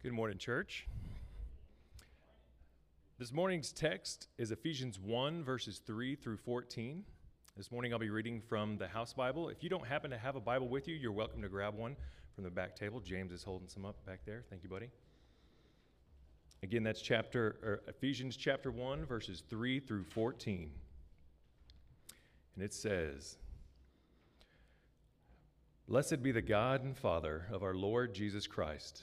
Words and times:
Good 0.00 0.12
morning, 0.12 0.38
church. 0.38 0.86
This 3.18 3.32
morning's 3.32 3.72
text 3.72 4.28
is 4.38 4.52
Ephesians 4.52 5.00
1, 5.00 5.42
verses 5.42 5.80
3 5.84 6.14
through 6.14 6.36
14. 6.36 7.02
This 7.56 7.72
morning 7.72 7.92
I'll 7.92 7.98
be 7.98 8.08
reading 8.08 8.40
from 8.40 8.78
the 8.78 8.86
House 8.86 9.12
Bible. 9.12 9.48
If 9.48 9.64
you 9.64 9.68
don't 9.68 9.84
happen 9.84 10.12
to 10.12 10.16
have 10.16 10.36
a 10.36 10.40
Bible 10.40 10.68
with 10.68 10.86
you, 10.86 10.94
you're 10.94 11.10
welcome 11.10 11.42
to 11.42 11.48
grab 11.48 11.74
one 11.74 11.96
from 12.32 12.44
the 12.44 12.50
back 12.50 12.76
table. 12.76 13.00
James 13.00 13.32
is 13.32 13.42
holding 13.42 13.66
some 13.66 13.84
up 13.84 13.96
back 14.06 14.20
there. 14.24 14.44
Thank 14.48 14.62
you, 14.62 14.68
buddy. 14.68 14.88
Again, 16.62 16.84
that's 16.84 17.02
chapter 17.02 17.56
or 17.64 17.82
Ephesians 17.88 18.36
chapter 18.36 18.70
1, 18.70 19.04
verses 19.04 19.42
3 19.50 19.80
through 19.80 20.04
14. 20.04 20.70
And 22.54 22.64
it 22.64 22.72
says, 22.72 23.36
Blessed 25.88 26.22
be 26.22 26.30
the 26.30 26.40
God 26.40 26.84
and 26.84 26.96
Father 26.96 27.46
of 27.50 27.64
our 27.64 27.74
Lord 27.74 28.14
Jesus 28.14 28.46
Christ 28.46 29.02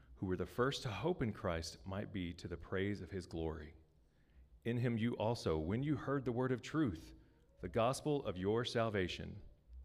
who 0.21 0.27
were 0.27 0.37
the 0.37 0.45
first 0.45 0.83
to 0.83 0.87
hope 0.87 1.23
in 1.23 1.33
Christ 1.33 1.79
might 1.83 2.13
be 2.13 2.31
to 2.33 2.47
the 2.47 2.55
praise 2.55 3.01
of 3.01 3.09
his 3.09 3.25
glory. 3.25 3.73
In 4.65 4.77
him 4.77 4.95
you 4.95 5.13
also, 5.13 5.57
when 5.57 5.81
you 5.81 5.95
heard 5.95 6.23
the 6.23 6.31
word 6.31 6.51
of 6.51 6.61
truth, 6.61 7.11
the 7.61 7.67
gospel 7.67 8.23
of 8.27 8.37
your 8.37 8.63
salvation, 8.63 9.35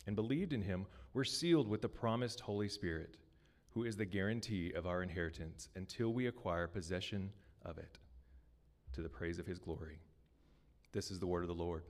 and 0.07 0.15
believed 0.15 0.53
in 0.53 0.61
him, 0.61 0.85
were 1.15 1.25
sealed 1.25 1.67
with 1.67 1.81
the 1.81 1.89
promised 1.89 2.41
Holy 2.41 2.69
Spirit, 2.69 3.17
who 3.71 3.85
is 3.85 3.97
the 3.97 4.05
guarantee 4.05 4.73
of 4.77 4.87
our 4.87 5.03
inheritance 5.03 5.71
until 5.75 6.13
we 6.13 6.27
acquire 6.27 6.67
possession 6.67 7.33
of 7.65 7.79
it, 7.79 7.97
to 8.93 9.01
the 9.01 9.09
praise 9.09 9.39
of 9.39 9.47
his 9.47 9.59
glory. 9.59 9.99
This 10.97 11.11
is 11.11 11.19
the 11.19 11.27
word 11.27 11.43
of 11.43 11.49
the 11.49 11.63
Lord. 11.63 11.83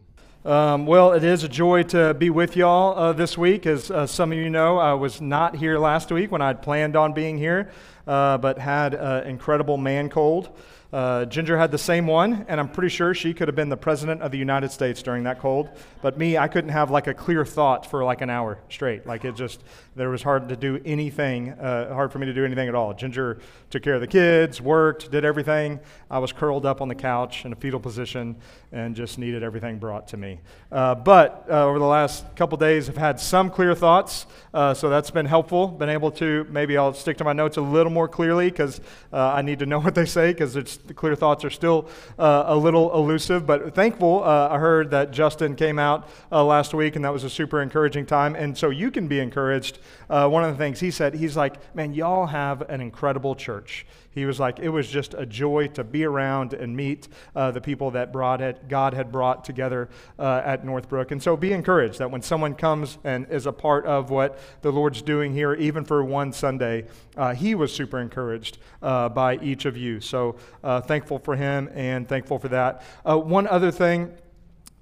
Um, 0.45 0.85
well, 0.85 1.13
it 1.13 1.23
is 1.23 1.45
a 1.45 1.49
joy 1.49 1.85
to 1.85 2.13
be 2.13 2.29
with 2.29 2.57
y'all 2.57 2.99
uh, 2.99 3.13
this 3.13 3.39
week. 3.39 3.65
As 3.65 3.89
uh, 3.89 4.05
some 4.05 4.33
of 4.33 4.39
you 4.39 4.51
know, 4.51 4.79
I 4.79 4.95
was 4.95 5.21
not 5.21 5.55
here 5.55 5.79
last 5.79 6.11
week 6.11 6.33
when 6.33 6.43
I'd 6.43 6.61
planned 6.61 6.97
on 6.97 7.13
being 7.13 7.39
here 7.39 7.71
uh, 8.07 8.39
but 8.39 8.59
had 8.59 8.95
an 8.95 9.29
incredible 9.29 9.77
man 9.77 10.09
cold. 10.09 10.49
Uh, 10.93 11.25
Ginger 11.25 11.59
had 11.59 11.71
the 11.71 11.79
same 11.79 12.07
one, 12.07 12.47
and 12.49 12.61
I'm 12.61 12.69
pretty 12.69 12.89
sure 12.89 13.13
she 13.15 13.35
could 13.35 13.49
have 13.49 13.55
been 13.55 13.69
the 13.69 13.77
president 13.77 14.23
of 14.23 14.31
the 14.31 14.39
United 14.39 14.71
States 14.71 15.03
during 15.03 15.25
that 15.25 15.41
cold. 15.41 15.69
But 16.01 16.17
me, 16.17 16.39
I 16.39 16.49
couldn't 16.49 16.71
have 16.71 16.91
like 16.91 17.07
a 17.07 17.15
clear 17.15 17.45
thought 17.45 17.85
for 17.91 18.05
like 18.05 18.21
an 18.21 18.31
hour 18.31 18.59
straight. 18.69 19.07
Like 19.07 19.25
it 19.25 19.35
just, 19.35 19.63
there 19.97 20.11
was 20.11 20.23
hard 20.23 20.49
to 20.49 20.57
do 20.57 20.81
anything, 20.85 21.51
uh, 21.51 21.93
hard 21.93 22.13
for 22.13 22.19
me 22.19 22.27
to 22.27 22.35
do 22.35 22.45
anything 22.45 22.69
at 22.69 22.75
all. 22.75 22.95
Ginger 22.95 23.39
took 23.71 23.83
care 23.83 23.95
of 23.95 24.01
the 24.01 24.07
kids, 24.07 24.61
worked, 24.61 25.11
did 25.11 25.25
everything. 25.25 25.81
I 26.11 26.19
was 26.19 26.33
curled 26.33 26.65
up 26.65 26.81
on 26.81 26.89
the 26.89 26.95
couch 26.95 27.45
in 27.45 27.53
a 27.53 27.57
fetal 27.57 27.81
position 27.81 28.37
and 28.73 28.95
just 28.95 29.19
needed 29.19 29.43
everything 29.43 29.79
brought 29.79 30.09
to 30.09 30.17
me. 30.17 30.41
Uh, 30.71 30.95
but 30.95 31.47
uh, 31.51 31.67
over 31.67 31.79
the 31.79 31.85
last 31.85 32.25
couple 32.37 32.59
days, 32.59 32.89
I've 32.89 32.97
had 32.97 33.19
some 33.19 33.51
clear 33.51 33.75
thoughts, 33.75 34.27
uh, 34.55 34.75
so 34.75 34.89
that's 34.89 35.11
been 35.11 35.27
helpful. 35.27 35.69
Been 35.69 35.89
able 35.89 36.11
to 36.13 36.47
maybe 36.51 36.77
I'll 36.77 36.95
stick 36.95 37.17
to 37.19 37.25
my 37.25 37.33
notes 37.33 37.57
a 37.57 37.61
little 37.61 37.93
more 37.93 38.09
clearly 38.09 38.51
because 38.51 38.81
uh, 39.13 39.33
I 39.33 39.43
need 39.43 39.59
to 39.61 39.67
know 39.67 39.81
what 39.87 39.95
they 39.95 40.05
say 40.05 40.33
because 40.33 40.55
the 40.55 40.76
clear 40.95 41.15
thoughts 41.15 41.45
are 41.45 41.51
still 41.51 41.89
uh, 42.19 42.45
a 42.47 42.57
little 42.57 42.95
elusive. 42.95 43.47
But 43.47 43.75
thankful, 43.75 44.23
uh, 44.23 44.49
I 44.51 44.59
heard 44.59 44.91
that 44.91 45.11
Justin 45.11 45.57
came 45.57 45.79
out 45.79 46.09
last 46.31 46.75
week, 46.75 46.97
and 46.97 47.05
that 47.05 47.13
was 47.13 47.25
a 47.25 47.31
super 47.31 47.63
encouraging 47.63 48.07
time. 48.07 48.35
And 48.35 48.57
so 48.57 48.71
you 48.71 48.91
can 48.91 49.09
be 49.09 49.21
encouraged. 49.21 49.79
one 50.09 50.45
of 50.45 50.51
the 50.51 50.59
things 50.59 50.81
he 50.81 50.91
said, 50.91 51.15
he's 51.15 51.37
like, 51.37 51.75
"Man, 51.75 51.95
y'all 51.95 52.27
have 52.27 52.63
an 52.63 52.81
incredible 52.81 53.35
church." 53.35 53.87
He 54.17 54.25
was 54.25 54.41
like, 54.41 54.61
it 54.61 54.71
was 54.71 54.89
just 54.89 55.13
a 55.13 55.27
joy 55.27 55.69
to 55.75 55.85
be 55.85 56.05
around 56.05 56.55
and 56.55 56.75
meet 56.75 57.07
uh, 57.35 57.51
the 57.51 57.61
people 57.61 57.91
that 57.91 58.15
brought 58.15 58.41
it, 58.41 58.67
God 58.67 58.95
had 58.95 59.13
brought 59.13 59.45
together 59.45 59.91
uh, 60.19 60.41
at 60.43 60.65
Northbrook. 60.65 61.11
And 61.11 61.23
so 61.23 61.37
be 61.37 61.53
encouraged 61.53 61.99
that 61.99 62.11
when 62.11 62.23
someone 62.23 62.55
comes 62.55 62.97
and 63.05 63.27
is 63.29 63.45
a 63.45 63.53
part 63.53 63.85
of 63.85 64.09
what 64.09 64.39
the 64.63 64.73
Lord's 64.73 65.03
doing 65.03 65.35
here, 65.35 65.53
even 65.53 65.85
for 65.85 66.03
one 66.03 66.33
Sunday, 66.33 66.87
uh, 67.15 67.35
he 67.35 67.55
was 67.55 67.75
super 67.75 67.99
encouraged 67.99 68.57
uh, 68.81 69.11
by 69.11 69.37
each 69.37 69.67
of 69.67 69.77
you. 69.77 70.01
So 70.01 70.37
uh, 70.67 70.81
thankful 70.81 71.21
for 71.21 71.37
him 71.37 71.71
and 71.75 72.09
thankful 72.09 72.41
for 72.41 72.49
that. 72.49 72.83
Uh, 73.05 73.17
one 73.17 73.47
other 73.47 73.71
thing, 73.71 74.13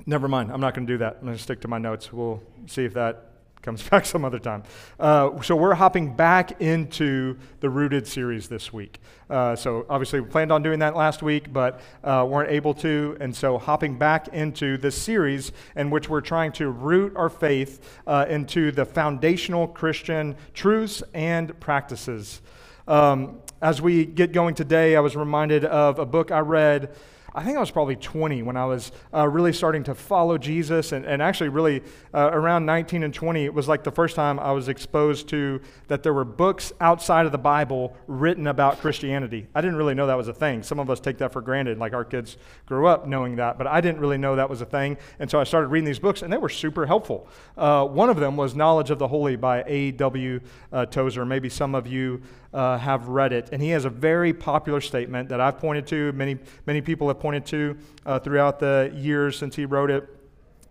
never 0.07 0.29
mind, 0.29 0.51
I'm 0.51 0.61
not 0.61 0.75
going 0.75 0.87
to 0.87 0.93
do 0.95 0.99
that. 0.99 1.19
I'm 1.21 1.27
going 1.27 1.37
to 1.37 1.43
stick 1.43 1.61
to 1.61 1.69
my 1.69 1.77
notes. 1.77 2.11
We'll 2.11 2.43
see 2.67 2.87
if 2.87 2.95
that 2.95 3.33
comes 3.61 3.83
back 3.91 4.07
some 4.07 4.25
other 4.25 4.39
time. 4.39 4.63
Uh, 4.99 5.43
so 5.43 5.55
we're 5.55 5.75
hopping 5.75 6.17
back 6.17 6.59
into 6.63 7.37
the 7.61 7.69
Rooted 7.69 8.07
series 8.07 8.49
this 8.49 8.73
week. 8.73 8.99
Uh, 9.29 9.57
so 9.57 9.85
obviously 9.91 10.21
we 10.21 10.31
planned 10.31 10.51
on 10.51 10.63
doing 10.63 10.79
that 10.79 10.97
last 10.97 11.23
week, 11.23 11.53
but 11.53 11.83
uh, 12.03 12.27
weren't 12.27 12.51
able 12.51 12.73
to. 12.73 13.19
And 13.21 13.37
so 13.37 13.59
hopping 13.59 13.99
back 13.99 14.29
into 14.29 14.79
this 14.79 14.97
series 14.97 15.53
in 15.77 15.91
which 15.91 16.09
we're 16.09 16.23
trying 16.23 16.53
to 16.53 16.71
root 16.71 17.15
our 17.15 17.29
faith 17.29 18.01
uh, 18.07 18.25
into 18.31 18.73
the 18.73 18.87
foundational 18.87 19.69
Christian 19.69 20.35
truths 20.55 21.03
and 21.13 21.61
practices. 21.61 22.41
Um, 22.89 23.41
as 23.65 23.81
we 23.81 24.05
get 24.05 24.33
going 24.33 24.55
today, 24.55 24.95
I 24.95 25.01
was 25.01 25.17
reminded 25.17 25.65
of 25.65 25.99
a 25.99 26.05
book 26.05 26.31
I 26.31 26.41
read 26.41 26.95
I 27.37 27.43
think 27.43 27.57
I 27.57 27.61
was 27.61 27.73
probably 27.73 27.97
20 27.97 28.45
when 28.45 28.57
I 28.57 28.65
was 28.65 28.93
uh, 29.13 29.27
really 29.27 29.53
starting 29.53 29.83
to 29.85 29.95
follow 29.97 30.39
Jesus. 30.39 30.93
And, 30.93 31.05
and 31.05 31.21
actually, 31.21 31.49
really, 31.49 31.83
uh, 32.15 32.31
around 32.33 32.65
19 32.65 33.03
and 33.03 33.13
20, 33.13 33.45
it 33.45 33.53
was 33.53 33.67
like 33.67 33.83
the 33.83 33.91
first 33.91 34.15
time 34.15 34.39
I 34.39 34.53
was 34.53 34.69
exposed 34.69 35.29
to 35.31 35.61
that 35.89 36.05
there 36.05 36.15
were 36.15 36.25
books 36.25 36.73
outside 36.81 37.27
of 37.27 37.33
the 37.33 37.39
Bible 37.39 37.97
written 38.07 38.47
about 38.47 38.79
Christianity. 38.79 39.49
I 39.53 39.63
didn't 39.63 39.77
really 39.77 39.95
know 39.95 40.07
that 40.07 40.17
was 40.17 40.29
a 40.29 40.33
thing. 40.33 40.63
Some 40.63 40.79
of 40.79 40.89
us 40.89 41.01
take 41.01 41.19
that 41.19 41.33
for 41.33 41.43
granted, 41.43 41.77
like 41.77 41.93
our 41.93 42.05
kids 42.05 42.37
grew 42.67 42.87
up 42.87 43.09
knowing 43.09 43.35
that, 43.37 43.59
but 43.59 43.67
I 43.67 43.81
didn't 43.81 44.01
really 44.01 44.19
know 44.19 44.37
that 44.37 44.49
was 44.49 44.61
a 44.61 44.67
thing. 44.67 44.97
And 45.19 45.29
so 45.29 45.41
I 45.41 45.45
started 45.45 45.69
reading 45.69 45.87
these 45.87 45.99
books, 45.99 46.23
and 46.23 46.33
they 46.33 46.39
were 46.39 46.49
super 46.49 46.87
helpful. 46.87 47.27
Uh, 47.57 47.85
one 47.85 48.11
of 48.11 48.21
them 48.21 48.37
was 48.37 48.55
Knowledge 48.55 48.91
of 48.91 49.01
the 49.01 49.09
Holy 49.09 49.35
by 49.35 49.65
A.W. 49.67 50.41
Uh, 50.73 50.87
Tozer. 50.87 51.25
Maybe 51.25 51.49
some 51.49 51.75
of 51.75 51.89
you 51.89 52.23
uh, 52.55 52.79
have 52.79 53.09
read 53.09 53.33
it. 53.33 53.49
And 53.53 53.61
he 53.61 53.71
has 53.71 53.85
a 53.85 53.91
very 53.91 54.33
popular 54.33 54.81
statement 54.81 55.29
that 55.29 55.41
I've 55.41 55.59
pointed 55.59 55.87
to, 55.89 56.13
many, 56.13 56.39
many 56.67 56.81
people 56.81 57.09
have 57.09 57.19
pointed 57.19 57.45
to 57.47 57.77
uh, 58.07 58.19
throughout 58.21 58.61
the 58.61 58.93
years 58.95 59.37
since 59.37 59.57
he 59.57 59.67
wrote 59.67 59.91
it. 59.91 60.09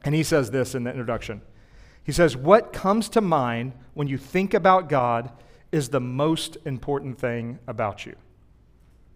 And 0.06 0.16
he 0.16 0.24
says 0.24 0.50
this 0.50 0.74
in 0.74 0.86
the 0.86 0.90
introduction 0.90 1.42
He 2.04 2.12
says, 2.12 2.36
What 2.38 2.74
comes 2.74 3.10
to 3.10 3.22
mind 3.22 3.74
when 3.94 4.08
you 4.08 4.18
think 4.18 4.54
about 4.54 4.90
God 4.90 5.32
is 5.72 5.90
the 5.90 6.00
most 6.00 6.58
important 6.66 7.20
thing 7.20 7.60
about 7.68 8.06
you. 8.06 8.16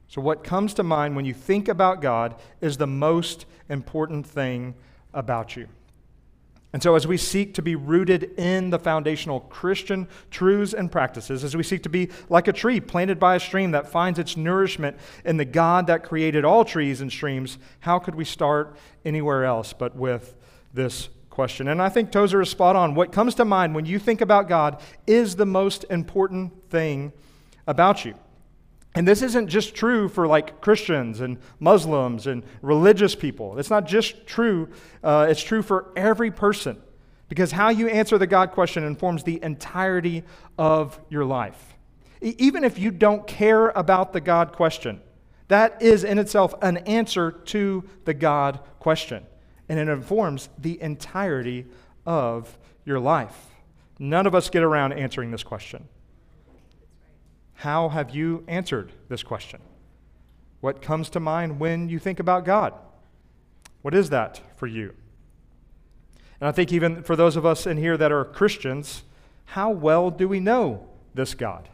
So, 0.09 0.21
what 0.21 0.43
comes 0.43 0.73
to 0.75 0.83
mind 0.83 1.15
when 1.15 1.25
you 1.25 1.33
think 1.33 1.67
about 1.67 2.01
God 2.01 2.35
is 2.61 2.77
the 2.77 2.87
most 2.87 3.45
important 3.69 4.25
thing 4.25 4.75
about 5.13 5.55
you. 5.55 5.67
And 6.73 6.83
so, 6.83 6.95
as 6.95 7.07
we 7.07 7.15
seek 7.15 7.53
to 7.53 7.61
be 7.61 7.75
rooted 7.75 8.23
in 8.37 8.71
the 8.71 8.79
foundational 8.79 9.39
Christian 9.39 10.07
truths 10.29 10.73
and 10.73 10.91
practices, 10.91 11.43
as 11.43 11.55
we 11.55 11.63
seek 11.63 11.83
to 11.83 11.89
be 11.89 12.09
like 12.27 12.49
a 12.49 12.53
tree 12.53 12.81
planted 12.81 13.19
by 13.19 13.35
a 13.35 13.39
stream 13.39 13.71
that 13.71 13.87
finds 13.87 14.19
its 14.19 14.35
nourishment 14.35 14.97
in 15.23 15.37
the 15.37 15.45
God 15.45 15.87
that 15.87 16.03
created 16.03 16.43
all 16.43 16.65
trees 16.65 16.99
and 16.99 17.09
streams, 17.09 17.57
how 17.79 17.99
could 17.99 18.15
we 18.15 18.25
start 18.25 18.75
anywhere 19.05 19.45
else 19.45 19.71
but 19.71 19.95
with 19.95 20.35
this 20.73 21.07
question? 21.29 21.69
And 21.69 21.81
I 21.81 21.87
think 21.87 22.11
Tozer 22.11 22.41
is 22.41 22.49
spot 22.49 22.75
on. 22.75 22.95
What 22.95 23.13
comes 23.13 23.33
to 23.35 23.45
mind 23.45 23.73
when 23.73 23.85
you 23.85 23.97
think 23.97 24.19
about 24.19 24.49
God 24.49 24.81
is 25.05 25.37
the 25.37 25.45
most 25.45 25.85
important 25.89 26.69
thing 26.69 27.13
about 27.65 28.03
you. 28.03 28.13
And 28.97 29.07
this 29.07 29.21
isn't 29.21 29.47
just 29.47 29.75
true 29.75 30.09
for 30.09 30.25
like 30.25 30.59
Christians 30.59 31.21
and 31.21 31.37
Muslims 31.59 32.25
and 32.25 32.43
religious 32.63 33.13
people. 33.13 33.59
It's 33.59 33.69
not 33.69 33.85
just 33.85 34.25
true, 34.25 34.69
uh, 35.03 35.27
it's 35.29 35.43
true 35.43 35.61
for 35.61 35.91
every 35.95 36.31
person. 36.31 36.81
Because 37.29 37.51
how 37.51 37.69
you 37.69 37.89
answer 37.89 38.17
the 38.17 38.25
God 38.25 38.53
question 38.53 38.83
informs 38.83 39.23
the 39.23 39.39
entirety 39.43 40.23
of 40.57 40.99
your 41.09 41.25
life. 41.25 41.75
E- 42.23 42.33
even 42.39 42.63
if 42.63 42.79
you 42.79 42.89
don't 42.89 43.27
care 43.27 43.69
about 43.69 44.13
the 44.13 44.19
God 44.19 44.53
question, 44.53 44.99
That 45.47 45.79
is 45.81 46.03
in 46.03 46.17
itself 46.17 46.55
an 46.63 46.77
answer 46.77 47.31
to 47.31 47.83
the 48.05 48.15
God 48.15 48.59
question, 48.79 49.25
and 49.69 49.79
it 49.79 49.87
informs 49.87 50.49
the 50.57 50.81
entirety 50.81 51.67
of 52.05 52.57
your 52.83 52.99
life. 52.99 53.35
None 53.99 54.27
of 54.27 54.35
us 54.35 54.49
get 54.49 54.63
around 54.63 54.93
answering 54.93 55.31
this 55.31 55.43
question. 55.43 55.87
How 57.57 57.89
have 57.89 58.11
you 58.11 58.43
answered 58.47 58.91
this 59.09 59.23
question? 59.23 59.61
What 60.61 60.81
comes 60.81 61.09
to 61.09 61.19
mind 61.19 61.59
when 61.59 61.89
you 61.89 61.97
think 61.97 62.19
about 62.19 62.45
God? 62.45 62.73
What 63.81 63.95
is 63.95 64.11
that 64.11 64.41
for 64.57 64.67
you? 64.67 64.93
And 66.39 66.47
I 66.47 66.51
think 66.51 66.71
even 66.71 67.01
for 67.01 67.15
those 67.15 67.35
of 67.35 67.47
us 67.47 67.65
in 67.65 67.77
here 67.77 67.97
that 67.97 68.11
are 68.11 68.23
Christians, 68.25 69.03
how 69.45 69.71
well 69.71 70.11
do 70.11 70.27
we 70.27 70.39
know 70.39 70.87
this 71.15 71.33
God? 71.33 71.67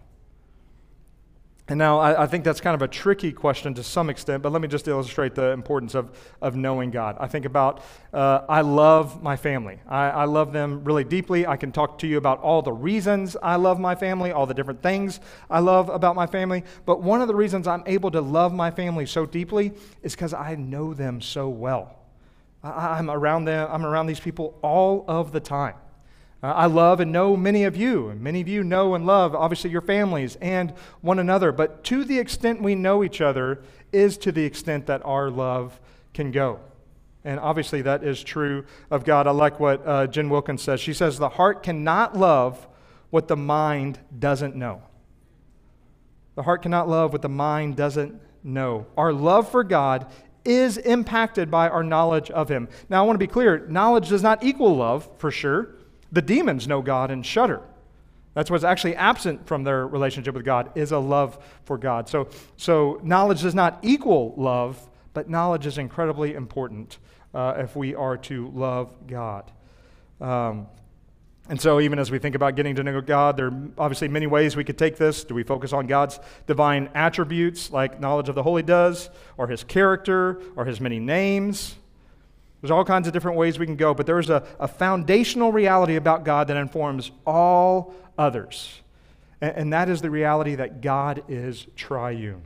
And 1.69 1.79
now 1.79 1.99
I, 1.99 2.23
I, 2.23 2.27
think 2.27 2.43
that's 2.43 2.59
kind 2.59 2.75
of 2.75 2.81
a 2.81 2.89
tricky 2.89 3.31
question 3.31 3.73
to 3.75 3.83
some 3.83 4.09
extent, 4.09 4.43
but 4.43 4.51
let 4.51 4.61
me 4.61 4.67
just 4.67 4.85
illustrate 4.85 5.33
the 5.33 5.51
importance 5.51 5.95
of, 5.95 6.11
of 6.41 6.57
knowing 6.57 6.91
God. 6.91 7.15
I 7.21 7.27
think 7.27 7.45
about, 7.45 7.81
uh, 8.11 8.41
I 8.49 8.59
love 8.59 9.23
my 9.23 9.37
family. 9.37 9.79
I, 9.87 10.09
I 10.09 10.25
love 10.25 10.51
them 10.51 10.83
really 10.83 11.05
deeply. 11.05 11.47
I 11.47 11.55
can 11.55 11.71
talk 11.71 11.99
to 11.99 12.07
you 12.07 12.17
about 12.17 12.41
all 12.41 12.61
the 12.61 12.73
reasons 12.73 13.37
I 13.41 13.55
love 13.55 13.79
my 13.79 13.95
family, 13.95 14.33
all 14.33 14.45
the 14.45 14.53
different 14.53 14.83
things 14.83 15.21
I 15.49 15.59
love 15.59 15.87
about 15.87 16.17
my 16.17 16.27
family. 16.27 16.65
But 16.85 17.01
one 17.01 17.21
of 17.21 17.29
the 17.29 17.35
reasons 17.35 17.65
I'm 17.65 17.83
able 17.85 18.11
to 18.11 18.19
love 18.19 18.53
my 18.53 18.69
family 18.69 19.05
so 19.05 19.25
deeply 19.25 19.71
is 20.01 20.15
because 20.15 20.33
I 20.33 20.55
know 20.55 20.93
them 20.93 21.21
so 21.21 21.47
well. 21.47 21.95
I, 22.61 22.97
I'm 22.97 23.09
around 23.09 23.45
them, 23.45 23.69
I'm 23.71 23.85
around 23.85 24.07
these 24.07 24.19
people 24.19 24.59
all 24.61 25.05
of 25.07 25.31
the 25.31 25.39
time. 25.39 25.75
Uh, 26.43 26.47
I 26.47 26.65
love 26.65 26.99
and 26.99 27.13
know 27.13 27.37
many 27.37 27.63
of 27.63 27.77
you, 27.77 28.09
and 28.09 28.19
many 28.19 28.41
of 28.41 28.49
you 28.49 28.65
know 28.65 28.95
and 28.95 29.05
love, 29.05 29.33
obviously, 29.33 29.69
your 29.69 29.81
families 29.81 30.35
and 30.41 30.73
one 30.99 31.17
another. 31.17 31.53
But 31.53 31.85
to 31.85 32.03
the 32.03 32.19
extent 32.19 32.61
we 32.61 32.75
know 32.75 33.01
each 33.01 33.21
other 33.21 33.63
is 33.93 34.17
to 34.17 34.31
the 34.33 34.43
extent 34.43 34.85
that 34.87 35.01
our 35.05 35.29
love 35.29 35.79
can 36.13 36.31
go. 36.31 36.59
And 37.23 37.39
obviously, 37.39 37.81
that 37.83 38.03
is 38.03 38.21
true 38.21 38.65
of 38.91 39.05
God. 39.05 39.25
I 39.25 39.31
like 39.31 39.57
what 39.61 39.87
uh, 39.87 40.07
Jen 40.07 40.29
Wilkins 40.29 40.61
says. 40.61 40.81
She 40.81 40.93
says, 40.93 41.17
The 41.17 41.29
heart 41.29 41.63
cannot 41.63 42.17
love 42.17 42.67
what 43.09 43.29
the 43.29 43.37
mind 43.37 43.99
doesn't 44.19 44.53
know. 44.53 44.81
The 46.35 46.43
heart 46.43 46.63
cannot 46.63 46.89
love 46.89 47.13
what 47.13 47.21
the 47.21 47.29
mind 47.29 47.77
doesn't 47.77 48.19
know. 48.43 48.85
Our 48.97 49.13
love 49.13 49.49
for 49.49 49.63
God 49.63 50.11
is 50.43 50.77
impacted 50.77 51.49
by 51.49 51.69
our 51.69 51.83
knowledge 51.83 52.29
of 52.31 52.49
Him. 52.49 52.67
Now, 52.89 53.01
I 53.01 53.05
want 53.05 53.15
to 53.15 53.25
be 53.25 53.31
clear 53.31 53.65
knowledge 53.69 54.09
does 54.09 54.23
not 54.23 54.43
equal 54.43 54.75
love, 54.75 55.07
for 55.17 55.31
sure. 55.31 55.75
The 56.13 56.21
demons 56.21 56.67
know 56.67 56.81
God 56.81 57.11
and 57.11 57.25
shudder. 57.25 57.61
That's 58.35 58.49
what's 58.49 58.63
actually 58.63 58.95
absent 58.95 59.47
from 59.47 59.63
their 59.63 59.85
relationship 59.87 60.35
with 60.35 60.45
God 60.45 60.71
is 60.75 60.91
a 60.91 60.97
love 60.99 61.43
for 61.65 61.77
God. 61.77 62.07
So, 62.07 62.29
so 62.55 62.99
knowledge 63.03 63.41
does 63.41 63.53
not 63.55 63.79
equal 63.81 64.33
love, 64.37 64.79
but 65.13 65.29
knowledge 65.29 65.65
is 65.65 65.77
incredibly 65.77 66.33
important 66.33 66.99
uh, 67.33 67.55
if 67.57 67.75
we 67.75 67.95
are 67.95 68.17
to 68.17 68.47
love 68.49 68.95
God. 69.07 69.51
Um, 70.21 70.67
and 71.49 71.59
so, 71.59 71.81
even 71.81 71.99
as 71.99 72.09
we 72.09 72.19
think 72.19 72.35
about 72.35 72.55
getting 72.55 72.75
to 72.75 72.83
know 72.83 73.01
God, 73.01 73.35
there 73.35 73.47
are 73.47 73.69
obviously 73.77 74.07
many 74.07 74.27
ways 74.27 74.55
we 74.55 74.63
could 74.63 74.77
take 74.77 74.97
this. 74.97 75.23
Do 75.25 75.35
we 75.35 75.43
focus 75.43 75.73
on 75.73 75.87
God's 75.87 76.19
divine 76.47 76.89
attributes, 76.95 77.69
like 77.69 77.99
knowledge 77.99 78.29
of 78.29 78.35
the 78.35 78.43
holy 78.43 78.63
does, 78.63 79.09
or 79.37 79.47
his 79.47 79.63
character, 79.63 80.41
or 80.55 80.63
his 80.65 80.79
many 80.79 80.99
names? 80.99 81.75
There's 82.63 82.71
all 82.71 82.85
kinds 82.85 83.07
of 83.07 83.13
different 83.13 83.37
ways 83.37 83.59
we 83.59 83.65
can 83.65 83.75
go, 83.75 83.93
but 83.93 84.05
there's 84.05 84.29
a, 84.29 84.47
a 84.57 84.69
foundational 84.69 85.51
reality 85.51 85.97
about 85.97 86.23
God 86.23 86.47
that 86.47 86.55
informs 86.55 87.11
all 87.27 87.93
others. 88.17 88.79
And, 89.41 89.57
and 89.57 89.73
that 89.73 89.89
is 89.89 90.01
the 90.01 90.09
reality 90.09 90.55
that 90.55 90.79
God 90.79 91.25
is 91.27 91.67
triune. 91.75 92.41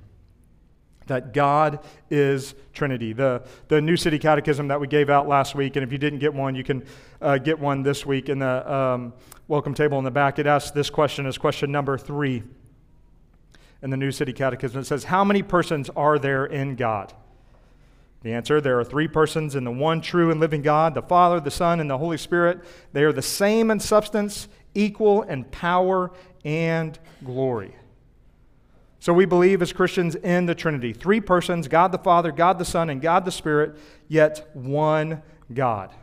That 1.05 1.35
God 1.35 1.85
is 2.09 2.55
Trinity. 2.73 3.13
The, 3.13 3.43
the 3.67 3.79
New 3.79 3.95
City 3.95 4.17
Catechism 4.17 4.69
that 4.69 4.81
we 4.81 4.87
gave 4.87 5.11
out 5.11 5.27
last 5.27 5.53
week, 5.53 5.75
and 5.75 5.83
if 5.83 5.91
you 5.91 5.99
didn't 5.99 6.17
get 6.17 6.33
one, 6.33 6.55
you 6.55 6.63
can 6.63 6.83
uh, 7.21 7.37
get 7.37 7.59
one 7.59 7.83
this 7.83 8.03
week 8.03 8.27
in 8.27 8.39
the 8.39 8.73
um, 8.73 9.13
welcome 9.47 9.75
table 9.75 9.99
in 9.99 10.03
the 10.03 10.09
back. 10.09 10.39
It 10.39 10.47
asks 10.47 10.71
this 10.71 10.89
question 10.89 11.27
as 11.27 11.37
question 11.37 11.71
number 11.71 11.95
three 11.95 12.41
in 13.83 13.91
the 13.91 13.97
New 13.97 14.11
City 14.11 14.33
Catechism. 14.33 14.81
It 14.81 14.85
says, 14.85 15.03
How 15.03 15.23
many 15.23 15.43
persons 15.43 15.91
are 15.95 16.17
there 16.17 16.47
in 16.47 16.75
God? 16.75 17.13
The 18.27 18.33
answer 18.33 18.59
there 18.59 18.77
are 18.77 18.83
three 18.83 19.07
persons 19.07 19.55
in 19.55 19.63
the 19.63 19.71
one 19.71 20.01
true 20.01 20.31
and 20.31 20.41
living 20.41 20.61
God 20.61 20.93
the 20.93 21.01
Father, 21.01 21.39
the 21.39 21.49
Son, 21.49 21.79
and 21.79 21.89
the 21.89 21.97
Holy 21.97 22.17
Spirit. 22.17 22.59
They 22.91 23.05
are 23.05 23.13
the 23.13 23.21
same 23.21 23.71
in 23.71 23.79
substance, 23.79 24.49
equal 24.75 25.21
in 25.21 25.45
power 25.45 26.11
and 26.43 26.99
glory. 27.23 27.73
So 28.99 29.13
we 29.13 29.23
believe 29.23 29.61
as 29.61 29.71
Christians 29.71 30.15
in 30.15 30.45
the 30.45 30.53
Trinity 30.53 30.91
three 30.91 31.21
persons 31.21 31.69
God 31.69 31.93
the 31.93 31.99
Father, 31.99 32.33
God 32.33 32.59
the 32.59 32.65
Son, 32.65 32.89
and 32.89 33.01
God 33.01 33.23
the 33.23 33.31
Spirit, 33.31 33.77
yet 34.09 34.49
one 34.53 35.21
God. 35.53 35.95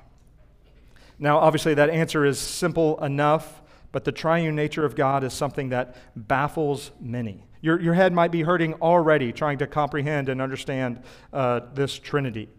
Now, 1.19 1.37
obviously, 1.41 1.75
that 1.75 1.91
answer 1.91 2.25
is 2.25 2.39
simple 2.39 3.05
enough, 3.05 3.61
but 3.93 4.05
the 4.05 4.13
triune 4.13 4.57
nature 4.57 4.87
of 4.87 4.97
God 4.97 5.25
is 5.25 5.35
something 5.35 5.69
that 5.69 5.95
baffles 6.17 6.91
many. 6.99 7.45
Your, 7.65 7.81
your 7.81 7.95
head 7.95 8.13
might 8.13 8.31
be 8.31 8.43
hurting 8.43 8.75
already 8.75 9.33
trying 9.33 9.57
to 9.57 9.67
comprehend 9.67 10.29
and 10.29 10.43
understand 10.43 11.03
uh, 11.33 11.61
this 11.73 11.99
Trinity. 11.99 12.51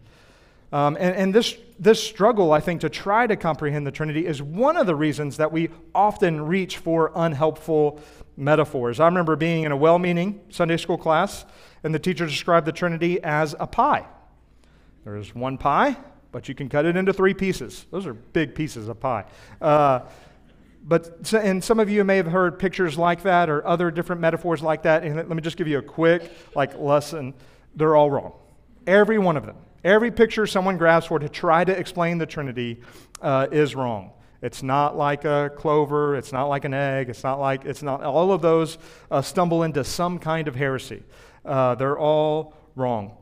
Um, 0.72 0.96
and, 0.98 1.14
and 1.14 1.32
this, 1.32 1.56
this 1.78 2.02
struggle, 2.02 2.52
I 2.52 2.58
think, 2.58 2.80
to 2.80 2.88
try 2.88 3.28
to 3.28 3.36
comprehend 3.36 3.86
the 3.86 3.92
Trinity 3.92 4.26
is 4.26 4.42
one 4.42 4.76
of 4.76 4.88
the 4.88 4.96
reasons 4.96 5.36
that 5.36 5.52
we 5.52 5.68
often 5.94 6.44
reach 6.44 6.78
for 6.78 7.12
unhelpful 7.14 8.00
metaphors. 8.36 8.98
I 8.98 9.06
remember 9.06 9.36
being 9.36 9.62
in 9.62 9.70
a 9.70 9.76
well 9.76 10.00
meaning 10.00 10.40
Sunday 10.48 10.76
school 10.76 10.98
class, 10.98 11.44
and 11.84 11.94
the 11.94 12.00
teacher 12.00 12.26
described 12.26 12.66
the 12.66 12.72
Trinity 12.72 13.22
as 13.22 13.54
a 13.60 13.66
pie. 13.68 14.06
There's 15.04 15.32
one 15.36 15.56
pie, 15.56 15.96
but 16.32 16.48
you 16.48 16.56
can 16.56 16.68
cut 16.68 16.84
it 16.84 16.96
into 16.96 17.12
three 17.12 17.32
pieces. 17.32 17.86
Those 17.92 18.08
are 18.08 18.12
big 18.12 18.56
pieces 18.56 18.88
of 18.88 18.98
pie. 18.98 19.26
Uh, 19.62 20.00
but, 20.88 21.32
and 21.34 21.62
some 21.62 21.80
of 21.80 21.90
you 21.90 22.04
may 22.04 22.16
have 22.16 22.26
heard 22.26 22.60
pictures 22.60 22.96
like 22.96 23.24
that 23.24 23.50
or 23.50 23.66
other 23.66 23.90
different 23.90 24.20
metaphors 24.20 24.62
like 24.62 24.84
that. 24.84 25.02
And 25.02 25.16
let 25.16 25.28
me 25.28 25.42
just 25.42 25.56
give 25.56 25.66
you 25.66 25.78
a 25.78 25.82
quick 25.82 26.30
like 26.54 26.78
lesson. 26.78 27.34
They're 27.74 27.96
all 27.96 28.10
wrong. 28.10 28.34
Every 28.86 29.18
one 29.18 29.36
of 29.36 29.44
them. 29.44 29.56
Every 29.82 30.12
picture 30.12 30.46
someone 30.46 30.76
grabs 30.78 31.06
for 31.06 31.18
to 31.18 31.28
try 31.28 31.64
to 31.64 31.76
explain 31.76 32.18
the 32.18 32.26
Trinity 32.26 32.80
uh, 33.20 33.48
is 33.50 33.74
wrong. 33.74 34.12
It's 34.42 34.62
not 34.62 34.96
like 34.96 35.24
a 35.24 35.50
clover. 35.56 36.14
It's 36.14 36.32
not 36.32 36.46
like 36.46 36.64
an 36.64 36.74
egg. 36.74 37.08
It's 37.08 37.24
not 37.24 37.40
like, 37.40 37.64
it's 37.64 37.82
not, 37.82 38.02
all 38.02 38.30
of 38.32 38.40
those 38.42 38.78
uh, 39.10 39.22
stumble 39.22 39.64
into 39.64 39.82
some 39.82 40.18
kind 40.20 40.46
of 40.46 40.54
heresy. 40.54 41.02
Uh, 41.44 41.74
they're 41.74 41.98
all 41.98 42.54
wrong. 42.76 43.16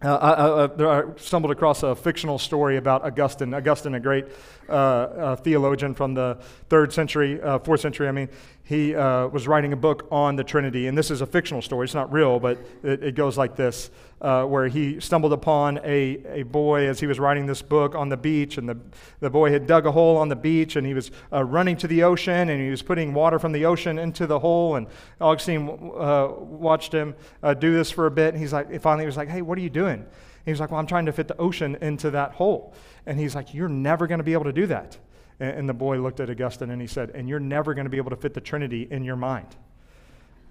Uh, 0.00 0.68
I, 0.78 0.84
I, 0.84 1.00
I, 1.00 1.04
stumbled 1.16 1.50
across 1.50 1.82
a 1.82 1.92
fictional 1.96 2.38
story 2.38 2.76
about 2.76 3.04
Augustine. 3.04 3.52
Augustine, 3.52 3.94
a 3.94 4.00
great 4.00 4.26
uh, 4.68 4.72
uh, 4.72 5.36
theologian 5.36 5.92
from 5.92 6.14
the 6.14 6.38
third 6.68 6.92
century, 6.92 7.42
uh, 7.42 7.58
fourth 7.58 7.80
century, 7.80 8.06
I 8.06 8.12
mean, 8.12 8.28
he 8.68 8.94
uh, 8.94 9.28
was 9.28 9.48
writing 9.48 9.72
a 9.72 9.76
book 9.76 10.06
on 10.10 10.36
the 10.36 10.44
Trinity. 10.44 10.88
And 10.88 10.98
this 10.98 11.10
is 11.10 11.22
a 11.22 11.26
fictional 11.26 11.62
story. 11.62 11.86
It's 11.86 11.94
not 11.94 12.12
real, 12.12 12.38
but 12.38 12.58
it, 12.82 13.02
it 13.02 13.14
goes 13.14 13.38
like 13.38 13.56
this 13.56 13.90
uh, 14.20 14.44
where 14.44 14.68
he 14.68 15.00
stumbled 15.00 15.32
upon 15.32 15.78
a, 15.78 16.18
a 16.26 16.42
boy 16.42 16.86
as 16.86 17.00
he 17.00 17.06
was 17.06 17.18
writing 17.18 17.46
this 17.46 17.62
book 17.62 17.94
on 17.94 18.10
the 18.10 18.16
beach. 18.18 18.58
And 18.58 18.68
the, 18.68 18.76
the 19.20 19.30
boy 19.30 19.50
had 19.50 19.66
dug 19.66 19.86
a 19.86 19.90
hole 19.90 20.18
on 20.18 20.28
the 20.28 20.36
beach 20.36 20.76
and 20.76 20.86
he 20.86 20.92
was 20.92 21.10
uh, 21.32 21.42
running 21.44 21.78
to 21.78 21.88
the 21.88 22.02
ocean 22.02 22.50
and 22.50 22.60
he 22.60 22.68
was 22.68 22.82
putting 22.82 23.14
water 23.14 23.38
from 23.38 23.52
the 23.52 23.64
ocean 23.64 23.98
into 23.98 24.26
the 24.26 24.38
hole. 24.38 24.76
And 24.76 24.86
Augustine 25.18 25.90
uh, 25.98 26.28
watched 26.38 26.92
him 26.92 27.14
uh, 27.42 27.54
do 27.54 27.72
this 27.72 27.90
for 27.90 28.04
a 28.04 28.10
bit. 28.10 28.34
And 28.34 28.38
he's 28.38 28.52
like, 28.52 28.82
finally, 28.82 29.04
he 29.04 29.06
was 29.06 29.16
like, 29.16 29.30
hey, 29.30 29.40
what 29.40 29.56
are 29.56 29.62
you 29.62 29.70
doing? 29.70 30.04
he 30.44 30.50
was 30.50 30.60
like, 30.60 30.70
well, 30.70 30.80
I'm 30.80 30.86
trying 30.86 31.06
to 31.06 31.12
fit 31.12 31.28
the 31.28 31.36
ocean 31.36 31.76
into 31.82 32.10
that 32.10 32.32
hole. 32.32 32.74
And 33.04 33.18
he's 33.18 33.34
like, 33.34 33.52
you're 33.52 33.68
never 33.68 34.06
going 34.06 34.18
to 34.18 34.24
be 34.24 34.32
able 34.32 34.44
to 34.44 34.52
do 34.52 34.66
that. 34.66 34.96
And 35.40 35.68
the 35.68 35.74
boy 35.74 36.00
looked 36.00 36.18
at 36.18 36.30
Augustine 36.30 36.70
and 36.70 36.80
he 36.80 36.88
said, 36.88 37.10
And 37.14 37.28
you're 37.28 37.38
never 37.38 37.72
going 37.72 37.84
to 37.84 37.90
be 37.90 37.96
able 37.96 38.10
to 38.10 38.16
fit 38.16 38.34
the 38.34 38.40
Trinity 38.40 38.88
in 38.90 39.04
your 39.04 39.16
mind. 39.16 39.54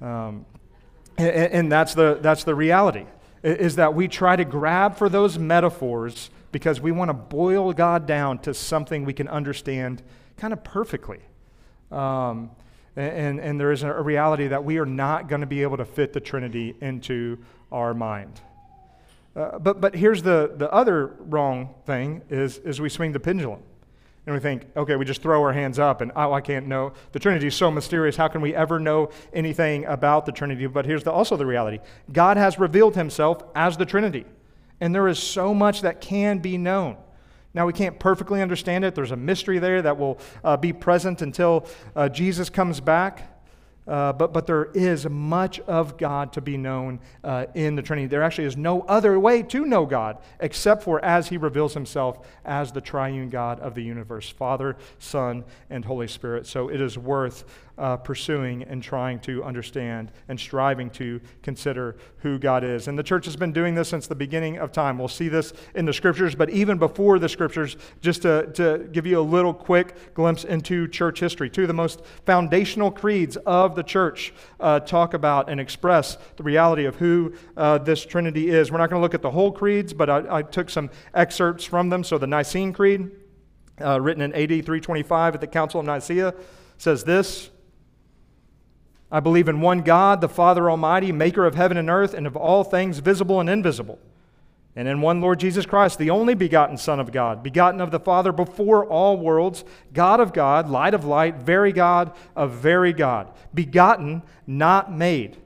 Um, 0.02 0.46
and, 1.18 1.30
and 1.30 1.72
that's, 1.72 1.94
the, 1.94 2.20
that's 2.22 2.44
the 2.46 2.56
reality, 2.56 3.06
is 3.44 3.76
that 3.76 3.94
we 3.94 4.08
try 4.08 4.36
to 4.36 4.46
grab 4.46 4.96
for 4.96 5.10
those 5.10 5.38
metaphors 5.38 6.30
because 6.52 6.80
we 6.80 6.92
want 6.92 7.10
to 7.10 7.14
boil 7.14 7.74
God 7.74 8.06
down 8.06 8.40
to 8.40 8.54
something 8.54 9.04
we 9.04 9.14
can 9.14 9.28
understand 9.28 10.02
kind 10.38 10.54
of 10.54 10.64
perfectly. 10.64 11.20
Um, 11.92 12.52
and, 12.96 13.40
and 13.40 13.60
there 13.60 13.72
is 13.72 13.84
a 13.84 14.02
reality 14.02 14.48
that 14.48 14.64
we 14.64 14.78
are 14.78 14.86
not 14.86 15.28
going 15.28 15.42
to 15.42 15.48
be 15.48 15.62
able 15.64 15.78
to 15.78 15.86
fit 15.86 16.14
the 16.14 16.20
Trinity 16.20 16.76
into 16.82 17.38
our 17.72 17.94
mind. 17.94 18.42
Uh, 19.36 19.60
but, 19.60 19.80
but 19.80 19.96
here's 19.96 20.24
the, 20.24 20.54
the 20.56 20.72
other 20.72 21.16
wrong 21.20 21.76
thing 21.86 22.24
is, 22.30 22.58
is 22.60 22.82
we 22.82 22.90
swing 22.90 23.12
the 23.12 23.20
pendulum. 23.20 23.62
And 24.28 24.34
we 24.34 24.42
think, 24.42 24.66
okay, 24.76 24.98
we 24.98 25.06
just 25.06 25.22
throw 25.22 25.42
our 25.42 25.54
hands 25.54 25.80
up 25.80 26.02
and, 26.02 26.12
oh, 26.14 26.34
I 26.34 26.42
can't 26.42 26.68
know. 26.68 26.92
The 27.14 27.20
Trinity 27.20 27.48
is 27.48 27.56
so 27.56 27.72
mysterious. 27.72 28.18
How 28.18 28.28
can 28.28 28.42
we 28.42 28.54
ever 28.54 28.78
know 28.78 29.10
anything 29.32 29.86
about 29.86 30.26
the 30.26 30.34
Trinity? 30.34 30.68
But 30.68 30.86
here's 30.86 31.04
the, 31.04 31.14
also 31.14 31.38
the 31.38 31.46
reality 31.46 31.80
God 32.12 32.36
has 32.36 32.60
revealed 32.60 32.96
himself 32.96 33.42
as 33.56 33.78
the 33.78 33.86
Trinity. 33.86 34.26
And 34.82 34.94
there 34.94 35.08
is 35.08 35.18
so 35.18 35.54
much 35.54 35.82
that 35.82 36.02
can 36.02 36.40
be 36.40 36.58
known. 36.58 36.98
Now, 37.54 37.66
we 37.66 37.72
can't 37.72 37.98
perfectly 37.98 38.42
understand 38.42 38.84
it. 38.84 38.96
There's 38.96 39.12
a 39.12 39.16
mystery 39.16 39.60
there 39.60 39.82
that 39.82 39.98
will 39.98 40.20
uh, 40.44 40.58
be 40.58 40.74
present 40.74 41.22
until 41.22 41.66
uh, 41.96 42.10
Jesus 42.10 42.50
comes 42.50 42.82
back. 42.82 43.37
Uh, 43.88 44.12
but, 44.14 44.34
but 44.34 44.46
there 44.46 44.66
is 44.74 45.08
much 45.10 45.60
of 45.62 45.98
God 45.98 46.34
to 46.34 46.42
be 46.42 46.58
known 46.58 47.00
uh, 47.24 47.46
in 47.56 47.76
the 47.76 47.82
Trinity. 47.82 48.08
There 48.08 48.24
actually 48.24 48.46
is 48.46 48.58
no 48.58 48.82
other 48.82 49.20
way 49.20 49.44
to 49.44 49.66
know 49.66 49.86
God 49.86 50.18
except 50.40 50.84
for 50.84 51.04
as 51.04 51.30
He 51.30 51.38
reveals 51.38 51.74
Himself 51.74 52.28
as 52.44 52.72
the 52.72 52.82
triune 52.82 53.30
God 53.30 53.60
of 53.60 53.76
the 53.76 53.84
universe 53.84 54.30
Father, 54.30 54.76
Son, 55.00 55.46
and 55.70 55.86
Holy 55.86 56.08
Spirit. 56.08 56.48
So 56.48 56.70
it 56.70 56.82
is 56.82 56.98
worth 56.98 57.46
uh, 57.78 57.98
pursuing 57.98 58.64
and 58.64 58.82
trying 58.82 59.20
to 59.20 59.44
understand 59.44 60.12
and 60.28 60.40
striving 60.40 60.90
to 60.90 61.22
consider 61.44 61.96
who 62.18 62.40
God 62.40 62.64
is. 62.64 62.88
And 62.88 62.98
the 62.98 63.04
church 63.04 63.26
has 63.26 63.36
been 63.36 63.52
doing 63.52 63.76
this 63.76 63.90
since 63.90 64.08
the 64.08 64.16
beginning 64.16 64.58
of 64.58 64.72
time. 64.72 64.98
We'll 64.98 65.08
see 65.08 65.30
this 65.30 65.54
in 65.76 65.86
the 65.86 65.94
scriptures, 65.94 66.36
but 66.36 66.50
even 66.50 66.78
before 66.78 67.20
the 67.20 67.30
scriptures, 67.30 67.78
just 68.02 68.24
to, 68.24 68.48
to 68.54 68.90
give 68.92 69.06
you 69.06 69.20
a 69.20 69.22
little 69.22 69.54
quick 69.54 70.14
glimpse 70.14 70.44
into 70.44 70.88
church 70.88 71.20
history. 71.20 71.50
Two 71.50 71.64
of 71.64 71.68
the 71.68 71.74
most 71.74 72.02
foundational 72.26 72.92
creeds 72.92 73.38
of 73.38 73.76
the 73.76 73.84
church 73.84 74.34
uh, 74.60 74.80
talk 74.80 75.14
about 75.14 75.50
and 75.50 75.60
express 75.60 76.18
the 76.38 76.44
reality 76.44 76.86
of 76.86 76.96
who 76.96 77.34
uh, 77.56 77.78
this 77.78 78.06
Trinity 78.06 78.50
is. 78.50 78.72
We're 78.72 78.80
not 78.80 78.90
going 78.90 79.00
to 79.00 79.04
look 79.04 79.14
at 79.14 79.22
the 79.22 79.32
whole 79.32 79.52
creeds, 79.52 79.94
but 79.94 80.10
I, 80.10 80.38
I, 80.38 80.42
took 80.42 80.70
some 80.70 80.90
excerpts 81.14 81.66
from 81.66 81.90
them. 81.90 82.04
So 82.04 82.18
the 82.18 82.28
Nicene 82.28 82.74
Creed, 82.74 83.12
uh, 83.82 84.00
written 84.02 84.22
in 84.22 84.34
AD 84.34 84.50
325 84.50 85.36
at 85.36 85.42
the 85.42 85.48
Council 85.48 85.80
of 85.80 85.86
Nicaea, 85.86 86.34
says 86.78 87.04
this. 87.04 87.50
I 89.12 89.20
believe 89.22 89.48
in 89.48 89.62
one 89.62 89.82
God, 89.82 90.20
the 90.20 90.30
Father 90.30 90.70
Almighty, 90.70 91.12
maker 91.12 91.46
of 91.46 91.56
heaven 91.56 91.78
and 91.78 91.90
earth, 91.90 92.14
and 92.14 92.28
of 92.28 92.36
all 92.36 92.64
things 92.64 93.00
visible 93.00 93.40
and 93.40 93.50
invisible. 93.50 94.00
And 94.76 94.88
in 94.88 95.02
one 95.02 95.22
Lord 95.22 95.40
Jesus 95.40 95.66
Christ, 95.66 95.98
the 95.98 96.12
only 96.12 96.36
begotten 96.36 96.78
Son 96.78 97.00
of 97.00 97.12
God, 97.12 97.42
begotten 97.42 97.82
of 97.82 97.90
the 97.90 98.00
Father 98.00 98.32
before 98.32 98.86
all 98.86 99.18
worlds, 99.18 99.64
God 99.94 100.20
of 100.20 100.34
God, 100.34 100.70
light 100.70 100.94
of 100.94 101.06
light, 101.06 101.38
very 101.38 101.72
God 101.72 102.12
of 102.36 102.52
very 102.52 102.94
God, 102.94 103.32
begotten, 103.54 104.22
not 104.46 104.92
made, 104.92 105.38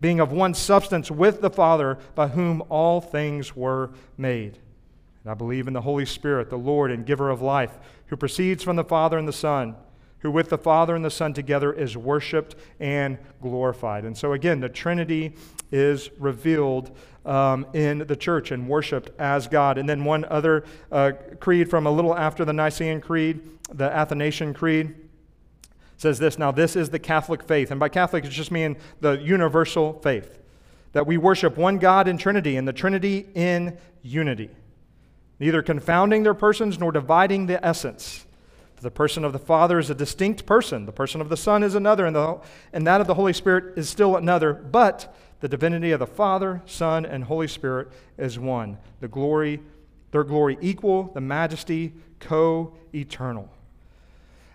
being 0.00 0.20
of 0.20 0.30
one 0.30 0.54
substance 0.54 1.10
with 1.10 1.40
the 1.40 1.50
Father, 1.50 1.98
by 2.14 2.28
whom 2.28 2.62
all 2.68 3.00
things 3.00 3.56
were 3.56 3.90
made. 4.16 4.58
And 5.24 5.32
I 5.32 5.34
believe 5.34 5.66
in 5.66 5.72
the 5.72 5.80
Holy 5.80 6.06
Spirit, 6.06 6.50
the 6.50 6.56
Lord 6.56 6.92
and 6.92 7.04
giver 7.04 7.30
of 7.30 7.42
life, 7.42 7.78
who 8.06 8.16
proceeds 8.16 8.62
from 8.62 8.76
the 8.76 8.84
Father 8.84 9.18
and 9.18 9.26
the 9.26 9.32
Son 9.32 9.74
who 10.20 10.30
with 10.30 10.48
the 10.48 10.58
Father 10.58 10.94
and 10.94 11.04
the 11.04 11.10
Son 11.10 11.32
together 11.32 11.72
is 11.72 11.96
worshiped 11.96 12.56
and 12.80 13.18
glorified. 13.40 14.04
And 14.04 14.16
so, 14.16 14.32
again, 14.32 14.60
the 14.60 14.68
Trinity 14.68 15.34
is 15.70 16.10
revealed 16.18 16.96
um, 17.24 17.66
in 17.72 17.98
the 17.98 18.16
church 18.16 18.50
and 18.50 18.68
worshiped 18.68 19.10
as 19.18 19.48
God. 19.48 19.78
And 19.78 19.88
then 19.88 20.04
one 20.04 20.24
other 20.24 20.64
uh, 20.90 21.12
creed 21.40 21.68
from 21.68 21.86
a 21.86 21.90
little 21.90 22.16
after 22.16 22.44
the 22.44 22.52
Nicene 22.52 23.00
Creed, 23.00 23.40
the 23.72 23.84
Athanasian 23.84 24.54
Creed, 24.54 24.94
says 25.96 26.18
this 26.18 26.38
Now, 26.38 26.50
this 26.50 26.76
is 26.76 26.90
the 26.90 26.98
Catholic 26.98 27.42
faith. 27.42 27.70
And 27.70 27.80
by 27.80 27.88
Catholic, 27.88 28.24
it's 28.24 28.34
just 28.34 28.50
meaning 28.50 28.76
the 29.00 29.12
universal 29.12 29.94
faith 29.94 30.38
that 30.92 31.06
we 31.06 31.18
worship 31.18 31.58
one 31.58 31.78
God 31.78 32.08
in 32.08 32.16
Trinity, 32.16 32.56
and 32.56 32.66
the 32.66 32.72
Trinity 32.72 33.26
in 33.34 33.76
unity, 34.02 34.48
neither 35.38 35.62
confounding 35.62 36.22
their 36.22 36.34
persons 36.34 36.78
nor 36.78 36.90
dividing 36.90 37.46
the 37.46 37.64
essence 37.64 38.25
the 38.86 38.90
person 38.92 39.24
of 39.24 39.32
the 39.32 39.38
Father 39.40 39.80
is 39.80 39.90
a 39.90 39.96
distinct 39.96 40.46
person, 40.46 40.86
the 40.86 40.92
person 40.92 41.20
of 41.20 41.28
the 41.28 41.36
Son 41.36 41.64
is 41.64 41.74
another, 41.74 42.06
and, 42.06 42.14
the, 42.14 42.38
and 42.72 42.86
that 42.86 43.00
of 43.00 43.08
the 43.08 43.14
Holy 43.14 43.32
Spirit 43.32 43.76
is 43.76 43.88
still 43.88 44.14
another, 44.14 44.54
but 44.54 45.12
the 45.40 45.48
divinity 45.48 45.90
of 45.90 45.98
the 45.98 46.06
Father, 46.06 46.62
Son, 46.66 47.04
and 47.04 47.24
Holy 47.24 47.48
Spirit 47.48 47.88
is 48.16 48.38
one. 48.38 48.78
The 49.00 49.08
glory, 49.08 49.60
their 50.12 50.22
glory 50.22 50.56
equal, 50.60 51.10
the 51.14 51.20
majesty 51.20 51.94
co 52.20 52.74
eternal. 52.94 53.50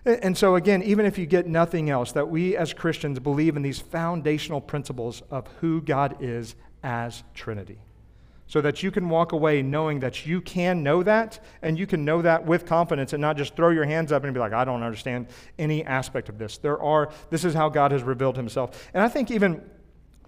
And 0.05 0.37
so, 0.37 0.55
again, 0.55 0.81
even 0.81 1.05
if 1.05 1.17
you 1.17 1.25
get 1.25 1.45
nothing 1.45 1.89
else, 1.89 2.13
that 2.13 2.29
we 2.29 2.55
as 2.55 2.71
Christians 2.71 3.19
believe 3.19 3.57
in 3.57 3.63
these 3.63 3.79
foundational 3.79 4.61
principles 4.61 5.23
of 5.29 5.45
who 5.59 5.81
God 5.81 6.15
is 6.21 6.55
as 6.81 7.23
Trinity 7.33 7.79
so 8.51 8.59
that 8.59 8.83
you 8.83 8.91
can 8.91 9.07
walk 9.07 9.31
away 9.31 9.61
knowing 9.61 10.01
that 10.01 10.25
you 10.25 10.41
can 10.41 10.83
know 10.83 11.01
that 11.03 11.39
and 11.61 11.79
you 11.79 11.87
can 11.87 12.03
know 12.03 12.21
that 12.21 12.45
with 12.45 12.65
confidence 12.65 13.13
and 13.13 13.21
not 13.21 13.37
just 13.37 13.55
throw 13.55 13.69
your 13.69 13.85
hands 13.85 14.11
up 14.11 14.25
and 14.25 14.33
be 14.33 14.41
like, 14.41 14.51
I 14.51 14.65
don't 14.65 14.83
understand 14.83 15.27
any 15.57 15.85
aspect 15.85 16.27
of 16.27 16.37
this. 16.37 16.57
There 16.57 16.77
are, 16.81 17.13
this 17.29 17.45
is 17.45 17.53
how 17.53 17.69
God 17.69 17.93
has 17.93 18.03
revealed 18.03 18.35
himself. 18.35 18.89
And 18.93 19.01
I 19.01 19.07
think 19.07 19.31
even 19.31 19.61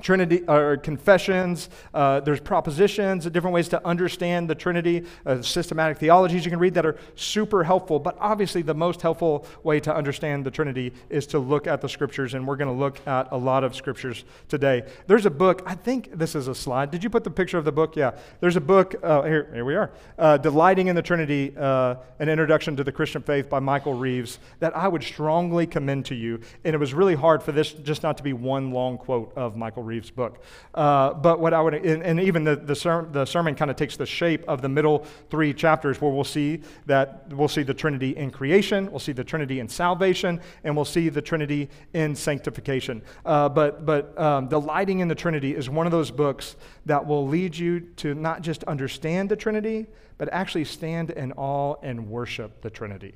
Trinity 0.03 0.43
or 0.47 0.77
confessions. 0.77 1.69
Uh, 1.93 2.19
there's 2.19 2.41
propositions, 2.41 3.25
different 3.25 3.53
ways 3.53 3.69
to 3.69 3.83
understand 3.87 4.49
the 4.49 4.55
Trinity, 4.55 5.05
uh, 5.25 5.41
systematic 5.41 5.97
theologies 5.97 6.43
you 6.45 6.51
can 6.51 6.59
read 6.59 6.73
that 6.73 6.85
are 6.85 6.97
super 7.15 7.63
helpful. 7.63 7.99
But 7.99 8.17
obviously, 8.19 8.61
the 8.61 8.73
most 8.73 9.01
helpful 9.01 9.45
way 9.63 9.79
to 9.79 9.95
understand 9.95 10.45
the 10.45 10.51
Trinity 10.51 10.93
is 11.09 11.25
to 11.27 11.39
look 11.39 11.67
at 11.67 11.81
the 11.81 11.89
scriptures, 11.89 12.33
and 12.33 12.45
we're 12.45 12.57
going 12.57 12.67
to 12.67 12.79
look 12.79 13.05
at 13.07 13.29
a 13.31 13.37
lot 13.37 13.63
of 13.63 13.75
scriptures 13.75 14.25
today. 14.49 14.83
There's 15.07 15.25
a 15.25 15.31
book. 15.31 15.63
I 15.65 15.75
think 15.75 16.09
this 16.17 16.35
is 16.35 16.47
a 16.47 16.55
slide. 16.55 16.91
Did 16.91 17.03
you 17.03 17.09
put 17.09 17.23
the 17.23 17.31
picture 17.31 17.57
of 17.57 17.65
the 17.65 17.71
book? 17.71 17.95
Yeah. 17.95 18.11
There's 18.41 18.57
a 18.57 18.61
book. 18.61 18.95
Uh, 19.01 19.23
here, 19.23 19.49
here 19.53 19.65
we 19.65 19.75
are. 19.75 19.91
Uh, 20.17 20.37
Delighting 20.37 20.87
in 20.87 20.95
the 20.95 21.01
Trinity: 21.01 21.53
uh, 21.57 21.95
An 22.19 22.27
Introduction 22.29 22.75
to 22.75 22.83
the 22.83 22.91
Christian 22.91 23.21
Faith 23.21 23.49
by 23.49 23.59
Michael 23.59 23.93
Reeves. 23.93 24.39
That 24.59 24.75
I 24.75 24.89
would 24.89 25.03
strongly 25.03 25.65
commend 25.65 26.05
to 26.07 26.15
you. 26.15 26.41
And 26.65 26.75
it 26.75 26.79
was 26.79 26.93
really 26.93 27.15
hard 27.15 27.41
for 27.41 27.53
this 27.53 27.71
just 27.71 28.03
not 28.03 28.17
to 28.17 28.23
be 28.23 28.33
one 28.33 28.71
long 28.71 28.97
quote 28.97 29.31
of 29.37 29.55
Michael. 29.55 29.73
Michael 29.73 29.83
Reeves' 29.93 30.09
book. 30.09 30.43
Uh, 30.73 31.13
but 31.13 31.39
what 31.39 31.53
I 31.53 31.61
would, 31.61 31.75
and, 31.75 32.01
and 32.01 32.19
even 32.19 32.43
the, 32.43 32.55
the, 32.55 32.75
ser- 32.75 33.07
the 33.11 33.25
sermon 33.25 33.53
kind 33.53 33.69
of 33.69 33.77
takes 33.77 33.95
the 33.95 34.05
shape 34.05 34.43
of 34.47 34.61
the 34.61 34.69
middle 34.69 35.05
three 35.29 35.53
chapters 35.53 36.01
where 36.01 36.11
we'll 36.11 36.23
see 36.23 36.61
that 36.87 37.31
we'll 37.31 37.47
see 37.47 37.61
the 37.63 37.73
Trinity 37.73 38.17
in 38.17 38.31
creation, 38.31 38.89
we'll 38.89 38.99
see 38.99 39.11
the 39.11 39.23
Trinity 39.23 39.59
in 39.59 39.69
salvation, 39.69 40.41
and 40.63 40.75
we'll 40.75 40.85
see 40.85 41.09
the 41.09 41.21
Trinity 41.21 41.69
in 41.93 42.15
sanctification. 42.15 43.03
Uh, 43.25 43.49
but 43.49 43.85
but 43.85 44.19
um, 44.19 44.47
Delighting 44.47 44.99
in 44.99 45.07
the 45.07 45.15
Trinity 45.15 45.55
is 45.55 45.69
one 45.69 45.85
of 45.85 45.91
those 45.91 46.09
books 46.09 46.55
that 46.85 47.05
will 47.05 47.27
lead 47.27 47.55
you 47.55 47.79
to 47.97 48.15
not 48.15 48.41
just 48.41 48.63
understand 48.63 49.29
the 49.29 49.35
Trinity, 49.35 49.85
but 50.17 50.27
actually 50.31 50.65
stand 50.65 51.11
in 51.11 51.31
awe 51.33 51.75
and 51.83 52.09
worship 52.09 52.61
the 52.61 52.69
Trinity. 52.69 53.13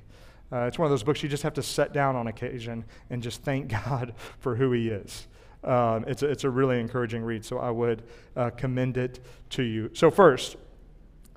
Uh, 0.52 0.60
it's 0.60 0.80
one 0.80 0.86
of 0.86 0.92
those 0.92 1.04
books 1.04 1.22
you 1.22 1.30
just 1.30 1.44
have 1.44 1.54
to 1.54 1.64
set 1.64 1.92
down 1.92 2.16
on 2.16 2.28
occasion 2.28 2.86
and 3.10 3.22
just 3.22 3.44
thank 3.44 3.68
God 3.86 4.14
for 4.40 4.56
who 4.56 4.72
He 4.72 4.90
is. 4.90 5.28
Um, 5.64 6.06
it's, 6.08 6.24
a, 6.24 6.30
it's 6.30 6.44
a 6.44 6.50
really 6.50 6.80
encouraging 6.80 7.24
read, 7.24 7.44
so 7.44 7.58
I 7.58 7.72
would 7.72 8.04
uh, 8.36 8.52
commend 8.52 8.98
it 8.98 9.20
to 9.52 9.64
you. 9.64 9.90
So, 9.94 10.12
first, 10.12 10.56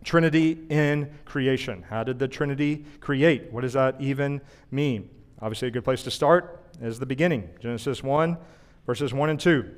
Trinity 0.04 0.58
in 0.68 1.10
creation. 1.24 1.84
How 1.88 2.04
did 2.04 2.18
the 2.18 2.28
Trinity 2.28 2.84
create? 3.00 3.52
What 3.52 3.62
does 3.62 3.74
that 3.74 4.00
even 4.00 4.40
mean? 4.70 5.10
Obviously, 5.42 5.68
a 5.68 5.70
good 5.70 5.84
place 5.84 6.02
to 6.04 6.10
start 6.10 6.64
is 6.80 6.98
the 6.98 7.06
beginning 7.06 7.48
Genesis 7.60 8.02
1, 8.02 8.38
verses 8.86 9.12
1 9.12 9.30
and 9.30 9.40
2. 9.40 9.74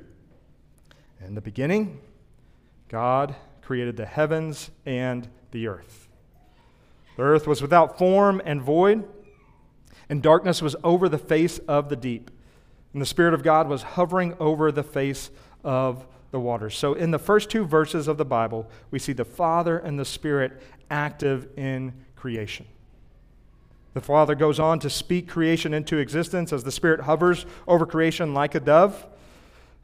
In 1.25 1.35
the 1.35 1.41
beginning, 1.41 1.99
God 2.89 3.35
created 3.61 3.97
the 3.97 4.05
heavens 4.05 4.71
and 4.85 5.27
the 5.51 5.67
earth. 5.67 6.09
The 7.15 7.23
earth 7.23 7.47
was 7.47 7.61
without 7.61 7.97
form 7.97 8.41
and 8.43 8.61
void, 8.61 9.07
and 10.09 10.21
darkness 10.21 10.61
was 10.61 10.75
over 10.83 11.07
the 11.07 11.17
face 11.17 11.59
of 11.59 11.89
the 11.89 11.95
deep 11.95 12.31
and 12.93 13.01
the 13.01 13.05
Spirit 13.05 13.33
of 13.33 13.43
God 13.43 13.67
was 13.67 13.83
hovering 13.83 14.35
over 14.39 14.71
the 14.71 14.83
face 14.83 15.31
of 15.63 16.05
the 16.31 16.39
waters. 16.39 16.77
So, 16.77 16.93
in 16.93 17.11
the 17.11 17.19
first 17.19 17.49
two 17.49 17.65
verses 17.65 18.07
of 18.07 18.17
the 18.17 18.25
Bible, 18.25 18.69
we 18.91 18.99
see 18.99 19.13
the 19.13 19.25
Father 19.25 19.77
and 19.77 19.99
the 19.99 20.05
Spirit 20.05 20.61
active 20.89 21.47
in 21.57 21.93
creation. 22.15 22.65
The 23.93 24.01
Father 24.01 24.33
goes 24.33 24.59
on 24.59 24.79
to 24.79 24.89
speak 24.89 25.27
creation 25.27 25.73
into 25.73 25.97
existence 25.97 26.51
as 26.51 26.63
the 26.63 26.71
Spirit 26.71 27.01
hovers 27.01 27.45
over 27.67 27.85
creation 27.85 28.33
like 28.33 28.55
a 28.55 28.59
dove, 28.59 29.05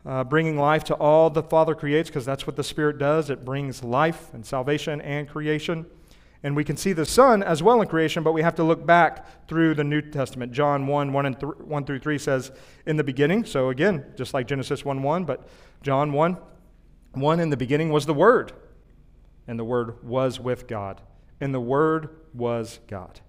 uh, 0.06 0.24
bringing 0.24 0.58
life 0.58 0.84
to 0.86 0.96
all 0.96 1.30
the 1.30 1.44
Father 1.44 1.76
creates, 1.76 2.10
because 2.10 2.26
that's 2.26 2.48
what 2.48 2.56
the 2.56 2.64
Spirit 2.64 2.98
does. 2.98 3.30
It 3.30 3.46
brings 3.46 3.84
life 3.84 4.34
and 4.34 4.46
salvation 4.46 5.02
and 5.02 5.28
creation. 5.28 5.86
And 6.42 6.56
we 6.56 6.64
can 6.64 6.78
see 6.78 6.94
the 6.94 7.06
Son 7.06 7.44
as 7.44 7.62
well 7.62 7.82
in 7.82 7.88
creation, 7.88 8.24
but 8.24 8.32
we 8.32 8.42
have 8.42 8.56
to 8.56 8.64
look 8.64 8.86
back 8.86 9.48
through 9.48 9.76
the 9.76 9.84
New 9.84 10.02
Testament. 10.02 10.54
John 10.54 10.88
1 10.88 11.12
1, 11.12 11.26
and 11.26 11.40
th- 11.40 11.58
1 11.58 11.86
through 11.86 12.00
3 12.00 12.18
says, 12.18 12.52
In 12.86 12.96
the 12.96 13.04
beginning, 13.04 13.44
so 13.44 13.70
again, 13.70 14.06
just 14.16 14.34
like 14.34 14.48
Genesis 14.48 14.86
1 14.86 15.04
1, 15.04 15.26
but 15.26 15.48
John 15.82 16.14
1 16.14 16.38
1 17.14 17.40
in 17.40 17.50
the 17.50 17.58
beginning 17.58 17.90
was 17.90 18.06
the 18.06 18.14
Word, 18.14 18.54
and 19.48 19.60
the 19.60 19.66
Word 19.66 20.02
was 20.04 20.40
with 20.40 20.68
God, 20.68 21.02
and 21.42 21.54
the 21.54 21.60
Word 21.60 22.10
was 22.34 22.80
God. 22.88 23.20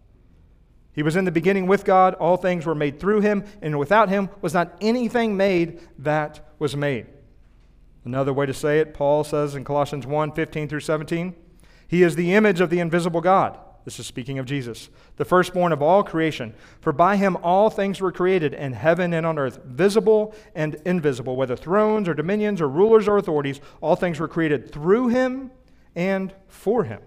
He 0.92 1.02
was 1.02 1.16
in 1.16 1.24
the 1.24 1.32
beginning 1.32 1.66
with 1.66 1.84
God. 1.84 2.14
All 2.14 2.36
things 2.36 2.66
were 2.66 2.74
made 2.74 3.00
through 3.00 3.20
him, 3.20 3.44
and 3.62 3.78
without 3.78 4.08
him 4.08 4.28
was 4.40 4.54
not 4.54 4.76
anything 4.80 5.36
made 5.36 5.80
that 5.98 6.40
was 6.58 6.76
made. 6.76 7.06
Another 8.04 8.32
way 8.32 8.46
to 8.46 8.54
say 8.54 8.80
it, 8.80 8.94
Paul 8.94 9.24
says 9.24 9.54
in 9.54 9.64
Colossians 9.64 10.06
1 10.06 10.32
15 10.32 10.68
through 10.68 10.80
17. 10.80 11.34
He 11.90 12.04
is 12.04 12.14
the 12.14 12.34
image 12.34 12.60
of 12.60 12.70
the 12.70 12.78
invisible 12.78 13.20
God. 13.20 13.58
This 13.84 13.98
is 13.98 14.06
speaking 14.06 14.38
of 14.38 14.46
Jesus, 14.46 14.90
the 15.16 15.24
firstborn 15.24 15.72
of 15.72 15.82
all 15.82 16.04
creation. 16.04 16.54
For 16.80 16.92
by 16.92 17.16
him 17.16 17.36
all 17.42 17.68
things 17.68 18.00
were 18.00 18.12
created 18.12 18.54
in 18.54 18.74
heaven 18.74 19.12
and 19.12 19.26
on 19.26 19.40
earth, 19.40 19.58
visible 19.64 20.32
and 20.54 20.76
invisible, 20.84 21.34
whether 21.34 21.56
thrones 21.56 22.06
or 22.06 22.14
dominions 22.14 22.60
or 22.60 22.68
rulers 22.68 23.08
or 23.08 23.16
authorities, 23.16 23.60
all 23.80 23.96
things 23.96 24.20
were 24.20 24.28
created 24.28 24.70
through 24.70 25.08
him 25.08 25.50
and 25.96 26.32
for 26.46 26.84
him. 26.84 27.00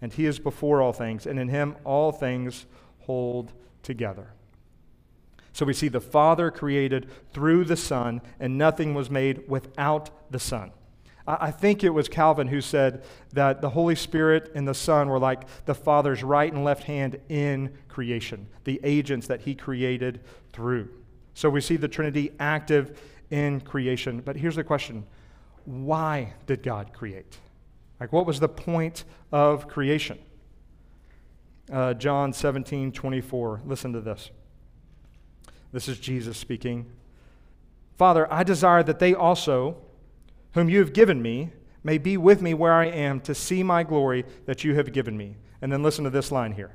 And 0.00 0.12
he 0.12 0.26
is 0.26 0.38
before 0.38 0.80
all 0.80 0.92
things, 0.92 1.26
and 1.26 1.36
in 1.36 1.48
him 1.48 1.74
all 1.82 2.12
things 2.12 2.66
hold 3.00 3.52
together. 3.82 4.28
So 5.52 5.66
we 5.66 5.74
see 5.74 5.88
the 5.88 6.00
Father 6.00 6.52
created 6.52 7.08
through 7.32 7.64
the 7.64 7.76
Son, 7.76 8.22
and 8.38 8.56
nothing 8.56 8.94
was 8.94 9.10
made 9.10 9.48
without 9.48 10.10
the 10.30 10.38
Son. 10.38 10.70
I 11.26 11.50
think 11.50 11.82
it 11.82 11.90
was 11.90 12.08
Calvin 12.08 12.48
who 12.48 12.60
said 12.60 13.02
that 13.32 13.62
the 13.62 13.70
Holy 13.70 13.94
Spirit 13.94 14.52
and 14.54 14.68
the 14.68 14.74
Son 14.74 15.08
were 15.08 15.18
like 15.18 15.44
the 15.64 15.74
Father's 15.74 16.22
right 16.22 16.52
and 16.52 16.64
left 16.64 16.84
hand 16.84 17.18
in 17.30 17.72
creation, 17.88 18.46
the 18.64 18.78
agents 18.84 19.26
that 19.28 19.40
He 19.40 19.54
created 19.54 20.20
through. 20.52 20.90
So 21.32 21.48
we 21.48 21.62
see 21.62 21.76
the 21.76 21.88
Trinity 21.88 22.32
active 22.38 23.00
in 23.30 23.62
creation. 23.62 24.20
But 24.20 24.36
here's 24.36 24.56
the 24.56 24.64
question 24.64 25.06
why 25.64 26.34
did 26.46 26.62
God 26.62 26.92
create? 26.92 27.38
Like, 27.98 28.12
what 28.12 28.26
was 28.26 28.38
the 28.38 28.48
point 28.48 29.04
of 29.32 29.66
creation? 29.66 30.18
Uh, 31.72 31.94
John 31.94 32.34
17, 32.34 32.92
24. 32.92 33.62
Listen 33.64 33.94
to 33.94 34.00
this. 34.00 34.30
This 35.72 35.88
is 35.88 35.98
Jesus 35.98 36.36
speaking. 36.36 36.86
Father, 37.96 38.30
I 38.30 38.42
desire 38.42 38.82
that 38.82 38.98
they 38.98 39.14
also 39.14 39.78
whom 40.54 40.68
you 40.68 40.78
have 40.78 40.92
given 40.92 41.20
me, 41.20 41.50
may 41.82 41.98
be 41.98 42.16
with 42.16 42.40
me 42.40 42.54
where 42.54 42.72
I 42.72 42.86
am 42.86 43.20
to 43.20 43.34
see 43.34 43.62
my 43.62 43.82
glory 43.82 44.24
that 44.46 44.64
you 44.64 44.74
have 44.74 44.92
given 44.92 45.16
me. 45.16 45.36
And 45.60 45.72
then 45.72 45.82
listen 45.82 46.04
to 46.04 46.10
this 46.10 46.32
line 46.32 46.52
here. 46.52 46.72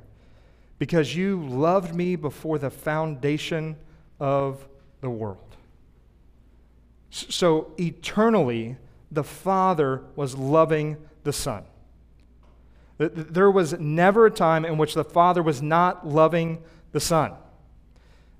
Because 0.78 1.14
you 1.14 1.44
loved 1.44 1.94
me 1.94 2.16
before 2.16 2.58
the 2.58 2.70
foundation 2.70 3.76
of 4.18 4.66
the 5.00 5.10
world. 5.10 5.56
So 7.10 7.72
eternally, 7.78 8.76
the 9.10 9.24
Father 9.24 10.02
was 10.14 10.36
loving 10.36 10.96
the 11.24 11.32
Son. 11.32 11.64
There 12.98 13.50
was 13.50 13.78
never 13.78 14.26
a 14.26 14.30
time 14.30 14.64
in 14.64 14.76
which 14.76 14.94
the 14.94 15.04
Father 15.04 15.42
was 15.42 15.62
not 15.62 16.06
loving 16.06 16.62
the 16.92 17.00
Son. 17.00 17.32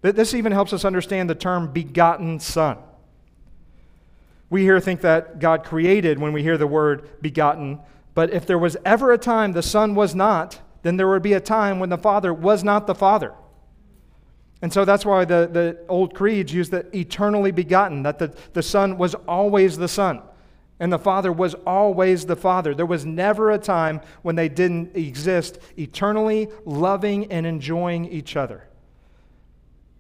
This 0.03 0.35
even 0.35 0.53
helps 0.53 0.73
us 0.73 0.85
understand 0.85 1.29
the 1.29 1.35
term 1.35 1.73
begotten 1.73 2.41
Son. 2.41 2.79
We 4.51 4.63
here 4.63 4.81
think 4.81 5.01
that 5.01 5.39
God 5.39 5.65
created 5.65 6.19
when 6.19 6.33
we 6.33 6.43
hear 6.43 6.59
the 6.59 6.67
word 6.67 7.23
begotten, 7.23 7.81
but 8.15 8.31
if 8.31 8.45
there 8.45 8.59
was 8.59 8.77
ever 8.85 9.13
a 9.13 9.19
time 9.19 9.53
the 9.53 9.63
Son 9.63 9.95
was 9.95 10.15
not, 10.15 10.61
then 10.83 10.97
there 10.97 11.09
would 11.09 11.23
be 11.23 11.35
a 11.35 11.41
time 11.41 11.79
when 11.79 11.89
the 11.89 11.97
Father 11.99 12.35
was 12.35 12.65
not 12.65 12.87
the 12.87 12.95
Father. 12.95 13.33
And 14.63 14.73
so 14.73 14.85
that's 14.85 15.07
why 15.07 15.25
the, 15.25 15.49
the 15.51 15.79
old 15.89 16.15
creeds 16.15 16.53
use 16.53 16.69
the 16.69 16.85
eternally 16.95 17.53
begotten, 17.53 18.03
that 18.03 18.19
the, 18.19 18.35
the 18.53 18.63
Son 18.63 18.99
was 18.99 19.15
always 19.15 19.79
the 19.79 19.89
Son, 19.89 20.21
and 20.81 20.93
the 20.93 20.99
Father 20.99 21.33
was 21.33 21.55
always 21.67 22.27
the 22.27 22.37
Father. 22.37 22.75
There 22.75 22.87
was 22.87 23.07
never 23.07 23.53
a 23.53 23.59
time 23.59 24.01
when 24.23 24.35
they 24.35 24.49
didn't 24.49 24.97
exist 24.97 25.59
eternally 25.79 26.49
loving 26.65 27.31
and 27.31 27.47
enjoying 27.47 28.07
each 28.07 28.37
other. 28.37 28.67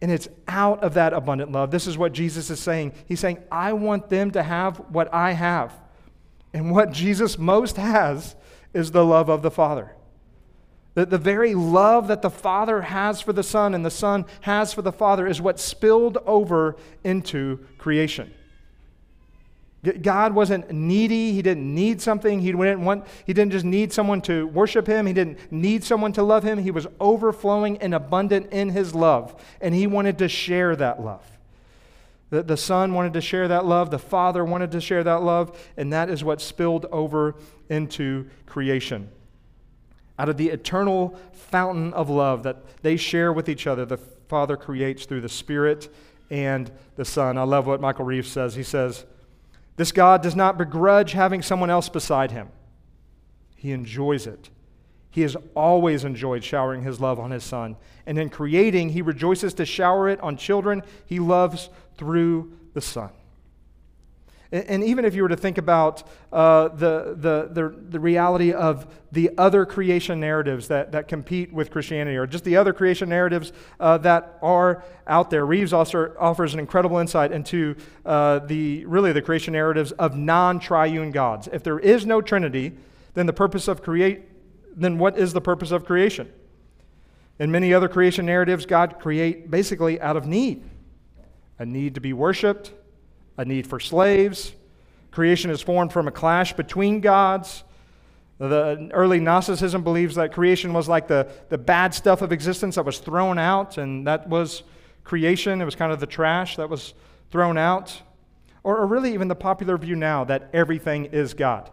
And 0.02 0.10
it's 0.10 0.28
out 0.48 0.82
of 0.82 0.94
that 0.94 1.12
abundant 1.12 1.52
love. 1.52 1.70
This 1.70 1.86
is 1.86 1.98
what 1.98 2.12
Jesus 2.12 2.50
is 2.50 2.60
saying. 2.60 2.92
He's 3.06 3.20
saying, 3.20 3.38
I 3.52 3.74
want 3.74 4.08
them 4.08 4.30
to 4.30 4.42
have 4.42 4.78
what 4.90 5.12
I 5.12 5.32
have. 5.32 5.74
And 6.54 6.70
what 6.70 6.90
Jesus 6.90 7.38
most 7.38 7.76
has 7.76 8.34
is 8.72 8.90
the 8.90 9.04
love 9.04 9.28
of 9.28 9.42
the 9.42 9.50
Father. 9.50 9.94
The, 10.94 11.06
the 11.06 11.18
very 11.18 11.54
love 11.54 12.08
that 12.08 12.22
the 12.22 12.30
Father 12.30 12.82
has 12.82 13.20
for 13.20 13.32
the 13.32 13.42
Son 13.42 13.74
and 13.74 13.84
the 13.84 13.90
Son 13.90 14.24
has 14.40 14.72
for 14.72 14.82
the 14.82 14.92
Father 14.92 15.26
is 15.26 15.40
what 15.40 15.60
spilled 15.60 16.18
over 16.26 16.76
into 17.04 17.64
creation. 17.78 18.32
God 20.02 20.34
wasn't 20.34 20.70
needy. 20.70 21.32
He 21.32 21.40
didn't 21.40 21.74
need 21.74 22.02
something. 22.02 22.40
He 22.40 22.52
didn't, 22.52 22.84
want, 22.84 23.06
he 23.24 23.32
didn't 23.32 23.52
just 23.52 23.64
need 23.64 23.92
someone 23.92 24.20
to 24.22 24.46
worship 24.48 24.86
him. 24.86 25.06
He 25.06 25.14
didn't 25.14 25.38
need 25.50 25.84
someone 25.84 26.12
to 26.12 26.22
love 26.22 26.42
him. 26.42 26.58
He 26.58 26.70
was 26.70 26.86
overflowing 27.00 27.78
and 27.78 27.94
abundant 27.94 28.52
in 28.52 28.70
his 28.70 28.94
love, 28.94 29.42
and 29.60 29.74
he 29.74 29.86
wanted 29.86 30.18
to 30.18 30.28
share 30.28 30.76
that 30.76 31.02
love. 31.02 31.24
The, 32.28 32.42
the 32.42 32.58
Son 32.58 32.92
wanted 32.92 33.14
to 33.14 33.22
share 33.22 33.48
that 33.48 33.64
love. 33.64 33.90
The 33.90 33.98
Father 33.98 34.44
wanted 34.44 34.70
to 34.72 34.82
share 34.82 35.02
that 35.02 35.22
love, 35.22 35.58
and 35.78 35.92
that 35.94 36.10
is 36.10 36.22
what 36.22 36.42
spilled 36.42 36.84
over 36.92 37.34
into 37.70 38.28
creation. 38.44 39.10
Out 40.18 40.28
of 40.28 40.36
the 40.36 40.50
eternal 40.50 41.18
fountain 41.32 41.94
of 41.94 42.10
love 42.10 42.42
that 42.42 42.82
they 42.82 42.98
share 42.98 43.32
with 43.32 43.48
each 43.48 43.66
other, 43.66 43.86
the 43.86 43.96
Father 43.96 44.58
creates 44.58 45.06
through 45.06 45.22
the 45.22 45.28
Spirit 45.30 45.88
and 46.30 46.70
the 46.96 47.04
Son. 47.06 47.38
I 47.38 47.44
love 47.44 47.66
what 47.66 47.80
Michael 47.80 48.04
Reeves 48.04 48.30
says. 48.30 48.54
He 48.54 48.62
says, 48.62 49.06
this 49.76 49.92
God 49.92 50.22
does 50.22 50.36
not 50.36 50.58
begrudge 50.58 51.12
having 51.12 51.42
someone 51.42 51.70
else 51.70 51.88
beside 51.88 52.30
him, 52.30 52.48
he 53.56 53.72
enjoys 53.72 54.26
it. 54.26 54.50
He 55.10 55.22
has 55.22 55.36
always 55.56 56.04
enjoyed 56.04 56.44
showering 56.44 56.82
his 56.82 57.00
love 57.00 57.18
on 57.18 57.32
his 57.32 57.42
son. 57.42 57.76
And 58.06 58.16
in 58.16 58.30
creating, 58.30 58.90
he 58.90 59.02
rejoices 59.02 59.54
to 59.54 59.66
shower 59.66 60.08
it 60.08 60.20
on 60.20 60.36
children 60.36 60.82
he 61.04 61.18
loves 61.18 61.68
through 61.96 62.52
the 62.74 62.80
Son. 62.80 63.10
And 64.52 64.82
even 64.82 65.04
if 65.04 65.14
you 65.14 65.22
were 65.22 65.28
to 65.28 65.36
think 65.36 65.58
about 65.58 66.02
uh, 66.32 66.68
the, 66.68 67.14
the, 67.16 67.48
the, 67.52 67.74
the, 67.90 68.00
reality 68.00 68.52
of 68.52 68.92
the 69.12 69.30
other 69.38 69.64
creation 69.64 70.18
narratives 70.18 70.66
that, 70.66 70.90
that 70.90 71.06
compete 71.06 71.52
with 71.52 71.70
Christianity, 71.70 72.16
or 72.16 72.26
just 72.26 72.42
the 72.42 72.56
other 72.56 72.72
creation 72.72 73.08
narratives 73.08 73.52
uh, 73.78 73.98
that 73.98 74.38
are 74.42 74.82
out 75.06 75.30
there, 75.30 75.46
Reeves 75.46 75.72
also 75.72 76.12
offers 76.18 76.52
an 76.52 76.58
incredible 76.58 76.98
insight 76.98 77.30
into 77.30 77.76
uh, 78.04 78.40
the, 78.40 78.84
really 78.86 79.12
the 79.12 79.22
creation 79.22 79.52
narratives 79.52 79.92
of 79.92 80.16
non 80.16 80.58
triune 80.58 81.12
gods. 81.12 81.48
If 81.52 81.62
there 81.62 81.78
is 81.78 82.04
no 82.04 82.20
Trinity, 82.20 82.72
then 83.14 83.26
the 83.26 83.32
purpose 83.32 83.68
of 83.68 83.82
create, 83.82 84.22
then 84.74 84.98
what 84.98 85.16
is 85.16 85.32
the 85.32 85.40
purpose 85.40 85.70
of 85.70 85.84
creation? 85.84 86.28
In 87.38 87.52
many 87.52 87.72
other 87.72 87.88
creation 87.88 88.26
narratives, 88.26 88.66
God 88.66 88.98
create 88.98 89.48
basically 89.48 90.00
out 90.00 90.16
of 90.16 90.26
need 90.26 90.64
a 91.60 91.66
need 91.66 91.94
to 91.94 92.00
be 92.00 92.12
worshiped 92.12 92.72
a 93.40 93.44
need 93.44 93.66
for 93.66 93.80
slaves. 93.80 94.52
Creation 95.10 95.50
is 95.50 95.62
formed 95.62 95.92
from 95.92 96.06
a 96.06 96.10
clash 96.10 96.52
between 96.52 97.00
gods. 97.00 97.64
The 98.38 98.90
early 98.92 99.18
Gnosticism 99.18 99.82
believes 99.82 100.14
that 100.14 100.32
creation 100.32 100.72
was 100.72 100.88
like 100.88 101.08
the, 101.08 101.28
the 101.48 101.58
bad 101.58 101.94
stuff 101.94 102.20
of 102.22 102.32
existence 102.32 102.74
that 102.74 102.84
was 102.84 102.98
thrown 102.98 103.38
out, 103.38 103.78
and 103.78 104.06
that 104.06 104.28
was 104.28 104.62
creation. 105.04 105.60
It 105.60 105.64
was 105.64 105.74
kind 105.74 105.90
of 105.90 106.00
the 106.00 106.06
trash 106.06 106.56
that 106.56 106.68
was 106.68 106.94
thrown 107.30 107.56
out. 107.56 108.00
Or, 108.62 108.76
or 108.76 108.86
really, 108.86 109.14
even 109.14 109.28
the 109.28 109.34
popular 109.34 109.78
view 109.78 109.96
now 109.96 110.24
that 110.24 110.50
everything 110.52 111.06
is 111.06 111.32
God. 111.32 111.70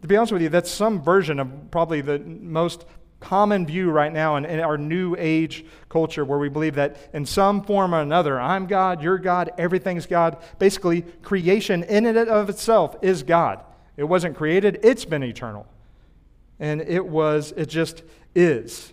To 0.00 0.08
be 0.08 0.16
honest 0.16 0.32
with 0.32 0.42
you, 0.42 0.48
that's 0.48 0.70
some 0.70 1.02
version 1.02 1.38
of 1.38 1.70
probably 1.70 2.00
the 2.00 2.18
most 2.18 2.86
common 3.20 3.66
view 3.66 3.90
right 3.90 4.12
now 4.12 4.36
in, 4.36 4.44
in, 4.44 4.60
our 4.60 4.78
new 4.78 5.16
age 5.18 5.64
culture 5.88 6.24
where 6.24 6.38
we 6.38 6.48
believe 6.48 6.76
that 6.76 6.96
in 7.12 7.26
some 7.26 7.62
form 7.62 7.94
or 7.94 8.00
another, 8.00 8.40
I'm 8.40 8.66
God, 8.66 9.02
you're 9.02 9.18
God, 9.18 9.50
everything's 9.58 10.06
God. 10.06 10.36
Basically, 10.58 11.02
creation 11.22 11.82
in 11.84 12.06
and 12.06 12.16
of 12.16 12.48
itself 12.48 12.96
is 13.02 13.22
God. 13.22 13.64
It 13.96 14.04
wasn't 14.04 14.36
created, 14.36 14.78
it's 14.82 15.04
been 15.04 15.24
eternal. 15.24 15.66
And 16.60 16.80
it 16.80 17.04
was, 17.04 17.52
it 17.56 17.68
just 17.68 18.02
is. 18.34 18.92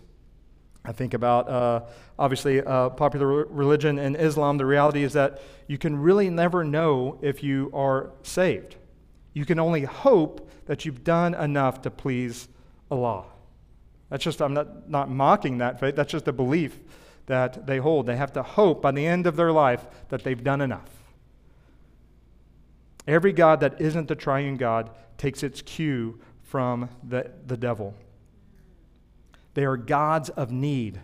I 0.84 0.92
think 0.92 1.14
about, 1.14 1.50
uh, 1.50 1.82
obviously, 2.18 2.62
uh, 2.62 2.90
popular 2.90 3.46
religion 3.46 3.98
in 3.98 4.16
Islam. 4.16 4.58
The 4.58 4.66
reality 4.66 5.04
is 5.04 5.14
that 5.14 5.42
you 5.68 5.78
can 5.78 5.98
really 5.98 6.30
never 6.30 6.64
know 6.64 7.18
if 7.22 7.44
you 7.44 7.72
are 7.74 8.12
saved. 8.24 8.76
You 9.34 9.46
can 9.46 9.60
only 9.60 9.84
hope 9.84 10.50
that 10.66 10.86
you've 10.86 11.04
done 11.04 11.34
enough 11.34 11.82
to 11.84 11.92
please 11.92 12.48
Allah. 12.90 13.26
That's 14.16 14.24
just, 14.24 14.42
I'm 14.42 14.54
not, 14.54 14.90
not 14.90 15.10
mocking 15.10 15.58
that 15.58 15.78
faith. 15.78 15.98
That's 15.98 16.10
just 16.10 16.26
a 16.30 16.32
belief 16.32 16.80
that 17.26 17.68
they 17.68 17.80
hold. 17.80 18.06
They 18.06 18.16
have 18.16 18.32
to 18.32 18.44
hope 18.44 18.82
by 18.82 18.92
the 18.92 19.06
end 19.06 19.28
of 19.28 19.36
their 19.36 19.52
life 19.52 19.86
that 20.08 20.24
they've 20.24 20.42
done 20.42 20.62
enough. 20.62 20.90
Every 23.06 23.34
God 23.34 23.60
that 23.60 23.82
isn't 23.82 24.08
the 24.08 24.16
triune 24.16 24.56
God 24.56 24.90
takes 25.18 25.44
its 25.44 25.62
cue 25.62 26.18
from 26.44 26.88
the, 27.06 27.30
the 27.46 27.58
devil. 27.58 27.94
They 29.54 29.66
are 29.66 29.76
gods 29.76 30.30
of 30.30 30.50
need, 30.50 31.02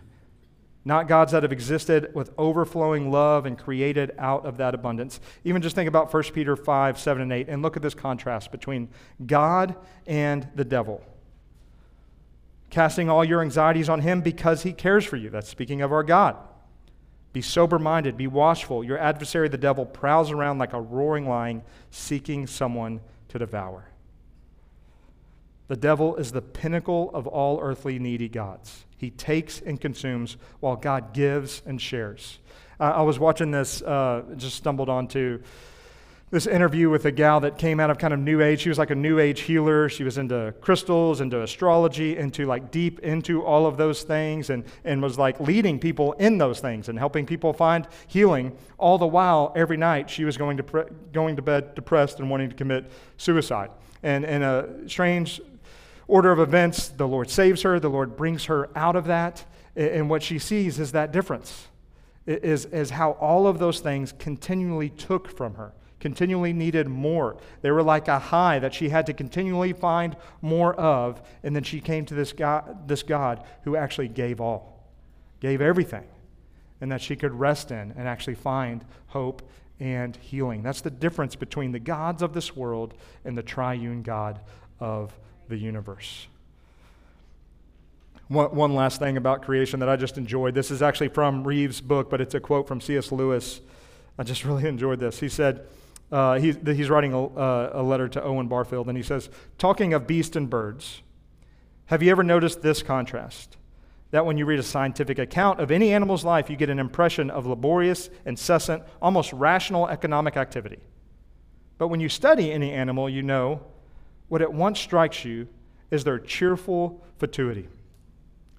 not 0.82 1.06
gods 1.06 1.32
that 1.32 1.42
have 1.42 1.52
existed 1.52 2.14
with 2.14 2.32
overflowing 2.38 3.10
love 3.10 3.44
and 3.44 3.58
created 3.58 4.12
out 4.16 4.46
of 4.46 4.56
that 4.56 4.74
abundance. 4.74 5.20
Even 5.44 5.60
just 5.60 5.76
think 5.76 5.86
about 5.86 6.10
1 6.10 6.22
Peter 6.32 6.56
5, 6.56 6.98
7, 6.98 7.22
and 7.22 7.30
8, 7.30 7.50
and 7.50 7.60
look 7.60 7.76
at 7.76 7.82
this 7.82 7.92
contrast 7.92 8.50
between 8.50 8.88
God 9.26 9.76
and 10.06 10.48
the 10.54 10.64
devil 10.64 11.04
casting 12.72 13.10
all 13.10 13.22
your 13.22 13.42
anxieties 13.42 13.90
on 13.90 14.00
him 14.00 14.22
because 14.22 14.62
he 14.62 14.72
cares 14.72 15.04
for 15.04 15.16
you. 15.16 15.28
That's 15.28 15.48
speaking 15.48 15.82
of 15.82 15.92
our 15.92 16.02
God. 16.02 16.36
Be 17.34 17.42
sober 17.42 17.78
minded, 17.78 18.16
be 18.16 18.26
watchful. 18.26 18.82
Your 18.82 18.98
adversary, 18.98 19.48
the 19.48 19.58
devil, 19.58 19.84
prowls 19.84 20.30
around 20.30 20.58
like 20.58 20.72
a 20.72 20.80
roaring 20.80 21.28
lion 21.28 21.62
seeking 21.90 22.46
someone 22.46 23.00
to 23.28 23.38
devour. 23.38 23.88
The 25.68 25.76
devil 25.76 26.16
is 26.16 26.32
the 26.32 26.42
pinnacle 26.42 27.10
of 27.12 27.26
all 27.26 27.60
earthly 27.60 27.98
needy 27.98 28.28
gods. 28.28 28.86
He 28.96 29.10
takes 29.10 29.60
and 29.60 29.80
consumes 29.80 30.38
while 30.60 30.76
God 30.76 31.12
gives 31.12 31.62
and 31.66 31.80
shares. 31.80 32.38
Uh, 32.80 32.84
I 32.84 33.02
was 33.02 33.18
watching 33.18 33.50
this, 33.50 33.82
uh, 33.82 34.22
just 34.36 34.56
stumbled 34.56 34.88
onto 34.88 35.42
this 36.32 36.46
interview 36.46 36.88
with 36.88 37.04
a 37.04 37.12
gal 37.12 37.40
that 37.40 37.58
came 37.58 37.78
out 37.78 37.90
of 37.90 37.98
kind 37.98 38.14
of 38.14 38.18
new 38.18 38.40
age. 38.40 38.62
She 38.62 38.70
was 38.70 38.78
like 38.78 38.88
a 38.88 38.94
new 38.94 39.18
age 39.18 39.42
healer. 39.42 39.90
She 39.90 40.02
was 40.02 40.16
into 40.16 40.54
crystals, 40.62 41.20
into 41.20 41.42
astrology, 41.42 42.16
into 42.16 42.46
like 42.46 42.70
deep 42.70 43.00
into 43.00 43.44
all 43.44 43.66
of 43.66 43.76
those 43.76 44.02
things, 44.02 44.48
and, 44.48 44.64
and 44.82 45.02
was 45.02 45.18
like 45.18 45.38
leading 45.40 45.78
people 45.78 46.14
in 46.14 46.38
those 46.38 46.58
things 46.58 46.88
and 46.88 46.98
helping 46.98 47.26
people 47.26 47.52
find 47.52 47.86
healing. 48.06 48.56
All 48.78 48.96
the 48.96 49.06
while, 49.06 49.52
every 49.54 49.76
night, 49.76 50.08
she 50.08 50.24
was 50.24 50.38
going 50.38 50.56
to, 50.56 50.62
pre- 50.62 50.84
going 51.12 51.36
to 51.36 51.42
bed 51.42 51.74
depressed 51.74 52.18
and 52.18 52.30
wanting 52.30 52.48
to 52.48 52.56
commit 52.56 52.90
suicide. 53.18 53.70
And 54.02 54.24
in 54.24 54.42
a 54.42 54.88
strange 54.88 55.38
order 56.08 56.32
of 56.32 56.38
events, 56.38 56.88
the 56.88 57.06
Lord 57.06 57.28
saves 57.28 57.60
her, 57.60 57.78
the 57.78 57.90
Lord 57.90 58.16
brings 58.16 58.46
her 58.46 58.70
out 58.74 58.96
of 58.96 59.04
that. 59.04 59.44
And 59.76 60.08
what 60.08 60.22
she 60.22 60.38
sees 60.38 60.78
is 60.78 60.92
that 60.92 61.12
difference, 61.12 61.68
is, 62.26 62.64
is 62.64 62.88
how 62.88 63.12
all 63.12 63.46
of 63.46 63.58
those 63.58 63.80
things 63.80 64.14
continually 64.18 64.88
took 64.88 65.28
from 65.28 65.56
her 65.56 65.74
continually 66.02 66.52
needed 66.52 66.88
more. 66.88 67.36
They 67.62 67.70
were 67.70 67.82
like 67.82 68.08
a 68.08 68.18
high 68.18 68.58
that 68.58 68.74
she 68.74 68.88
had 68.88 69.06
to 69.06 69.12
continually 69.12 69.72
find 69.72 70.16
more 70.40 70.74
of. 70.74 71.22
And 71.44 71.54
then 71.54 71.62
she 71.62 71.80
came 71.80 72.04
to 72.06 72.14
this 72.14 72.32
God, 72.32 72.88
this 72.88 73.04
God 73.04 73.44
who 73.62 73.76
actually 73.76 74.08
gave 74.08 74.40
all, 74.40 74.84
gave 75.38 75.60
everything, 75.60 76.02
and 76.80 76.90
that 76.90 77.00
she 77.00 77.14
could 77.14 77.32
rest 77.32 77.70
in 77.70 77.94
and 77.96 78.08
actually 78.08 78.34
find 78.34 78.84
hope 79.06 79.48
and 79.78 80.16
healing. 80.16 80.64
That's 80.64 80.80
the 80.80 80.90
difference 80.90 81.36
between 81.36 81.70
the 81.70 81.78
gods 81.78 82.20
of 82.20 82.34
this 82.34 82.56
world 82.56 82.94
and 83.24 83.38
the 83.38 83.42
triune 83.44 84.02
God 84.02 84.40
of 84.80 85.16
the 85.48 85.56
universe. 85.56 86.26
One, 88.26 88.56
one 88.56 88.74
last 88.74 88.98
thing 88.98 89.16
about 89.16 89.42
creation 89.42 89.78
that 89.80 89.88
I 89.88 89.94
just 89.94 90.18
enjoyed. 90.18 90.54
This 90.54 90.72
is 90.72 90.82
actually 90.82 91.10
from 91.10 91.44
Reeves' 91.44 91.80
book, 91.80 92.10
but 92.10 92.20
it's 92.20 92.34
a 92.34 92.40
quote 92.40 92.66
from 92.66 92.80
C.S. 92.80 93.12
Lewis. 93.12 93.60
I 94.18 94.24
just 94.24 94.44
really 94.46 94.66
enjoyed 94.66 94.98
this. 94.98 95.20
He 95.20 95.28
said, 95.28 95.64
uh, 96.12 96.38
he's, 96.38 96.56
he's 96.64 96.90
writing 96.90 97.14
a, 97.14 97.24
uh, 97.24 97.70
a 97.72 97.82
letter 97.82 98.06
to 98.06 98.22
Owen 98.22 98.46
Barfield, 98.46 98.88
and 98.88 98.96
he 98.98 99.02
says, 99.02 99.30
Talking 99.56 99.94
of 99.94 100.06
beasts 100.06 100.36
and 100.36 100.48
birds, 100.48 101.00
have 101.86 102.02
you 102.02 102.10
ever 102.10 102.22
noticed 102.22 102.60
this 102.60 102.82
contrast? 102.82 103.56
That 104.10 104.26
when 104.26 104.36
you 104.36 104.44
read 104.44 104.58
a 104.58 104.62
scientific 104.62 105.18
account 105.18 105.58
of 105.58 105.70
any 105.70 105.90
animal's 105.90 106.22
life, 106.22 106.50
you 106.50 106.56
get 106.56 106.68
an 106.68 106.78
impression 106.78 107.30
of 107.30 107.46
laborious, 107.46 108.10
incessant, 108.26 108.82
almost 109.00 109.32
rational 109.32 109.88
economic 109.88 110.36
activity. 110.36 110.80
But 111.78 111.88
when 111.88 112.00
you 112.00 112.10
study 112.10 112.52
any 112.52 112.72
animal, 112.72 113.08
you 113.08 113.22
know 113.22 113.62
what 114.28 114.42
at 114.42 114.52
once 114.52 114.78
strikes 114.78 115.24
you 115.24 115.48
is 115.90 116.04
their 116.04 116.18
cheerful 116.18 117.02
fatuity, 117.18 117.68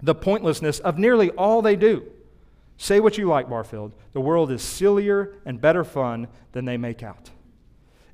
the 0.01 0.15
pointlessness 0.15 0.79
of 0.79 0.97
nearly 0.97 1.29
all 1.31 1.61
they 1.61 1.75
do. 1.75 2.03
Say 2.77 2.99
what 2.99 3.19
you 3.19 3.27
like, 3.27 3.47
Barfield. 3.47 3.93
The 4.13 4.21
world 4.21 4.51
is 4.51 4.63
sillier 4.63 5.35
and 5.45 5.61
better 5.61 5.83
fun 5.83 6.27
than 6.51 6.65
they 6.65 6.77
make 6.77 7.03
out. 7.03 7.29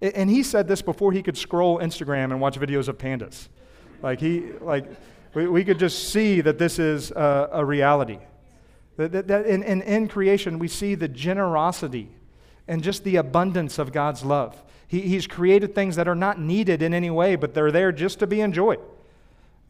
And 0.01 0.29
he 0.29 0.43
said 0.43 0.67
this 0.67 0.81
before 0.81 1.11
he 1.11 1.21
could 1.21 1.37
scroll 1.37 1.79
Instagram 1.79 2.25
and 2.25 2.39
watch 2.39 2.59
videos 2.59 2.87
of 2.87 2.97
pandas. 2.97 3.47
Like, 4.01 4.19
he, 4.19 4.51
like 4.61 4.85
we, 5.33 5.47
we 5.47 5.65
could 5.65 5.79
just 5.79 6.09
see 6.09 6.41
that 6.41 6.57
this 6.57 6.79
is 6.79 7.11
a, 7.11 7.63
reality. 7.65 8.19
That, 8.97 9.27
that, 9.27 9.45
in, 9.45 9.63
in 9.63 10.07
creation, 10.07 10.59
we 10.59 10.67
see 10.67 10.95
the 10.95 11.07
generosity 11.07 12.09
and 12.67 12.83
just 12.83 13.03
the 13.03 13.17
abundance 13.17 13.77
of 13.77 13.91
God's 13.91 14.23
love. 14.23 14.61
He, 14.87 15.01
he's 15.01 15.27
created 15.27 15.75
things 15.75 15.95
that 15.97 16.07
are 16.07 16.15
not 16.15 16.39
needed 16.39 16.81
in 16.81 16.93
any 16.93 17.09
way, 17.09 17.35
but 17.35 17.53
they're 17.53 17.71
there 17.71 17.91
just 17.91 18.19
to 18.19 18.27
be 18.27 18.41
enjoyed. 18.41 18.79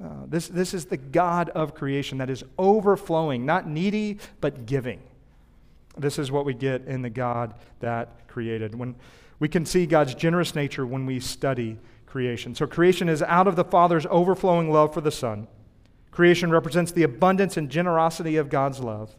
Uh, 0.04 0.26
this, 0.28 0.48
this 0.48 0.74
is 0.74 0.86
the 0.86 0.98
God 0.98 1.50
of 1.50 1.76
creation 1.76 2.20
that 2.20 2.30
is 2.30 2.44
overflowing, 2.58 3.46
not 3.46 3.68
needy, 3.68 4.18
but 4.40 4.66
giving. 4.66 5.02
This 6.00 6.18
is 6.18 6.32
what 6.32 6.46
we 6.46 6.54
get 6.54 6.86
in 6.86 7.02
the 7.02 7.10
God 7.10 7.54
that 7.80 8.28
created. 8.28 8.76
When, 8.76 8.96
we 9.40 9.48
can 9.48 9.66
see 9.66 9.86
God's 9.86 10.14
generous 10.14 10.54
nature 10.54 10.86
when 10.86 11.06
we 11.06 11.20
study 11.20 11.78
creation. 12.06 12.56
So, 12.56 12.68
creation 12.68 13.08
is 13.08 13.22
out 13.22 13.48
of 13.48 13.56
the 13.56 13.64
Father's 13.64 14.06
overflowing 14.10 14.72
love 14.72 14.94
for 14.94 15.02
the 15.02 15.12
Son. 15.12 15.48
Creation 16.12 16.52
represents 16.52 16.92
the 16.92 17.04
abundance 17.04 17.56
and 17.56 17.70
generosity 17.70 18.36
of 18.36 18.50
God's 18.50 18.80
love. 18.80 19.16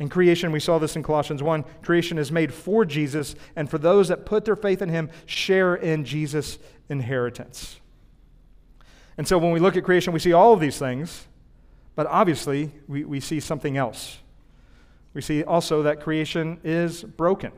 In 0.00 0.08
creation, 0.08 0.52
we 0.52 0.60
saw 0.60 0.78
this 0.78 0.96
in 0.96 1.02
Colossians 1.02 1.42
1 1.42 1.64
creation 1.82 2.18
is 2.18 2.32
made 2.32 2.52
for 2.52 2.84
Jesus, 2.84 3.36
and 3.54 3.70
for 3.70 3.78
those 3.78 4.08
that 4.08 4.26
put 4.26 4.44
their 4.44 4.56
faith 4.56 4.82
in 4.82 4.88
Him, 4.88 5.10
share 5.26 5.74
in 5.74 6.04
Jesus' 6.04 6.58
inheritance. 6.88 7.78
And 9.16 9.28
so, 9.28 9.38
when 9.38 9.52
we 9.52 9.60
look 9.60 9.76
at 9.76 9.84
creation, 9.84 10.12
we 10.12 10.18
see 10.18 10.32
all 10.32 10.52
of 10.52 10.60
these 10.60 10.78
things, 10.78 11.26
but 11.94 12.06
obviously, 12.06 12.72
we, 12.88 13.04
we 13.04 13.20
see 13.20 13.38
something 13.38 13.76
else. 13.76 14.18
We 15.14 15.20
see 15.20 15.42
also 15.42 15.82
that 15.82 16.00
creation 16.00 16.60
is 16.62 17.02
broken 17.02 17.52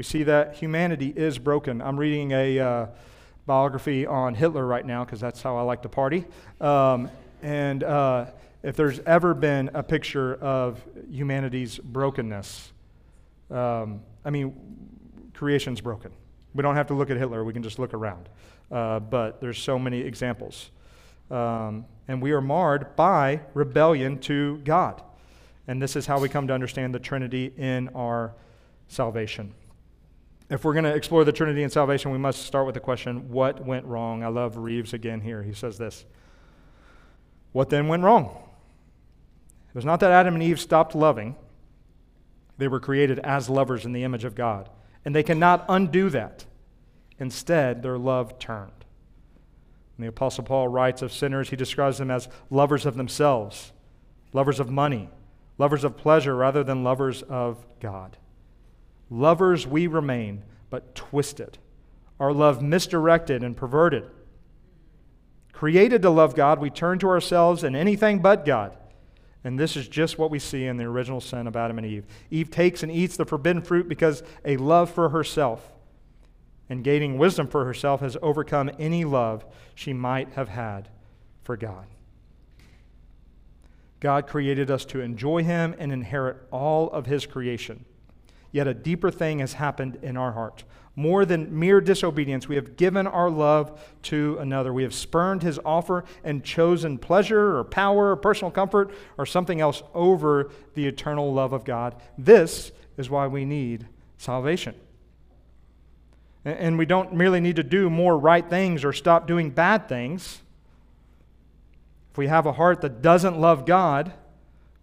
we 0.00 0.04
see 0.04 0.22
that 0.22 0.54
humanity 0.54 1.12
is 1.14 1.38
broken. 1.38 1.82
I'm 1.82 2.00
reading 2.00 2.32
a 2.32 2.58
uh, 2.58 2.86
biography 3.44 4.06
on 4.06 4.34
Hitler 4.34 4.64
right 4.64 4.86
now 4.86 5.04
because 5.04 5.20
that's 5.20 5.42
how 5.42 5.58
I 5.58 5.60
like 5.60 5.82
to 5.82 5.90
party. 5.90 6.24
Um, 6.58 7.10
and 7.42 7.84
uh, 7.84 8.24
if 8.62 8.76
there's 8.76 9.00
ever 9.00 9.34
been 9.34 9.68
a 9.74 9.82
picture 9.82 10.36
of 10.36 10.82
humanity's 11.10 11.76
brokenness, 11.76 12.72
um, 13.50 14.00
I 14.24 14.30
mean, 14.30 14.56
creation's 15.34 15.82
broken. 15.82 16.12
We 16.54 16.62
don't 16.62 16.76
have 16.76 16.86
to 16.86 16.94
look 16.94 17.10
at 17.10 17.18
Hitler, 17.18 17.44
we 17.44 17.52
can 17.52 17.62
just 17.62 17.78
look 17.78 17.92
around. 17.92 18.26
Uh, 18.72 19.00
but 19.00 19.42
there's 19.42 19.58
so 19.60 19.78
many 19.78 20.00
examples. 20.00 20.70
Um, 21.30 21.84
and 22.08 22.22
we 22.22 22.32
are 22.32 22.40
marred 22.40 22.96
by 22.96 23.40
rebellion 23.52 24.18
to 24.20 24.62
God. 24.64 25.02
And 25.70 25.80
this 25.80 25.94
is 25.94 26.04
how 26.04 26.18
we 26.18 26.28
come 26.28 26.48
to 26.48 26.52
understand 26.52 26.92
the 26.92 26.98
Trinity 26.98 27.52
in 27.56 27.90
our 27.94 28.34
salvation. 28.88 29.54
If 30.50 30.64
we're 30.64 30.72
going 30.72 30.82
to 30.84 30.92
explore 30.92 31.24
the 31.24 31.30
Trinity 31.30 31.62
and 31.62 31.72
salvation, 31.72 32.10
we 32.10 32.18
must 32.18 32.42
start 32.42 32.66
with 32.66 32.74
the 32.74 32.80
question 32.80 33.30
what 33.30 33.64
went 33.64 33.86
wrong? 33.86 34.24
I 34.24 34.26
love 34.26 34.56
Reeves 34.56 34.94
again 34.94 35.20
here. 35.20 35.44
He 35.44 35.52
says 35.52 35.78
this 35.78 36.06
What 37.52 37.70
then 37.70 37.86
went 37.86 38.02
wrong? 38.02 38.36
It 39.68 39.76
was 39.76 39.84
not 39.84 40.00
that 40.00 40.10
Adam 40.10 40.34
and 40.34 40.42
Eve 40.42 40.58
stopped 40.58 40.96
loving, 40.96 41.36
they 42.58 42.66
were 42.66 42.80
created 42.80 43.20
as 43.20 43.48
lovers 43.48 43.84
in 43.84 43.92
the 43.92 44.02
image 44.02 44.24
of 44.24 44.34
God. 44.34 44.68
And 45.04 45.14
they 45.14 45.22
cannot 45.22 45.66
undo 45.68 46.10
that. 46.10 46.46
Instead, 47.20 47.84
their 47.84 47.96
love 47.96 48.40
turned. 48.40 48.84
And 49.96 50.04
the 50.04 50.08
Apostle 50.08 50.42
Paul 50.42 50.66
writes 50.66 51.00
of 51.00 51.12
sinners, 51.12 51.50
he 51.50 51.56
describes 51.56 51.98
them 51.98 52.10
as 52.10 52.28
lovers 52.50 52.86
of 52.86 52.96
themselves, 52.96 53.70
lovers 54.32 54.58
of 54.58 54.68
money, 54.68 55.10
lovers 55.60 55.84
of 55.84 55.94
pleasure 55.94 56.34
rather 56.34 56.64
than 56.64 56.82
lovers 56.82 57.20
of 57.22 57.66
God. 57.80 58.16
Lovers 59.10 59.66
we 59.66 59.86
remain, 59.86 60.42
but 60.70 60.94
twisted. 60.94 61.58
Our 62.18 62.32
love 62.32 62.62
misdirected 62.62 63.42
and 63.44 63.54
perverted. 63.54 64.04
Created 65.52 66.00
to 66.00 66.08
love 66.08 66.34
God, 66.34 66.60
we 66.60 66.70
turn 66.70 66.98
to 67.00 67.08
ourselves 67.08 67.62
and 67.62 67.76
anything 67.76 68.20
but 68.20 68.46
God. 68.46 68.74
And 69.44 69.58
this 69.58 69.76
is 69.76 69.86
just 69.86 70.18
what 70.18 70.30
we 70.30 70.38
see 70.38 70.64
in 70.64 70.78
the 70.78 70.84
original 70.84 71.20
sin 71.20 71.46
of 71.46 71.56
Adam 71.56 71.76
and 71.76 71.86
Eve. 71.86 72.06
Eve 72.30 72.50
takes 72.50 72.82
and 72.82 72.90
eats 72.90 73.18
the 73.18 73.26
forbidden 73.26 73.60
fruit 73.60 73.86
because 73.86 74.22
a 74.46 74.56
love 74.56 74.90
for 74.90 75.10
herself 75.10 75.74
and 76.70 76.82
gaining 76.82 77.18
wisdom 77.18 77.46
for 77.46 77.66
herself 77.66 78.00
has 78.00 78.16
overcome 78.22 78.70
any 78.78 79.04
love 79.04 79.44
she 79.74 79.92
might 79.92 80.30
have 80.32 80.48
had 80.48 80.88
for 81.42 81.58
God. 81.58 81.86
God 84.00 84.26
created 84.26 84.70
us 84.70 84.84
to 84.86 85.00
enjoy 85.00 85.44
Him 85.44 85.74
and 85.78 85.92
inherit 85.92 86.38
all 86.50 86.90
of 86.90 87.06
His 87.06 87.26
creation. 87.26 87.84
Yet 88.52 88.66
a 88.66 88.74
deeper 88.74 89.10
thing 89.10 89.38
has 89.38 89.54
happened 89.54 89.98
in 90.02 90.16
our 90.16 90.32
heart. 90.32 90.64
More 90.96 91.24
than 91.24 91.56
mere 91.56 91.80
disobedience, 91.80 92.48
we 92.48 92.56
have 92.56 92.76
given 92.76 93.06
our 93.06 93.30
love 93.30 93.80
to 94.02 94.36
another. 94.40 94.72
We 94.72 94.82
have 94.82 94.92
spurned 94.92 95.42
his 95.42 95.58
offer 95.64 96.04
and 96.24 96.42
chosen 96.42 96.98
pleasure 96.98 97.56
or 97.56 97.64
power 97.64 98.10
or 98.10 98.16
personal 98.16 98.50
comfort 98.50 98.90
or 99.16 99.24
something 99.24 99.60
else 99.60 99.82
over 99.94 100.50
the 100.74 100.86
eternal 100.86 101.32
love 101.32 101.52
of 101.52 101.64
God. 101.64 101.94
This 102.18 102.72
is 102.96 103.08
why 103.08 103.28
we 103.28 103.44
need 103.44 103.86
salvation. 104.18 104.74
And 106.44 106.76
we 106.76 106.86
don't 106.86 107.14
merely 107.14 107.40
need 107.40 107.56
to 107.56 107.62
do 107.62 107.88
more 107.88 108.18
right 108.18 108.48
things 108.48 108.84
or 108.84 108.92
stop 108.92 109.26
doing 109.26 109.50
bad 109.50 109.88
things. 109.88 110.42
If 112.10 112.18
we 112.18 112.26
have 112.26 112.46
a 112.46 112.52
heart 112.52 112.80
that 112.80 113.02
doesn't 113.02 113.38
love 113.40 113.64
God, 113.66 114.12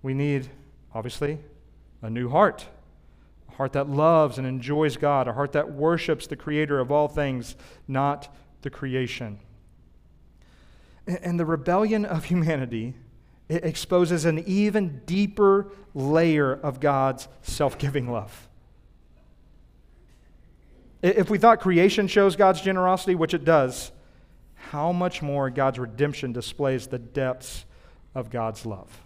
we 0.02 0.13
need, 0.13 0.50
obviously, 0.94 1.40
a 2.02 2.10
new 2.10 2.30
heart 2.30 2.68
A 3.50 3.56
heart 3.56 3.74
that 3.74 3.90
loves 3.90 4.38
and 4.38 4.48
enjoys 4.48 4.98
God, 4.98 5.28
a 5.28 5.34
heart 5.34 5.52
that 5.54 5.72
worships 5.72 6.28
the 6.28 6.36
Creator 6.36 6.80
of 6.80 6.92
all 6.92 7.08
things, 7.08 7.56
not 7.88 8.34
the 8.62 8.70
creation. 8.70 9.40
And 11.06 11.40
the 11.40 11.46
rebellion 11.46 12.06
of 12.06 12.26
humanity 12.26 12.94
exposes 13.50 14.26
an 14.26 14.40
even 14.46 15.02
deeper 15.06 15.72
layer 15.94 16.54
of 16.54 16.80
God's 16.80 17.28
self 17.42 17.78
giving 17.78 18.12
love. 18.12 18.48
If 21.02 21.30
we 21.30 21.38
thought 21.38 21.62
creation 21.62 22.08
shows 22.08 22.36
God's 22.36 22.60
generosity, 22.60 23.16
which 23.16 23.34
it 23.34 23.46
does, 23.46 23.92
how 24.71 24.91
much 24.91 25.21
more 25.21 25.49
God's 25.49 25.80
redemption 25.80 26.34
displays 26.34 26.88
the 26.88 26.99
depths 26.99 27.65
of 28.13 28.30
God's 28.30 28.65
love. 28.65 29.01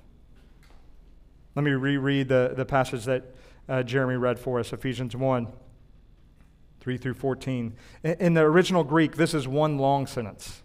Let 1.56 1.63
me 1.63 1.71
reread 1.71 2.30
the, 2.30 2.54
the 2.56 2.65
passage 2.65 3.06
that 3.06 3.36
uh, 3.67 3.84
Jeremy 3.84 4.15
read 4.15 4.39
for 4.39 4.60
us, 4.60 4.74
Ephesians 4.74 5.15
1. 5.15 5.47
3 6.82 6.97
through 6.97 7.13
14. 7.13 7.76
In 8.04 8.34
the 8.34 8.41
original 8.41 8.84
Greek, 8.84 9.15
this 9.15 9.36
is 9.36 9.47
one 9.47 9.78
long 9.78 10.08
sentence. 10.08 10.63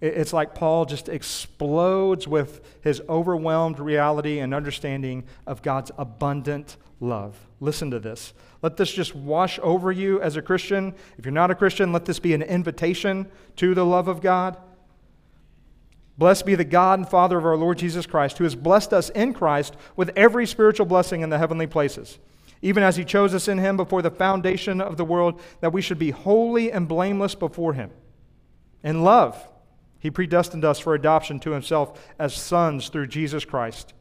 It's 0.00 0.32
like 0.32 0.54
Paul 0.54 0.86
just 0.86 1.08
explodes 1.08 2.26
with 2.26 2.60
his 2.82 3.00
overwhelmed 3.08 3.78
reality 3.78 4.38
and 4.38 4.54
understanding 4.54 5.24
of 5.46 5.62
God's 5.62 5.90
abundant 5.96 6.76
love. 6.98 7.46
Listen 7.60 7.90
to 7.90 8.00
this. 8.00 8.32
Let 8.64 8.78
this 8.78 8.90
just 8.90 9.14
wash 9.14 9.60
over 9.62 9.92
you 9.92 10.22
as 10.22 10.38
a 10.38 10.42
Christian. 10.42 10.94
If 11.18 11.26
you're 11.26 11.32
not 11.32 11.50
a 11.50 11.54
Christian, 11.54 11.92
let 11.92 12.06
this 12.06 12.18
be 12.18 12.32
an 12.32 12.40
invitation 12.40 13.30
to 13.56 13.74
the 13.74 13.84
love 13.84 14.08
of 14.08 14.22
God. 14.22 14.56
Blessed 16.16 16.46
be 16.46 16.54
the 16.54 16.64
God 16.64 16.98
and 16.98 17.06
Father 17.06 17.36
of 17.36 17.44
our 17.44 17.58
Lord 17.58 17.76
Jesus 17.76 18.06
Christ, 18.06 18.38
who 18.38 18.44
has 18.44 18.54
blessed 18.54 18.94
us 18.94 19.10
in 19.10 19.34
Christ 19.34 19.76
with 19.96 20.12
every 20.16 20.46
spiritual 20.46 20.86
blessing 20.86 21.20
in 21.20 21.28
the 21.28 21.36
heavenly 21.36 21.66
places, 21.66 22.18
even 22.62 22.82
as 22.82 22.96
he 22.96 23.04
chose 23.04 23.34
us 23.34 23.48
in 23.48 23.58
him 23.58 23.76
before 23.76 24.00
the 24.00 24.10
foundation 24.10 24.80
of 24.80 24.96
the 24.96 25.04
world, 25.04 25.42
that 25.60 25.74
we 25.74 25.82
should 25.82 25.98
be 25.98 26.12
holy 26.12 26.72
and 26.72 26.88
blameless 26.88 27.34
before 27.34 27.74
him. 27.74 27.90
In 28.82 29.04
love, 29.04 29.46
he 29.98 30.10
predestined 30.10 30.64
us 30.64 30.78
for 30.78 30.94
adoption 30.94 31.38
to 31.40 31.50
himself 31.50 32.00
as 32.18 32.32
sons 32.32 32.88
through 32.88 33.08
Jesus 33.08 33.44
Christ, 33.44 33.92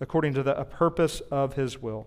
according 0.00 0.34
to 0.34 0.44
the 0.44 0.62
purpose 0.62 1.18
of 1.32 1.54
his 1.54 1.82
will, 1.82 2.06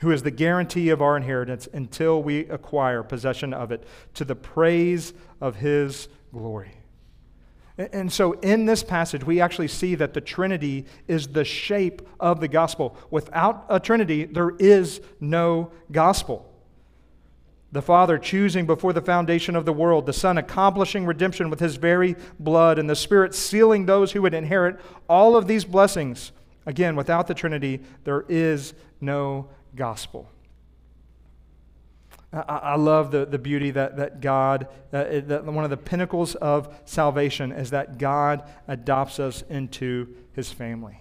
who 0.00 0.10
is 0.10 0.22
the 0.22 0.30
guarantee 0.30 0.90
of 0.90 1.00
our 1.00 1.16
inheritance 1.16 1.68
until 1.72 2.22
we 2.22 2.40
acquire 2.40 3.02
possession 3.02 3.54
of 3.54 3.72
it, 3.72 3.84
to 4.14 4.24
the 4.24 4.36
praise 4.36 5.14
of 5.40 5.56
his 5.56 6.08
glory. 6.32 6.72
And 7.78 8.10
so, 8.10 8.32
in 8.32 8.64
this 8.64 8.82
passage, 8.82 9.24
we 9.24 9.40
actually 9.40 9.68
see 9.68 9.94
that 9.96 10.14
the 10.14 10.20
Trinity 10.20 10.86
is 11.08 11.28
the 11.28 11.44
shape 11.44 12.00
of 12.18 12.40
the 12.40 12.48
gospel. 12.48 12.96
Without 13.10 13.66
a 13.68 13.78
Trinity, 13.78 14.24
there 14.24 14.54
is 14.58 15.02
no 15.20 15.72
gospel. 15.92 16.50
The 17.72 17.82
Father 17.82 18.16
choosing 18.16 18.64
before 18.64 18.94
the 18.94 19.02
foundation 19.02 19.54
of 19.56 19.66
the 19.66 19.74
world, 19.74 20.06
the 20.06 20.14
Son 20.14 20.38
accomplishing 20.38 21.04
redemption 21.04 21.50
with 21.50 21.60
his 21.60 21.76
very 21.76 22.16
blood, 22.38 22.78
and 22.78 22.88
the 22.88 22.96
Spirit 22.96 23.34
sealing 23.34 23.84
those 23.84 24.12
who 24.12 24.22
would 24.22 24.32
inherit 24.32 24.80
all 25.06 25.36
of 25.36 25.46
these 25.46 25.66
blessings. 25.66 26.32
Again, 26.64 26.96
without 26.96 27.26
the 27.26 27.34
Trinity, 27.34 27.82
there 28.04 28.24
is 28.28 28.72
no 29.02 29.50
gospel. 29.76 30.28
I, 32.32 32.40
I 32.40 32.76
love 32.76 33.10
the, 33.10 33.24
the 33.24 33.38
beauty 33.38 33.70
that, 33.72 33.96
that 33.96 34.20
God, 34.20 34.68
uh, 34.92 35.04
that 35.26 35.44
one 35.44 35.64
of 35.64 35.70
the 35.70 35.76
pinnacles 35.76 36.34
of 36.36 36.74
salvation 36.84 37.52
is 37.52 37.70
that 37.70 37.98
God 37.98 38.42
adopts 38.68 39.20
us 39.20 39.42
into 39.48 40.14
his 40.32 40.52
family. 40.52 40.98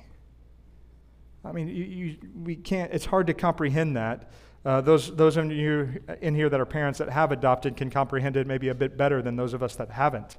I 1.43 1.51
mean, 1.51 1.67
you, 1.67 1.83
you, 1.83 2.17
we 2.43 2.55
can't, 2.55 2.91
it's 2.93 3.05
hard 3.05 3.27
to 3.27 3.33
comprehend 3.33 3.97
that. 3.97 4.31
Uh, 4.63 4.81
those, 4.81 5.15
those 5.15 5.37
of 5.37 5.51
you 5.51 6.01
in 6.21 6.33
here 6.33 6.49
that 6.49 6.59
are 6.59 6.65
parents 6.65 6.97
that 6.97 7.09
have 7.09 7.31
adopted 7.31 7.77
can 7.77 7.91
comprehend 7.91 8.35
it 8.35 8.47
maybe 8.47 8.69
a 8.69 8.73
bit 8.73 8.97
better 8.97 9.21
than 9.21 9.35
those 9.35 9.53
of 9.53 9.61
us 9.61 9.75
that 9.75 9.91
haven't. 9.91 10.37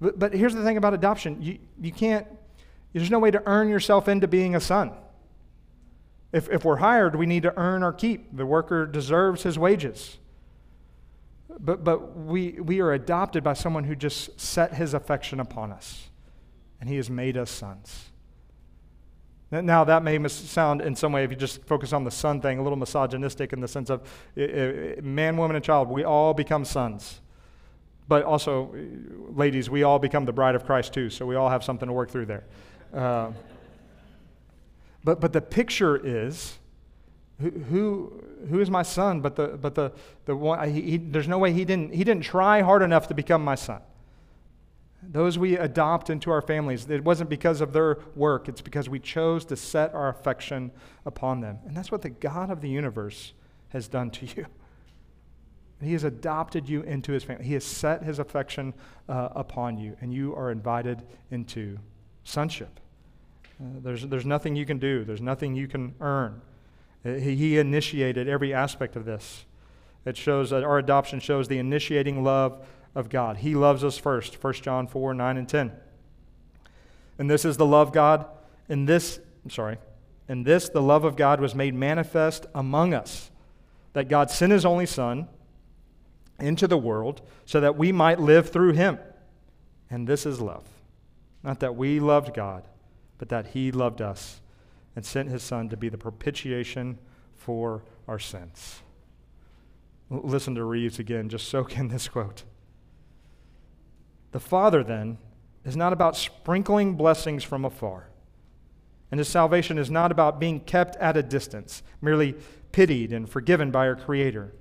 But, 0.00 0.18
but 0.18 0.34
here's 0.34 0.54
the 0.54 0.62
thing 0.62 0.76
about 0.76 0.94
adoption 0.94 1.42
you, 1.42 1.58
you 1.80 1.92
can't, 1.92 2.26
there's 2.92 3.10
no 3.10 3.18
way 3.18 3.32
to 3.32 3.42
earn 3.46 3.68
yourself 3.68 4.06
into 4.06 4.28
being 4.28 4.54
a 4.54 4.60
son. 4.60 4.92
If, 6.34 6.50
if 6.50 6.64
we're 6.64 6.76
hired, 6.76 7.14
we 7.14 7.26
need 7.26 7.44
to 7.44 7.56
earn 7.56 7.84
our 7.84 7.92
keep. 7.92 8.36
The 8.36 8.44
worker 8.44 8.86
deserves 8.86 9.44
his 9.44 9.56
wages. 9.56 10.18
But, 11.60 11.84
but 11.84 12.16
we, 12.16 12.52
we 12.60 12.80
are 12.80 12.92
adopted 12.92 13.44
by 13.44 13.52
someone 13.52 13.84
who 13.84 13.94
just 13.94 14.40
set 14.40 14.74
his 14.74 14.94
affection 14.94 15.38
upon 15.38 15.70
us, 15.70 16.08
and 16.80 16.90
he 16.90 16.96
has 16.96 17.08
made 17.08 17.36
us 17.36 17.52
sons. 17.52 18.06
Now, 19.52 19.84
that 19.84 20.02
may 20.02 20.26
sound 20.26 20.80
in 20.80 20.96
some 20.96 21.12
way, 21.12 21.22
if 21.22 21.30
you 21.30 21.36
just 21.36 21.64
focus 21.66 21.92
on 21.92 22.02
the 22.02 22.10
son 22.10 22.40
thing, 22.40 22.58
a 22.58 22.62
little 22.64 22.78
misogynistic 22.78 23.52
in 23.52 23.60
the 23.60 23.68
sense 23.68 23.88
of 23.88 24.02
man, 25.00 25.36
woman, 25.36 25.54
and 25.54 25.64
child, 25.64 25.88
we 25.88 26.02
all 26.02 26.34
become 26.34 26.64
sons. 26.64 27.20
But 28.08 28.24
also, 28.24 28.74
ladies, 29.30 29.70
we 29.70 29.84
all 29.84 30.00
become 30.00 30.24
the 30.24 30.32
bride 30.32 30.56
of 30.56 30.66
Christ 30.66 30.92
too, 30.92 31.10
so 31.10 31.26
we 31.26 31.36
all 31.36 31.48
have 31.48 31.62
something 31.62 31.86
to 31.86 31.92
work 31.92 32.10
through 32.10 32.26
there. 32.26 32.44
Uh, 32.92 33.30
but, 35.04 35.20
but 35.20 35.32
the 35.32 35.40
picture 35.42 35.96
is 35.96 36.58
who, 37.40 37.50
who, 37.50 38.24
who 38.48 38.60
is 38.60 38.70
my 38.70 38.82
son? 38.82 39.20
But, 39.20 39.36
the, 39.36 39.48
but 39.48 39.74
the, 39.74 39.92
the 40.24 40.34
one, 40.34 40.72
he, 40.72 40.82
he, 40.82 40.96
there's 40.96 41.28
no 41.28 41.38
way 41.38 41.52
he 41.52 41.64
didn't, 41.64 41.94
he 41.94 42.04
didn't 42.04 42.24
try 42.24 42.62
hard 42.62 42.82
enough 42.82 43.08
to 43.08 43.14
become 43.14 43.44
my 43.44 43.54
son. 43.54 43.80
Those 45.02 45.38
we 45.38 45.58
adopt 45.58 46.08
into 46.08 46.30
our 46.30 46.40
families, 46.40 46.88
it 46.88 47.04
wasn't 47.04 47.28
because 47.28 47.60
of 47.60 47.72
their 47.72 47.98
work, 48.16 48.48
it's 48.48 48.62
because 48.62 48.88
we 48.88 48.98
chose 48.98 49.44
to 49.46 49.56
set 49.56 49.92
our 49.94 50.08
affection 50.08 50.70
upon 51.04 51.40
them. 51.40 51.58
And 51.66 51.76
that's 51.76 51.92
what 51.92 52.02
the 52.02 52.10
God 52.10 52.50
of 52.50 52.62
the 52.62 52.70
universe 52.70 53.34
has 53.68 53.88
done 53.88 54.10
to 54.12 54.26
you. 54.26 54.46
He 55.82 55.92
has 55.92 56.04
adopted 56.04 56.68
you 56.68 56.82
into 56.82 57.12
his 57.12 57.24
family. 57.24 57.44
He 57.44 57.54
has 57.54 57.64
set 57.64 58.04
his 58.04 58.18
affection 58.18 58.72
uh, 59.08 59.28
upon 59.32 59.76
you, 59.76 59.96
and 60.00 60.14
you 60.14 60.34
are 60.34 60.50
invited 60.50 61.02
into 61.30 61.78
sonship. 62.22 62.80
Uh, 63.60 63.80
there's, 63.82 64.06
there's 64.06 64.26
nothing 64.26 64.56
you 64.56 64.66
can 64.66 64.78
do, 64.78 65.04
there's 65.04 65.20
nothing 65.20 65.54
you 65.54 65.68
can 65.68 65.94
earn. 66.00 66.40
Uh, 67.04 67.12
he 67.14 67.58
initiated 67.58 68.28
every 68.28 68.52
aspect 68.52 68.96
of 68.96 69.04
this. 69.04 69.44
It 70.04 70.16
shows 70.16 70.50
that 70.50 70.64
our 70.64 70.78
adoption 70.78 71.20
shows 71.20 71.48
the 71.48 71.58
initiating 71.58 72.22
love 72.22 72.66
of 72.94 73.08
God. 73.08 73.38
He 73.38 73.54
loves 73.54 73.82
us 73.84 73.98
first. 73.98 74.42
1 74.42 74.52
John 74.54 74.86
4 74.86 75.14
9 75.14 75.36
and 75.36 75.48
10. 75.48 75.72
And 77.18 77.30
this 77.30 77.44
is 77.44 77.56
the 77.56 77.66
love 77.66 77.92
God. 77.92 78.26
In 78.68 78.86
this, 78.86 79.20
I'm 79.44 79.50
sorry, 79.50 79.78
in 80.28 80.42
this 80.44 80.68
the 80.68 80.82
love 80.82 81.04
of 81.04 81.16
God 81.16 81.40
was 81.40 81.54
made 81.54 81.74
manifest 81.74 82.46
among 82.54 82.94
us, 82.94 83.30
that 83.92 84.08
God 84.08 84.30
sent 84.30 84.52
his 84.52 84.64
only 84.64 84.86
Son 84.86 85.28
into 86.38 86.66
the 86.66 86.78
world 86.78 87.20
so 87.44 87.60
that 87.60 87.76
we 87.76 87.92
might 87.92 88.18
live 88.18 88.50
through 88.50 88.72
him. 88.72 88.98
And 89.90 90.06
this 90.06 90.26
is 90.26 90.40
love. 90.40 90.64
Not 91.42 91.60
that 91.60 91.76
we 91.76 92.00
loved 92.00 92.34
God, 92.34 92.64
but 93.24 93.30
that 93.30 93.52
he 93.54 93.72
loved 93.72 94.02
us 94.02 94.42
and 94.94 95.02
sent 95.02 95.30
his 95.30 95.42
son 95.42 95.70
to 95.70 95.78
be 95.78 95.88
the 95.88 95.96
propitiation 95.96 96.98
for 97.34 97.82
our 98.06 98.18
sins. 98.18 98.82
Listen 100.10 100.54
to 100.56 100.62
Reeves 100.62 100.98
again, 100.98 101.30
just 101.30 101.48
soak 101.48 101.78
in 101.78 101.88
this 101.88 102.06
quote. 102.06 102.42
The 104.32 104.40
Father, 104.40 104.84
then, 104.84 105.16
is 105.64 105.74
not 105.74 105.94
about 105.94 106.18
sprinkling 106.18 106.96
blessings 106.96 107.42
from 107.42 107.64
afar. 107.64 108.10
And 109.10 109.18
his 109.18 109.28
salvation 109.28 109.78
is 109.78 109.90
not 109.90 110.12
about 110.12 110.38
being 110.38 110.60
kept 110.60 110.94
at 110.96 111.16
a 111.16 111.22
distance, 111.22 111.82
merely 112.02 112.34
pitied 112.72 113.10
and 113.10 113.26
forgiven 113.26 113.70
by 113.70 113.86
our 113.86 113.96
Creator. 113.96 114.52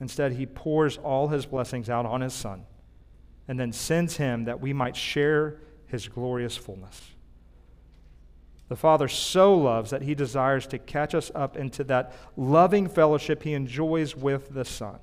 Instead, 0.00 0.32
he 0.32 0.44
pours 0.44 0.96
all 0.96 1.28
his 1.28 1.46
blessings 1.46 1.88
out 1.88 2.04
on 2.04 2.20
his 2.20 2.34
Son 2.34 2.64
and 3.46 3.60
then 3.60 3.72
sends 3.72 4.16
him 4.16 4.46
that 4.46 4.60
we 4.60 4.72
might 4.72 4.96
share 4.96 5.60
his 5.90 6.08
glorious 6.08 6.56
fullness. 6.56 7.12
The 8.68 8.76
Father 8.76 9.08
so 9.08 9.56
loves 9.56 9.90
that 9.90 10.02
he 10.02 10.14
desires 10.14 10.66
to 10.68 10.78
catch 10.78 11.14
us 11.14 11.32
up 11.34 11.56
into 11.56 11.82
that 11.84 12.12
loving 12.36 12.88
fellowship 12.88 13.42
he 13.42 13.52
enjoys 13.52 14.14
with 14.14 14.54
the 14.54 14.64
Son. 14.64 14.98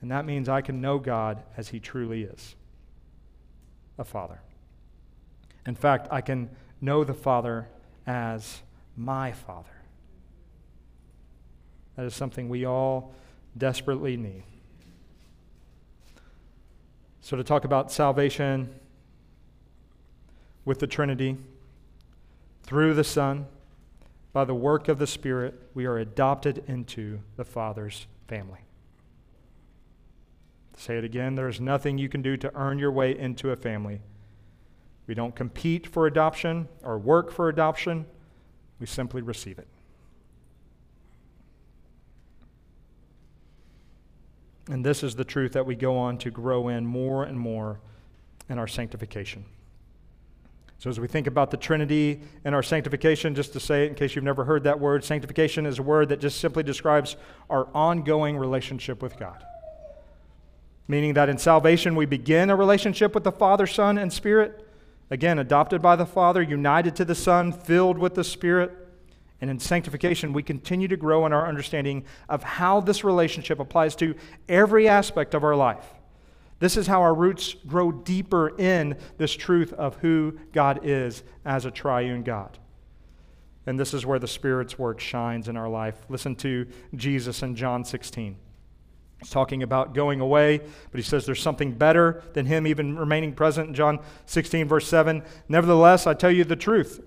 And 0.00 0.10
that 0.10 0.26
means 0.26 0.48
I 0.48 0.60
can 0.60 0.80
know 0.80 0.98
God 0.98 1.44
as 1.56 1.68
he 1.68 1.78
truly 1.78 2.24
is 2.24 2.56
a 3.96 4.04
Father. 4.04 4.40
In 5.66 5.76
fact, 5.76 6.08
I 6.10 6.20
can 6.20 6.50
know 6.80 7.04
the 7.04 7.14
Father 7.14 7.68
as 8.08 8.62
my 8.96 9.30
Father. 9.30 9.68
That 11.96 12.06
is 12.06 12.14
something 12.14 12.48
we 12.48 12.64
all 12.64 13.14
desperately 13.56 14.16
need. 14.16 14.42
So, 17.20 17.36
to 17.36 17.44
talk 17.44 17.64
about 17.64 17.92
salvation 17.92 18.74
with 20.64 20.78
the 20.78 20.86
Trinity, 20.86 21.36
through 22.62 22.94
the 22.94 23.04
Son, 23.04 23.46
by 24.32 24.44
the 24.44 24.54
work 24.54 24.88
of 24.88 24.98
the 24.98 25.06
Spirit, 25.06 25.54
we 25.74 25.84
are 25.84 25.98
adopted 25.98 26.64
into 26.66 27.20
the 27.36 27.44
Father's 27.44 28.06
family. 28.28 28.60
Say 30.76 30.96
it 30.96 31.04
again 31.04 31.34
there 31.34 31.48
is 31.48 31.60
nothing 31.60 31.98
you 31.98 32.08
can 32.08 32.22
do 32.22 32.36
to 32.38 32.54
earn 32.54 32.78
your 32.78 32.92
way 32.92 33.16
into 33.16 33.50
a 33.50 33.56
family. 33.56 34.00
We 35.06 35.14
don't 35.14 35.34
compete 35.34 35.86
for 35.86 36.06
adoption 36.06 36.68
or 36.82 36.98
work 36.98 37.30
for 37.30 37.48
adoption, 37.48 38.06
we 38.80 38.86
simply 38.86 39.22
receive 39.22 39.58
it. 39.58 39.68
And 44.68 44.84
this 44.84 45.02
is 45.02 45.16
the 45.16 45.24
truth 45.24 45.52
that 45.52 45.66
we 45.66 45.74
go 45.74 45.96
on 45.98 46.18
to 46.18 46.30
grow 46.30 46.68
in 46.68 46.86
more 46.86 47.24
and 47.24 47.38
more 47.38 47.80
in 48.48 48.58
our 48.58 48.68
sanctification. 48.68 49.44
So, 50.82 50.90
as 50.90 50.98
we 50.98 51.06
think 51.06 51.28
about 51.28 51.52
the 51.52 51.56
Trinity 51.56 52.20
and 52.44 52.56
our 52.56 52.62
sanctification, 52.64 53.36
just 53.36 53.52
to 53.52 53.60
say 53.60 53.84
it 53.84 53.90
in 53.90 53.94
case 53.94 54.16
you've 54.16 54.24
never 54.24 54.42
heard 54.42 54.64
that 54.64 54.80
word, 54.80 55.04
sanctification 55.04 55.64
is 55.64 55.78
a 55.78 55.82
word 55.84 56.08
that 56.08 56.18
just 56.18 56.40
simply 56.40 56.64
describes 56.64 57.14
our 57.48 57.68
ongoing 57.72 58.36
relationship 58.36 59.00
with 59.00 59.16
God. 59.16 59.44
Meaning 60.88 61.14
that 61.14 61.28
in 61.28 61.38
salvation, 61.38 61.94
we 61.94 62.04
begin 62.04 62.50
a 62.50 62.56
relationship 62.56 63.14
with 63.14 63.22
the 63.22 63.30
Father, 63.30 63.64
Son, 63.64 63.96
and 63.96 64.12
Spirit. 64.12 64.68
Again, 65.08 65.38
adopted 65.38 65.82
by 65.82 65.94
the 65.94 66.04
Father, 66.04 66.42
united 66.42 66.96
to 66.96 67.04
the 67.04 67.14
Son, 67.14 67.52
filled 67.52 67.96
with 67.96 68.16
the 68.16 68.24
Spirit. 68.24 68.72
And 69.40 69.48
in 69.52 69.60
sanctification, 69.60 70.32
we 70.32 70.42
continue 70.42 70.88
to 70.88 70.96
grow 70.96 71.26
in 71.26 71.32
our 71.32 71.46
understanding 71.46 72.06
of 72.28 72.42
how 72.42 72.80
this 72.80 73.04
relationship 73.04 73.60
applies 73.60 73.94
to 73.94 74.16
every 74.48 74.88
aspect 74.88 75.32
of 75.36 75.44
our 75.44 75.54
life. 75.54 75.86
This 76.62 76.76
is 76.76 76.86
how 76.86 77.02
our 77.02 77.12
roots 77.12 77.56
grow 77.66 77.90
deeper 77.90 78.56
in 78.56 78.96
this 79.18 79.34
truth 79.34 79.72
of 79.72 79.96
who 79.96 80.38
God 80.52 80.78
is 80.84 81.24
as 81.44 81.66
a 81.66 81.72
triune 81.72 82.22
God. 82.22 82.56
And 83.66 83.80
this 83.80 83.92
is 83.92 84.06
where 84.06 84.20
the 84.20 84.28
Spirit's 84.28 84.78
work 84.78 85.00
shines 85.00 85.48
in 85.48 85.56
our 85.56 85.68
life. 85.68 85.96
Listen 86.08 86.36
to 86.36 86.68
Jesus 86.94 87.42
in 87.42 87.56
John 87.56 87.84
16. 87.84 88.36
He's 89.18 89.30
talking 89.30 89.64
about 89.64 89.92
going 89.92 90.20
away, 90.20 90.58
but 90.58 91.00
he 91.00 91.02
says 91.02 91.26
there's 91.26 91.42
something 91.42 91.72
better 91.72 92.22
than 92.32 92.46
him 92.46 92.68
even 92.68 92.96
remaining 92.96 93.34
present 93.34 93.70
in 93.70 93.74
John 93.74 93.98
16, 94.26 94.68
verse 94.68 94.86
7. 94.86 95.24
Nevertheless, 95.48 96.06
I 96.06 96.14
tell 96.14 96.30
you 96.30 96.44
the 96.44 96.54
truth. 96.54 97.02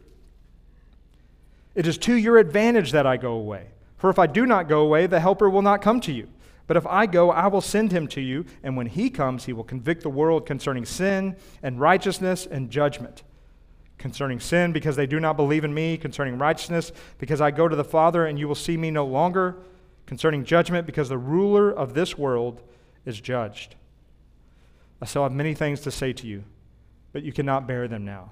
It 1.76 1.88
is 1.88 1.98
to 2.00 2.13
your 2.13 2.39
advantage 2.39 2.91
that 2.91 3.08
I 3.08 3.15
go 3.15 3.32
away. 3.32 3.68
For 3.96 4.10
if 4.10 4.20
I 4.20 4.28
do 4.28 4.46
not 4.46 4.68
go 4.68 4.82
away, 4.82 5.08
the 5.08 5.22
Helper 5.22 5.50
will 5.50 5.62
not 5.62 5.82
come 5.82 6.02
to 6.02 6.12
you. 6.12 6.28
But 6.67 6.78
if 6.78 6.88
I 6.88 7.06
go, 7.06 7.32
I 7.32 7.47
will 7.47 7.62
send 7.62 7.91
him 7.91 8.08
to 8.10 8.21
you, 8.21 8.45
and 8.63 8.75
when 8.75 8.88
he 8.88 9.10
comes, 9.10 9.45
he 9.45 9.54
will 9.54 9.63
convict 9.63 10.01
the 10.01 10.10
world 10.10 10.45
concerning 10.45 10.86
sin 10.86 11.36
and 11.62 11.80
righteousness 11.80 12.45
and 12.45 12.71
judgment. 12.71 13.23
Concerning 13.97 14.39
sin, 14.39 14.71
because 14.71 14.95
they 14.95 15.06
do 15.06 15.19
not 15.19 15.38
believe 15.38 15.63
in 15.63 15.73
me. 15.73 15.97
Concerning 15.97 16.38
righteousness, 16.38 16.91
because 17.19 17.39
I 17.39 17.51
go 17.51 17.67
to 17.67 17.75
the 17.75 17.84
Father, 17.84 18.25
and 18.25 18.39
you 18.39 18.47
will 18.47 18.56
see 18.56 18.78
me 18.78 18.89
no 18.91 19.06
longer. 19.06 19.58
Concerning 20.06 20.43
judgment, 20.43 20.86
because 20.86 21.10
the 21.10 21.17
ruler 21.17 21.71
of 21.71 21.93
this 21.93 22.17
world 22.17 22.62
is 23.06 23.21
judged. 23.21 23.75
I 25.01 25.06
still 25.06 25.23
have 25.23 25.32
many 25.32 25.54
things 25.54 25.82
to 25.82 25.91
say 25.91 26.13
to 26.13 26.28
you, 26.28 26.43
but 27.13 27.23
you 27.23 27.32
cannot 27.32 27.67
bear 27.67 27.88
them 27.88 28.06
now. 28.06 28.32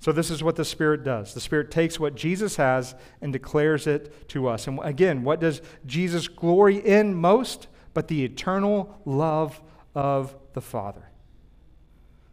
So, 0.00 0.12
this 0.12 0.30
is 0.30 0.44
what 0.44 0.56
the 0.56 0.64
Spirit 0.64 1.02
does. 1.02 1.34
The 1.34 1.40
Spirit 1.40 1.70
takes 1.70 1.98
what 1.98 2.14
Jesus 2.14 2.56
has 2.56 2.94
and 3.20 3.32
declares 3.32 3.86
it 3.86 4.28
to 4.28 4.46
us. 4.46 4.68
And 4.68 4.78
again, 4.82 5.24
what 5.24 5.40
does 5.40 5.60
Jesus 5.86 6.28
glory 6.28 6.76
in 6.76 7.14
most? 7.14 7.66
But 7.94 8.06
the 8.06 8.24
eternal 8.24 9.00
love 9.04 9.60
of 9.94 10.36
the 10.52 10.60
Father. 10.60 11.08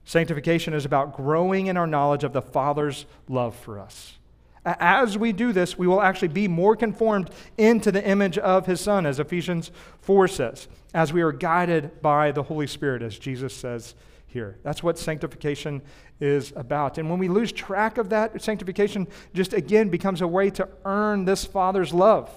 Sanctification 0.04 0.75
is 0.75 0.86
about 0.86 1.15
growing 1.15 1.65
in 1.65 1.78
our 1.78 1.88
knowledge 1.88 2.23
of 2.23 2.34
the 2.34 2.41
Father's 2.41 3.08
love 3.28 3.56
for 3.56 3.80
us. 3.80 4.19
As 4.63 5.17
we 5.17 5.32
do 5.32 5.51
this, 5.51 5.78
we 5.78 5.88
will 5.88 6.01
actually 6.01 6.28
be 6.28 6.47
more 6.47 6.75
conformed 6.75 7.32
into 7.58 7.91
the 7.91 8.08
image 8.08 8.38
of 8.38 8.67
His 8.67 8.82
Son, 8.82 9.06
as 9.06 9.19
Ephesians 9.19 9.71
4 10.01 10.28
says, 10.28 10.67
as 10.93 11.12
we 11.12 11.21
are 11.21 11.32
guided 11.32 12.01
by 12.01 12.32
the 12.32 12.43
Holy 12.43 12.67
Spirit, 12.67 13.01
as 13.01 13.17
Jesus 13.17 13.56
says 13.56 13.95
here. 14.35 14.57
That's 14.63 14.83
what 14.83 14.99
sanctification 14.99 15.81
is 16.19 16.51
about. 16.57 16.97
And 16.97 17.09
when 17.09 17.19
we 17.19 17.29
lose 17.29 17.53
track 17.53 17.97
of 17.97 18.09
that, 18.09 18.39
sanctification 18.41 19.07
just 19.33 19.53
again 19.53 19.87
becomes 19.87 20.19
a 20.19 20.27
way 20.27 20.49
to 20.51 20.67
earn 20.83 21.23
this 21.23 21.45
Father's 21.45 21.93
love. 21.93 22.29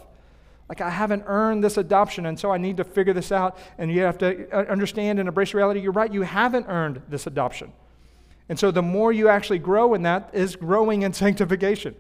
Like, 0.69 0.81
I 0.81 0.91
haven't 0.91 1.25
earned 1.27 1.65
this 1.65 1.77
adoption, 1.77 2.27
and 2.27 2.39
so 2.39 2.53
I 2.53 2.59
need 2.59 2.77
to 2.77 2.85
figure 2.85 3.13
this 3.13 3.33
out. 3.33 3.59
And 3.79 3.91
you 3.91 4.03
have 4.03 4.17
to 4.19 4.49
uh, 4.51 4.71
understand 4.71 5.19
and 5.19 5.27
embrace 5.27 5.55
reality. 5.55 5.81
You're 5.81 5.93
right, 5.93 6.13
you 6.13 6.23
haven't 6.23 6.67
earned 6.69 7.03
this 7.09 7.27
adoption. 7.27 7.73
And 8.49 8.59
so, 8.59 8.71
the 8.71 8.83
more 8.83 9.13
you 9.13 9.29
actually 9.29 9.59
grow 9.59 9.95
in 9.95 10.03
that 10.03 10.31
is 10.33 10.55
growing 10.55 11.03
in 11.03 11.13
sanctification. 11.25 11.97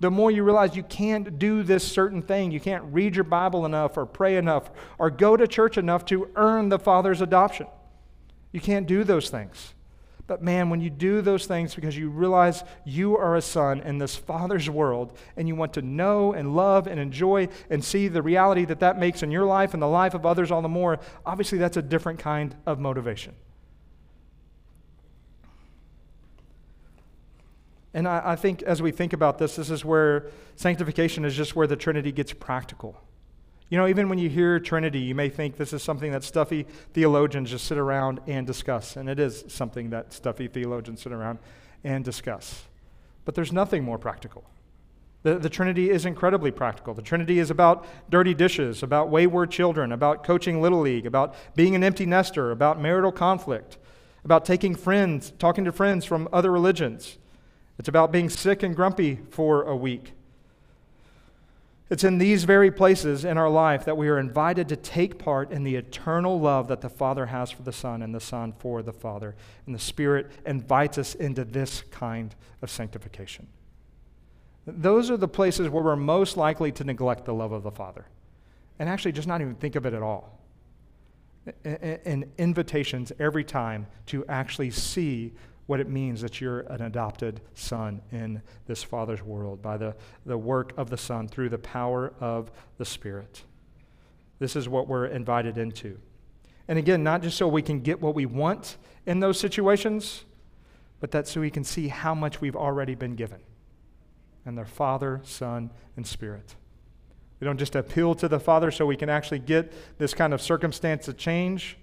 The 0.00 0.10
more 0.10 0.30
you 0.30 0.44
realize 0.44 0.76
you 0.76 0.82
can't 0.82 1.38
do 1.38 1.62
this 1.62 1.86
certain 1.86 2.20
thing. 2.20 2.50
You 2.50 2.60
can't 2.60 2.84
read 2.92 3.14
your 3.14 3.24
Bible 3.24 3.64
enough, 3.64 3.96
or 3.96 4.04
pray 4.04 4.36
enough, 4.36 4.70
or 4.98 5.08
go 5.08 5.36
to 5.36 5.46
church 5.46 5.78
enough 5.78 6.04
to 6.06 6.28
earn 6.36 6.68
the 6.68 6.78
Father's 6.78 7.22
adoption. 7.22 7.68
You 8.52 8.60
can't 8.60 8.86
do 8.86 9.04
those 9.04 9.30
things. 9.30 9.74
But 10.26 10.42
man, 10.42 10.70
when 10.70 10.80
you 10.80 10.90
do 10.90 11.22
those 11.22 11.46
things 11.46 11.74
because 11.74 11.98
you 11.98 12.08
realize 12.08 12.62
you 12.84 13.16
are 13.16 13.34
a 13.34 13.42
son 13.42 13.80
in 13.80 13.98
this 13.98 14.14
Father's 14.14 14.70
world 14.70 15.18
and 15.36 15.48
you 15.48 15.56
want 15.56 15.72
to 15.72 15.82
know 15.82 16.32
and 16.32 16.54
love 16.54 16.86
and 16.86 17.00
enjoy 17.00 17.48
and 17.68 17.84
see 17.84 18.06
the 18.06 18.22
reality 18.22 18.64
that 18.66 18.78
that 18.78 18.96
makes 18.96 19.24
in 19.24 19.32
your 19.32 19.44
life 19.44 19.74
and 19.74 19.82
the 19.82 19.88
life 19.88 20.14
of 20.14 20.24
others 20.24 20.52
all 20.52 20.62
the 20.62 20.68
more, 20.68 21.00
obviously 21.26 21.58
that's 21.58 21.76
a 21.76 21.82
different 21.82 22.20
kind 22.20 22.54
of 22.64 22.78
motivation. 22.78 23.34
And 27.92 28.06
I, 28.06 28.22
I 28.24 28.36
think 28.36 28.62
as 28.62 28.80
we 28.80 28.92
think 28.92 29.12
about 29.12 29.38
this, 29.38 29.56
this 29.56 29.68
is 29.68 29.84
where 29.84 30.30
sanctification 30.54 31.24
is 31.24 31.34
just 31.34 31.56
where 31.56 31.66
the 31.66 31.74
Trinity 31.74 32.12
gets 32.12 32.32
practical. 32.32 33.00
You 33.70 33.78
know, 33.78 33.86
even 33.86 34.08
when 34.08 34.18
you 34.18 34.28
hear 34.28 34.58
Trinity, 34.58 34.98
you 34.98 35.14
may 35.14 35.28
think 35.28 35.56
this 35.56 35.72
is 35.72 35.80
something 35.80 36.10
that 36.10 36.24
stuffy 36.24 36.66
theologians 36.92 37.50
just 37.50 37.66
sit 37.66 37.78
around 37.78 38.18
and 38.26 38.44
discuss. 38.44 38.96
And 38.96 39.08
it 39.08 39.20
is 39.20 39.44
something 39.46 39.90
that 39.90 40.12
stuffy 40.12 40.48
theologians 40.48 41.02
sit 41.02 41.12
around 41.12 41.38
and 41.84 42.04
discuss. 42.04 42.64
But 43.24 43.36
there's 43.36 43.52
nothing 43.52 43.84
more 43.84 43.96
practical. 43.96 44.44
The, 45.22 45.38
the 45.38 45.48
Trinity 45.48 45.88
is 45.88 46.04
incredibly 46.04 46.50
practical. 46.50 46.94
The 46.94 47.02
Trinity 47.02 47.38
is 47.38 47.48
about 47.48 47.86
dirty 48.10 48.34
dishes, 48.34 48.82
about 48.82 49.08
wayward 49.08 49.52
children, 49.52 49.92
about 49.92 50.24
coaching 50.24 50.60
Little 50.60 50.80
League, 50.80 51.06
about 51.06 51.34
being 51.54 51.76
an 51.76 51.84
empty 51.84 52.06
nester, 52.06 52.50
about 52.50 52.80
marital 52.80 53.12
conflict, 53.12 53.78
about 54.24 54.44
taking 54.44 54.74
friends, 54.74 55.32
talking 55.38 55.64
to 55.64 55.72
friends 55.72 56.04
from 56.04 56.28
other 56.32 56.50
religions. 56.50 57.18
It's 57.78 57.88
about 57.88 58.10
being 58.10 58.30
sick 58.30 58.64
and 58.64 58.74
grumpy 58.74 59.20
for 59.30 59.62
a 59.62 59.76
week. 59.76 60.12
It's 61.90 62.04
in 62.04 62.18
these 62.18 62.44
very 62.44 62.70
places 62.70 63.24
in 63.24 63.36
our 63.36 63.50
life 63.50 63.84
that 63.84 63.96
we 63.96 64.08
are 64.08 64.18
invited 64.18 64.68
to 64.68 64.76
take 64.76 65.18
part 65.18 65.50
in 65.50 65.64
the 65.64 65.74
eternal 65.74 66.38
love 66.38 66.68
that 66.68 66.80
the 66.80 66.88
Father 66.88 67.26
has 67.26 67.50
for 67.50 67.62
the 67.62 67.72
Son 67.72 68.00
and 68.00 68.14
the 68.14 68.20
Son 68.20 68.52
for 68.52 68.80
the 68.80 68.92
Father. 68.92 69.34
And 69.66 69.74
the 69.74 69.80
Spirit 69.80 70.30
invites 70.46 70.98
us 70.98 71.16
into 71.16 71.44
this 71.44 71.82
kind 71.90 72.32
of 72.62 72.70
sanctification. 72.70 73.48
Those 74.66 75.10
are 75.10 75.16
the 75.16 75.26
places 75.26 75.68
where 75.68 75.82
we're 75.82 75.96
most 75.96 76.36
likely 76.36 76.70
to 76.72 76.84
neglect 76.84 77.24
the 77.24 77.34
love 77.34 77.50
of 77.50 77.64
the 77.64 77.72
Father 77.72 78.06
and 78.78 78.88
actually 78.88 79.12
just 79.12 79.26
not 79.26 79.40
even 79.40 79.56
think 79.56 79.74
of 79.74 79.84
it 79.84 79.92
at 79.92 80.02
all. 80.02 80.38
And 81.64 82.30
invitations 82.38 83.10
every 83.18 83.42
time 83.42 83.88
to 84.06 84.24
actually 84.26 84.70
see 84.70 85.32
what 85.70 85.78
it 85.78 85.88
means 85.88 86.20
that 86.20 86.40
you're 86.40 86.62
an 86.62 86.82
adopted 86.82 87.40
son 87.54 88.02
in 88.10 88.42
this 88.66 88.82
Father's 88.82 89.22
world 89.22 89.62
by 89.62 89.76
the, 89.76 89.94
the 90.26 90.36
work 90.36 90.72
of 90.76 90.90
the 90.90 90.96
Son 90.96 91.28
through 91.28 91.48
the 91.48 91.58
power 91.58 92.12
of 92.18 92.50
the 92.78 92.84
Spirit. 92.84 93.44
This 94.40 94.56
is 94.56 94.68
what 94.68 94.88
we're 94.88 95.06
invited 95.06 95.56
into. 95.56 95.96
And 96.66 96.76
again, 96.76 97.04
not 97.04 97.22
just 97.22 97.36
so 97.36 97.46
we 97.46 97.62
can 97.62 97.82
get 97.82 98.02
what 98.02 98.16
we 98.16 98.26
want 98.26 98.78
in 99.06 99.20
those 99.20 99.38
situations, 99.38 100.24
but 100.98 101.12
that 101.12 101.28
so 101.28 101.40
we 101.40 101.50
can 101.50 101.62
see 101.62 101.86
how 101.86 102.16
much 102.16 102.40
we've 102.40 102.56
already 102.56 102.96
been 102.96 103.14
given. 103.14 103.38
And 104.44 104.58
their 104.58 104.66
Father, 104.66 105.20
Son, 105.22 105.70
and 105.96 106.04
Spirit. 106.04 106.56
We 107.38 107.44
don't 107.44 107.58
just 107.58 107.76
appeal 107.76 108.16
to 108.16 108.26
the 108.26 108.40
Father 108.40 108.72
so 108.72 108.86
we 108.86 108.96
can 108.96 109.08
actually 109.08 109.38
get 109.38 109.72
this 109.98 110.14
kind 110.14 110.34
of 110.34 110.42
circumstance 110.42 111.04
to 111.04 111.12
change. 111.12 111.78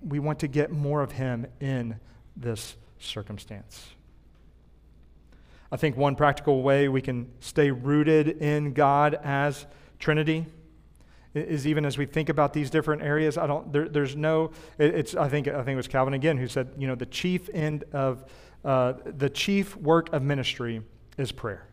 We 0.00 0.20
want 0.20 0.38
to 0.38 0.48
get 0.48 0.70
more 0.70 1.02
of 1.02 1.12
Him 1.12 1.46
in 1.60 2.00
this 2.34 2.76
circumstance. 2.98 3.88
I 5.70 5.76
think 5.76 5.96
one 5.96 6.14
practical 6.14 6.62
way 6.62 6.88
we 6.88 7.02
can 7.02 7.30
stay 7.40 7.70
rooted 7.70 8.28
in 8.40 8.72
God 8.72 9.18
as 9.22 9.66
Trinity 9.98 10.46
is 11.34 11.66
even 11.66 11.84
as 11.84 11.98
we 11.98 12.06
think 12.06 12.28
about 12.28 12.52
these 12.52 12.70
different 12.70 13.02
areas. 13.02 13.36
I 13.36 13.46
don't. 13.46 13.72
There, 13.72 13.88
there's 13.88 14.14
no. 14.14 14.52
It, 14.78 14.94
it's. 14.94 15.14
I 15.14 15.28
think. 15.28 15.48
I 15.48 15.62
think 15.64 15.70
it 15.70 15.76
was 15.76 15.88
Calvin 15.88 16.14
again 16.14 16.38
who 16.38 16.46
said, 16.46 16.70
you 16.78 16.86
know, 16.86 16.94
the 16.94 17.06
chief 17.06 17.50
end 17.52 17.84
of 17.92 18.24
uh, 18.64 18.94
the 19.04 19.28
chief 19.28 19.76
work 19.76 20.12
of 20.12 20.22
ministry 20.22 20.80
is 21.18 21.32
prayer. 21.32 21.66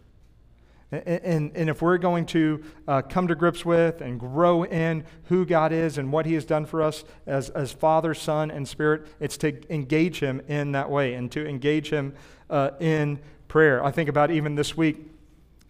And, 0.92 1.56
and, 1.56 1.70
if 1.70 1.82
we're 1.82 1.98
going 1.98 2.26
to 2.28 2.62
uh, 2.86 3.02
come 3.02 3.30
to 3.30 3.36
grips 3.36 3.64
with 3.64 4.02
and 4.02 4.20
grow 4.20 4.64
in 4.64 5.06
who 5.26 5.46
God 5.46 5.72
is 5.72 5.98
and 5.98 6.12
what 6.12 6.26
He 6.26 6.34
has 6.34 6.44
done 6.44 6.66
for 6.66 6.82
us 6.82 7.06
as, 7.26 7.50
as 7.52 7.72
Father, 7.72 8.14
Son, 8.14 8.52
and 8.52 8.68
Spirit, 8.68 9.08
it's 9.22 9.38
to 9.38 9.74
engage 9.74 10.20
Him 10.20 10.42
in 10.50 10.74
that 10.74 10.90
way 10.90 11.14
and 11.14 11.32
to 11.32 11.48
engage 11.48 11.92
Him 11.92 12.14
uh, 12.50 12.72
in 12.82 13.20
prayer. 13.48 13.82
I 13.82 13.92
think 13.92 14.10
about 14.10 14.32
even 14.32 14.56
this 14.56 14.76
week, 14.76 14.98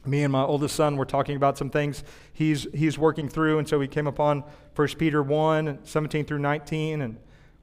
me 0.05 0.23
and 0.23 0.31
my 0.31 0.41
oldest 0.41 0.75
son 0.75 0.97
were 0.97 1.05
talking 1.05 1.35
about 1.35 1.55
some 1.55 1.69
things 1.69 2.03
he's, 2.33 2.65
he's 2.73 2.97
working 2.97 3.29
through, 3.29 3.59
and 3.59 3.69
so 3.69 3.77
we 3.77 3.87
came 3.87 4.07
upon 4.07 4.43
1 4.75 4.87
Peter 4.97 5.21
1 5.21 5.79
17 5.83 6.25
through 6.25 6.39
19 6.39 6.99
and 6.99 7.17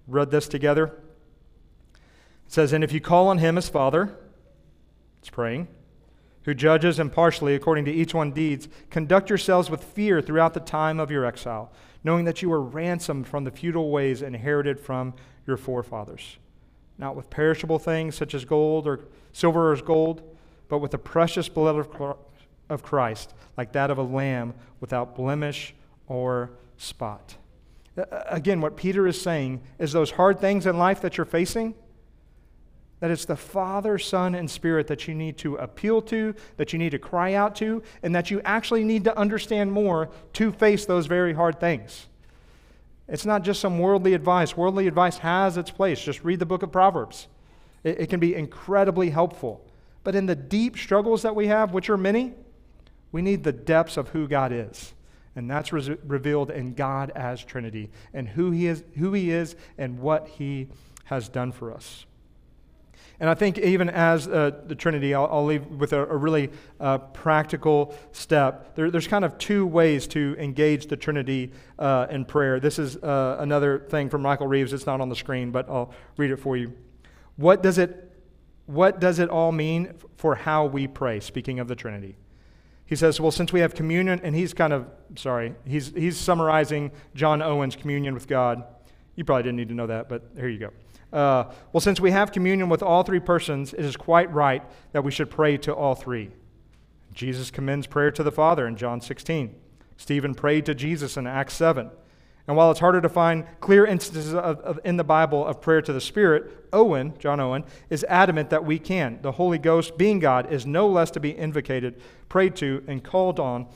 read 0.06 0.30
this 0.30 0.46
together. 0.46 0.94
It 2.46 2.52
says, 2.52 2.72
And 2.72 2.84
if 2.84 2.92
you 2.92 3.00
call 3.00 3.26
on 3.26 3.38
Him 3.38 3.58
as 3.58 3.68
Father, 3.68 4.16
it's 5.18 5.30
praying 5.30 5.66
who 6.48 6.54
judges 6.54 6.98
impartially 6.98 7.54
according 7.54 7.84
to 7.84 7.92
each 7.92 8.14
one's 8.14 8.32
deeds, 8.32 8.68
conduct 8.88 9.28
yourselves 9.28 9.68
with 9.68 9.84
fear 9.84 10.22
throughout 10.22 10.54
the 10.54 10.60
time 10.60 10.98
of 10.98 11.10
your 11.10 11.26
exile, 11.26 11.70
knowing 12.02 12.24
that 12.24 12.40
you 12.40 12.48
were 12.48 12.62
ransomed 12.62 13.26
from 13.26 13.44
the 13.44 13.50
futile 13.50 13.90
ways 13.90 14.22
inherited 14.22 14.80
from 14.80 15.12
your 15.46 15.58
forefathers, 15.58 16.38
not 16.96 17.14
with 17.14 17.28
perishable 17.28 17.78
things 17.78 18.14
such 18.14 18.32
as 18.32 18.46
gold 18.46 18.86
or 18.86 19.00
silver 19.34 19.70
or 19.70 19.76
gold, 19.76 20.22
but 20.70 20.78
with 20.78 20.90
the 20.90 20.96
precious 20.96 21.50
blood 21.50 21.86
of 22.70 22.82
Christ, 22.82 23.34
like 23.58 23.72
that 23.72 23.90
of 23.90 23.98
a 23.98 24.02
lamb 24.02 24.54
without 24.80 25.14
blemish 25.14 25.74
or 26.06 26.52
spot. 26.78 27.36
Again, 28.26 28.62
what 28.62 28.74
Peter 28.74 29.06
is 29.06 29.20
saying 29.20 29.60
is 29.78 29.92
those 29.92 30.12
hard 30.12 30.40
things 30.40 30.64
in 30.64 30.78
life 30.78 31.02
that 31.02 31.18
you're 31.18 31.26
facing 31.26 31.74
that 33.00 33.10
it's 33.10 33.24
the 33.24 33.36
Father, 33.36 33.98
Son, 33.98 34.34
and 34.34 34.50
Spirit 34.50 34.86
that 34.88 35.06
you 35.06 35.14
need 35.14 35.38
to 35.38 35.56
appeal 35.56 36.02
to, 36.02 36.34
that 36.56 36.72
you 36.72 36.78
need 36.78 36.90
to 36.90 36.98
cry 36.98 37.34
out 37.34 37.54
to, 37.56 37.82
and 38.02 38.14
that 38.14 38.30
you 38.30 38.40
actually 38.44 38.84
need 38.84 39.04
to 39.04 39.16
understand 39.16 39.72
more 39.72 40.10
to 40.34 40.50
face 40.52 40.84
those 40.84 41.06
very 41.06 41.32
hard 41.32 41.60
things. 41.60 42.08
It's 43.08 43.24
not 43.24 43.42
just 43.42 43.60
some 43.60 43.78
worldly 43.78 44.14
advice. 44.14 44.56
Worldly 44.56 44.86
advice 44.86 45.18
has 45.18 45.56
its 45.56 45.70
place. 45.70 46.00
Just 46.00 46.24
read 46.24 46.40
the 46.40 46.46
book 46.46 46.62
of 46.62 46.72
Proverbs, 46.72 47.28
it, 47.84 48.00
it 48.00 48.06
can 48.10 48.20
be 48.20 48.34
incredibly 48.34 49.10
helpful. 49.10 49.64
But 50.04 50.14
in 50.14 50.26
the 50.26 50.36
deep 50.36 50.76
struggles 50.76 51.22
that 51.22 51.34
we 51.34 51.48
have, 51.48 51.72
which 51.72 51.90
are 51.90 51.96
many, 51.96 52.34
we 53.12 53.22
need 53.22 53.44
the 53.44 53.52
depths 53.52 53.96
of 53.96 54.08
who 54.08 54.28
God 54.28 54.52
is. 54.52 54.94
And 55.36 55.50
that's 55.50 55.72
re- 55.72 55.96
revealed 56.04 56.50
in 56.50 56.74
God 56.74 57.12
as 57.14 57.44
Trinity 57.44 57.90
and 58.12 58.28
who 58.28 58.50
he, 58.50 58.66
is, 58.66 58.82
who 58.96 59.12
he 59.12 59.30
is 59.30 59.54
and 59.76 60.00
what 60.00 60.28
He 60.28 60.68
has 61.04 61.28
done 61.28 61.52
for 61.52 61.72
us. 61.72 62.06
And 63.20 63.28
I 63.28 63.34
think 63.34 63.58
even 63.58 63.90
as 63.90 64.28
uh, 64.28 64.52
the 64.66 64.76
Trinity, 64.76 65.12
I'll, 65.12 65.26
I'll, 65.26 65.44
leave 65.44 65.66
with 65.66 65.92
a, 65.92 66.06
a 66.06 66.16
really 66.16 66.50
uh, 66.78 66.98
practical 66.98 67.94
step. 68.12 68.76
There, 68.76 68.90
there's 68.92 69.08
kind 69.08 69.24
of 69.24 69.36
two 69.38 69.66
ways 69.66 70.06
to 70.08 70.36
engage 70.38 70.86
the 70.86 70.96
Trinity 70.96 71.50
uh, 71.78 72.06
in 72.10 72.24
prayer. 72.24 72.60
This 72.60 72.78
is 72.78 72.96
uh, 72.98 73.38
another 73.40 73.80
thing 73.80 74.08
from 74.08 74.22
Michael 74.22 74.46
Reeves. 74.46 74.72
It's 74.72 74.86
not 74.86 75.00
on 75.00 75.08
the 75.08 75.16
screen, 75.16 75.50
but 75.50 75.68
I'll 75.68 75.92
read 76.16 76.30
it 76.30 76.38
for 76.38 76.56
you. 76.56 76.72
What 77.34 77.60
does 77.62 77.78
it, 77.78 78.12
what 78.66 79.00
does 79.00 79.18
it 79.18 79.30
all 79.30 79.50
mean 79.50 79.94
for 80.16 80.36
how 80.36 80.66
we 80.66 80.86
pray, 80.86 81.18
speaking 81.18 81.58
of 81.58 81.66
the 81.66 81.74
Trinity? 81.74 82.16
He 82.86 82.94
says, 82.96 83.20
well, 83.20 83.32
since 83.32 83.52
we 83.52 83.60
have 83.60 83.74
communion, 83.74 84.20
and 84.22 84.34
he's 84.34 84.54
kind 84.54 84.72
of, 84.72 84.86
sorry, 85.16 85.54
he's, 85.66 85.92
he's 85.94 86.16
summarizing 86.16 86.92
John 87.14 87.42
Owen's 87.42 87.76
communion 87.76 88.14
with 88.14 88.28
God. 88.28 88.64
You 89.14 89.24
probably 89.24 89.42
didn't 89.42 89.56
need 89.56 89.68
to 89.68 89.74
know 89.74 89.88
that, 89.88 90.08
but 90.08 90.22
here 90.36 90.48
you 90.48 90.58
go. 90.58 90.70
Uh, 91.12 91.44
well, 91.72 91.80
since 91.80 92.00
we 92.00 92.10
have 92.10 92.32
communion 92.32 92.68
with 92.68 92.82
all 92.82 93.02
three 93.02 93.20
persons, 93.20 93.72
it 93.72 93.84
is 93.84 93.96
quite 93.96 94.32
right 94.32 94.62
that 94.92 95.02
we 95.02 95.10
should 95.10 95.30
pray 95.30 95.56
to 95.56 95.74
all 95.74 95.94
three. 95.94 96.30
Jesus 97.12 97.50
commends 97.50 97.86
prayer 97.86 98.10
to 98.10 98.22
the 98.22 98.32
Father 98.32 98.66
in 98.66 98.76
John 98.76 99.00
16. 99.00 99.54
Stephen 99.96 100.34
prayed 100.34 100.66
to 100.66 100.74
Jesus 100.74 101.16
in 101.16 101.26
Acts 101.26 101.54
7. 101.54 101.90
And 102.46 102.56
while 102.56 102.70
it's 102.70 102.80
harder 102.80 103.02
to 103.02 103.08
find 103.10 103.44
clear 103.60 103.84
instances 103.84 104.32
of, 104.32 104.60
of, 104.60 104.80
in 104.82 104.96
the 104.96 105.04
Bible 105.04 105.44
of 105.46 105.60
prayer 105.60 105.82
to 105.82 105.92
the 105.92 106.00
Spirit, 106.00 106.68
Owen, 106.72 107.12
John 107.18 107.40
Owen, 107.40 107.64
is 107.90 108.06
adamant 108.08 108.48
that 108.50 108.64
we 108.64 108.78
can. 108.78 109.18
The 109.20 109.32
Holy 109.32 109.58
Ghost, 109.58 109.98
being 109.98 110.18
God, 110.18 110.50
is 110.50 110.64
no 110.64 110.88
less 110.88 111.10
to 111.10 111.20
be 111.20 111.30
invocated, 111.30 112.00
prayed 112.30 112.56
to, 112.56 112.82
and 112.86 113.04
called 113.04 113.38
on 113.38 113.66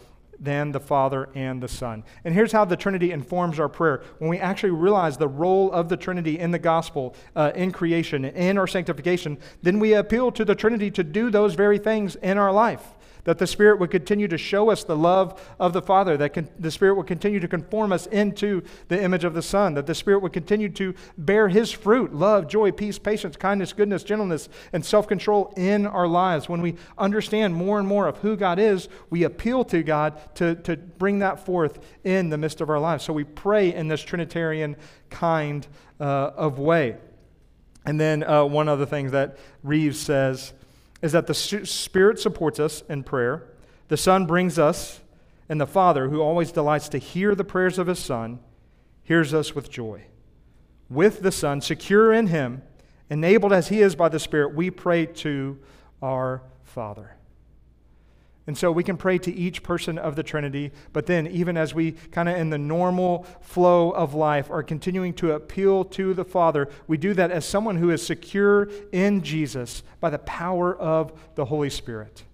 than 0.43 0.73
the 0.73 0.81
Father 0.81 1.29
and 1.35 1.63
the 1.63 1.69
Son. 1.69 2.03
And 2.25 2.35
here's 2.35 2.53
how 2.53 2.65
the 2.65 2.77
Trinity 2.77 3.13
informs 3.13 3.61
our 3.61 3.69
prayer. 3.69 4.03
When 4.19 4.29
we 4.29 4.39
actually 4.39 4.71
realize 4.71 5.17
the 5.17 5.29
role 5.29 5.71
of 5.73 5.89
the 5.89 5.97
Trinity 5.97 6.39
in 6.39 6.51
the 6.51 6.59
gospel, 6.59 7.15
uh, 7.37 7.53
in 7.55 7.73
creation, 7.73 8.25
in 8.25 8.59
our 8.59 8.67
sanctification, 8.67 9.39
then 9.63 9.79
we 9.79 9.95
appeal 9.95 10.33
to 10.33 10.45
the 10.45 10.55
Trinity 10.55 10.91
to 10.91 11.05
do 11.05 11.31
those 11.31 11.55
very 11.55 11.79
things 11.79 12.17
in 12.17 12.39
our 12.39 12.53
life 12.53 12.95
that 13.25 13.39
the 13.39 13.47
Spirit 13.47 13.79
would 13.79 13.91
continue 13.91 14.29
to 14.29 14.39
show 14.39 14.71
us 14.71 14.85
the 14.85 14.97
love 14.97 15.41
of 15.61 15.73
the 15.73 15.83
Father, 15.83 16.17
that 16.17 16.35
con- 16.35 16.49
the 16.59 16.71
Spirit 16.71 16.95
would 16.95 17.07
continue 17.07 17.41
to 17.41 17.49
conform 17.49 17.93
us 17.93 18.07
into 18.07 18.63
the 18.89 19.01
image 19.01 19.25
of 19.25 19.35
the 19.35 19.43
Son, 19.43 19.75
that 19.75 19.87
the 19.87 19.95
Spirit 19.95 20.23
would 20.23 20.33
continue 20.33 20.69
to 20.71 20.95
bear 21.17 21.49
His 21.49 21.71
fruit 21.71 22.15
love, 22.15 22.49
joy, 22.49 22.73
peace, 22.73 22.99
patience, 22.99 23.37
kindness, 23.37 23.73
goodness, 23.73 24.03
gentleness, 24.03 24.49
and 24.73 24.85
self 24.85 25.07
control 25.07 25.53
in 25.57 25.87
our 25.87 26.09
lives. 26.09 26.49
When 26.49 26.63
we 26.63 26.77
understand 26.99 27.55
more 27.55 27.79
and 27.79 27.87
more 27.87 28.09
of 28.09 28.19
who 28.19 28.37
God 28.37 28.59
is, 28.59 28.89
we 29.11 29.23
appeal 29.23 29.65
to 29.67 29.83
God 29.83 30.19
to, 30.37 30.57
to 30.57 30.77
bring 30.77 31.21
that 31.21 31.45
forth 31.45 31.79
in 32.05 32.31
the 32.31 32.39
midst 32.39 32.61
of 32.61 32.71
our 32.71 32.81
lives. 32.81 33.05
So 33.05 33.13
we 33.13 33.25
pray 33.25 33.73
in 33.75 33.89
this 33.89 34.03
Trinitarian 34.03 34.77
kind 35.11 35.67
uh, 36.01 36.33
of 36.37 36.59
way. 36.59 36.97
And 37.85 38.01
then 38.01 38.23
uh, 38.23 38.45
one 38.45 38.69
other 38.69 38.87
thing 38.87 39.11
that 39.11 39.39
Reeves 39.63 39.99
says 39.99 40.53
is 41.03 41.13
that 41.13 41.27
the 41.27 41.35
Spirit 41.35 42.19
supports 42.19 42.59
us 42.59 42.83
in 42.89 43.03
prayer, 43.03 43.49
the 43.89 43.97
Son 43.97 44.25
brings 44.25 44.59
us, 44.59 45.01
and 45.49 45.61
the 45.61 45.67
Father, 45.67 46.09
who 46.09 46.21
always 46.21 46.53
delights 46.53 46.89
to 46.89 46.99
hear 46.99 47.35
the 47.35 47.45
prayers 47.45 47.79
of 47.79 47.89
His 47.89 47.99
Son, 47.99 48.39
hears 49.03 49.35
us 49.35 49.55
with 49.55 49.69
joy. 49.71 50.05
With 50.89 51.23
the 51.23 51.33
Son, 51.33 51.61
secure 51.61 52.13
in 52.13 52.29
Him, 52.29 52.63
enabled 53.11 53.53
as 53.53 53.69
He 53.69 53.83
is 53.83 53.95
by 53.97 54.09
the 54.09 54.21
Spirit, 54.21 54.55
we 54.55 54.71
pray 54.71 55.05
to 55.07 55.59
our 56.01 56.43
Father. 56.63 57.17
And 58.47 58.59
so 58.59 58.73
we 58.73 58.83
can 58.83 58.97
pray 58.97 59.19
to 59.19 59.33
each 59.33 59.63
person 59.63 59.99
of 59.99 60.17
the 60.17 60.25
Trinity, 60.25 60.73
but 60.93 61.07
then, 61.07 61.29
even 61.29 61.57
as 61.57 61.75
we 61.75 61.93
kind 61.93 62.29
of 62.29 62.37
in 62.37 62.51
the 62.51 62.59
normal 62.59 63.25
flow 63.41 63.91
of 63.91 64.15
life 64.15 64.51
are 64.51 64.65
continuing 64.65 65.15
to 65.15 65.33
appeal 65.33 65.85
to 65.85 66.13
the 66.13 66.25
Father, 66.25 66.69
we 66.89 66.97
do 66.97 67.15
that 67.15 67.31
as 67.31 67.45
someone 67.45 67.77
who 67.77 67.91
is 67.91 68.05
secure 68.05 68.69
in 68.91 69.23
Jesus 69.23 69.85
by 70.01 70.11
the 70.11 70.19
power 70.19 70.75
of 70.75 71.13
the 71.37 71.45
Holy 71.45 71.71
Spirit. 71.71 72.25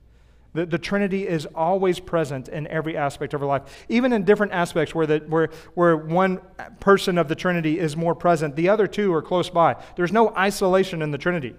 The, 0.55 0.65
the 0.65 0.79
Trinity 0.79 1.29
is 1.29 1.47
always 1.55 2.01
present 2.01 2.49
in 2.49 2.67
every 2.69 2.97
aspect 2.97 3.35
of 3.35 3.43
our 3.43 3.49
life, 3.49 3.85
even 3.91 4.15
in 4.15 4.25
different 4.25 4.53
aspects 4.53 4.95
where, 4.95 5.07
the, 5.07 5.19
where, 5.29 5.51
where 5.75 5.95
one 5.95 6.41
person 6.81 7.19
of 7.19 7.29
the 7.29 7.35
Trinity 7.35 7.79
is 7.79 7.99
more 7.99 8.15
present, 8.15 8.57
the 8.57 8.71
other 8.71 8.87
two 8.87 9.13
are 9.13 9.21
close 9.21 9.51
by. 9.51 9.77
There's 9.97 10.13
no 10.13 10.35
isolation 10.35 11.03
in 11.03 11.11
the 11.11 11.19
Trinity. 11.19 11.55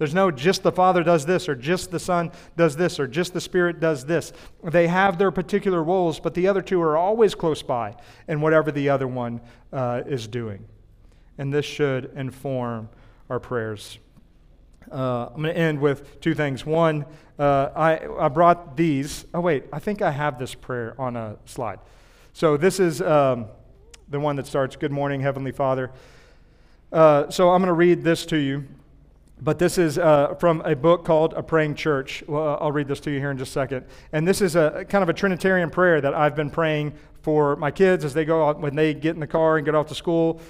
There's 0.00 0.14
no 0.14 0.30
just 0.30 0.62
the 0.62 0.72
Father 0.72 1.02
does 1.02 1.26
this, 1.26 1.46
or 1.46 1.54
just 1.54 1.90
the 1.90 1.98
Son 1.98 2.32
does 2.56 2.74
this, 2.74 2.98
or 2.98 3.06
just 3.06 3.34
the 3.34 3.40
Spirit 3.40 3.80
does 3.80 4.06
this. 4.06 4.32
They 4.64 4.88
have 4.88 5.18
their 5.18 5.30
particular 5.30 5.82
roles, 5.82 6.18
but 6.18 6.32
the 6.32 6.48
other 6.48 6.62
two 6.62 6.80
are 6.80 6.96
always 6.96 7.34
close 7.34 7.62
by 7.62 7.96
in 8.26 8.40
whatever 8.40 8.72
the 8.72 8.88
other 8.88 9.06
one 9.06 9.42
uh, 9.74 10.00
is 10.06 10.26
doing. 10.26 10.64
And 11.36 11.52
this 11.52 11.66
should 11.66 12.12
inform 12.16 12.88
our 13.28 13.38
prayers. 13.38 13.98
Uh, 14.90 15.26
I'm 15.34 15.42
going 15.42 15.54
to 15.54 15.60
end 15.60 15.78
with 15.82 16.18
two 16.22 16.34
things. 16.34 16.64
One, 16.64 17.04
uh, 17.38 17.68
I, 17.76 18.24
I 18.24 18.28
brought 18.28 18.78
these. 18.78 19.26
Oh, 19.34 19.40
wait, 19.40 19.64
I 19.70 19.80
think 19.80 20.00
I 20.00 20.12
have 20.12 20.38
this 20.38 20.54
prayer 20.54 20.94
on 20.98 21.14
a 21.14 21.36
slide. 21.44 21.78
So 22.32 22.56
this 22.56 22.80
is 22.80 23.02
um, 23.02 23.48
the 24.08 24.18
one 24.18 24.36
that 24.36 24.46
starts 24.46 24.76
Good 24.76 24.92
morning, 24.92 25.20
Heavenly 25.20 25.52
Father. 25.52 25.90
Uh, 26.90 27.28
so 27.28 27.50
I'm 27.50 27.60
going 27.60 27.68
to 27.68 27.74
read 27.74 28.02
this 28.02 28.24
to 28.26 28.38
you. 28.38 28.66
But 29.42 29.58
this 29.58 29.78
is 29.78 29.96
uh, 29.96 30.34
from 30.34 30.60
a 30.66 30.76
book 30.76 31.04
called 31.04 31.32
A 31.34 31.42
Praying 31.42 31.74
Church. 31.74 32.22
Well, 32.26 32.58
I'll 32.60 32.72
read 32.72 32.88
this 32.88 33.00
to 33.00 33.10
you 33.10 33.18
here 33.18 33.30
in 33.30 33.38
just 33.38 33.50
a 33.50 33.52
second. 33.52 33.86
And 34.12 34.28
this 34.28 34.42
is 34.42 34.54
a 34.54 34.84
kind 34.88 35.02
of 35.02 35.08
a 35.08 35.14
Trinitarian 35.14 35.70
prayer 35.70 36.00
that 36.00 36.12
I've 36.12 36.36
been 36.36 36.50
praying 36.50 36.92
for 37.22 37.56
my 37.56 37.70
kids 37.70 38.04
as 38.04 38.12
they 38.12 38.26
go 38.26 38.46
out, 38.46 38.60
when 38.60 38.74
they 38.76 38.92
get 38.92 39.14
in 39.14 39.20
the 39.20 39.26
car 39.26 39.56
and 39.56 39.64
get 39.64 39.74
off 39.74 39.86
to 39.88 39.94
school. 39.94 40.40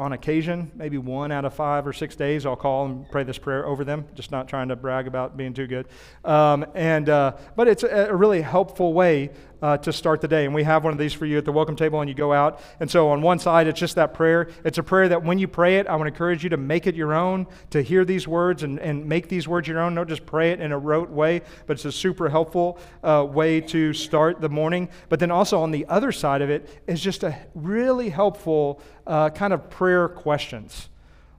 On 0.00 0.14
occasion, 0.14 0.72
maybe 0.74 0.96
one 0.96 1.30
out 1.30 1.44
of 1.44 1.52
five 1.52 1.86
or 1.86 1.92
six 1.92 2.16
days, 2.16 2.46
I'll 2.46 2.56
call 2.56 2.86
and 2.86 3.08
pray 3.10 3.22
this 3.22 3.36
prayer 3.36 3.66
over 3.66 3.84
them. 3.84 4.06
Just 4.14 4.30
not 4.30 4.48
trying 4.48 4.68
to 4.68 4.76
brag 4.76 5.06
about 5.06 5.36
being 5.36 5.52
too 5.52 5.66
good. 5.66 5.88
Um, 6.24 6.64
and 6.74 7.10
uh, 7.10 7.36
but 7.54 7.68
it's 7.68 7.82
a, 7.82 8.08
a, 8.08 8.16
really 8.16 8.40
helpful 8.40 8.94
way 8.94 9.28
uh, 9.62 9.76
to 9.78 9.92
start 9.92 10.20
the 10.20 10.28
day. 10.28 10.44
And 10.44 10.54
we 10.54 10.64
have 10.64 10.84
one 10.84 10.92
of 10.92 10.98
these 10.98 11.12
for 11.12 11.26
you 11.26 11.38
at 11.38 11.44
the 11.44 11.52
welcome 11.52 11.76
table, 11.76 12.00
and 12.00 12.08
you 12.08 12.14
go 12.14 12.32
out. 12.32 12.60
And 12.80 12.90
so 12.90 13.08
on 13.08 13.22
one 13.22 13.38
side, 13.38 13.66
it's 13.66 13.80
just 13.80 13.94
that 13.94 14.14
prayer. 14.14 14.48
It's 14.64 14.78
a 14.78 14.82
prayer 14.82 15.08
that 15.08 15.22
when 15.22 15.38
you 15.38 15.48
pray 15.48 15.78
it, 15.78 15.86
I 15.86 15.96
want 15.96 16.08
to 16.08 16.12
encourage 16.12 16.44
you 16.44 16.50
to 16.50 16.56
make 16.56 16.86
it 16.86 16.94
your 16.94 17.14
own, 17.14 17.46
to 17.70 17.82
hear 17.82 18.04
these 18.04 18.28
words 18.28 18.62
and, 18.62 18.78
and 18.78 19.06
make 19.06 19.28
these 19.28 19.48
words 19.48 19.66
your 19.66 19.80
own. 19.80 19.94
Don't 19.94 20.08
just 20.08 20.26
pray 20.26 20.50
it 20.50 20.60
in 20.60 20.72
a 20.72 20.78
rote 20.78 21.10
way, 21.10 21.42
but 21.66 21.74
it's 21.74 21.84
a 21.86 21.92
super 21.92 22.28
helpful 22.28 22.78
uh, 23.02 23.26
way 23.28 23.60
to 23.62 23.92
start 23.92 24.40
the 24.40 24.48
morning. 24.48 24.88
But 25.08 25.20
then 25.20 25.30
also 25.30 25.60
on 25.60 25.70
the 25.70 25.86
other 25.86 26.12
side 26.12 26.42
of 26.42 26.50
it 26.50 26.68
is 26.86 27.00
just 27.00 27.22
a 27.22 27.36
really 27.54 28.10
helpful 28.10 28.82
uh, 29.06 29.30
kind 29.30 29.52
of 29.52 29.70
prayer 29.70 30.08
questions. 30.08 30.89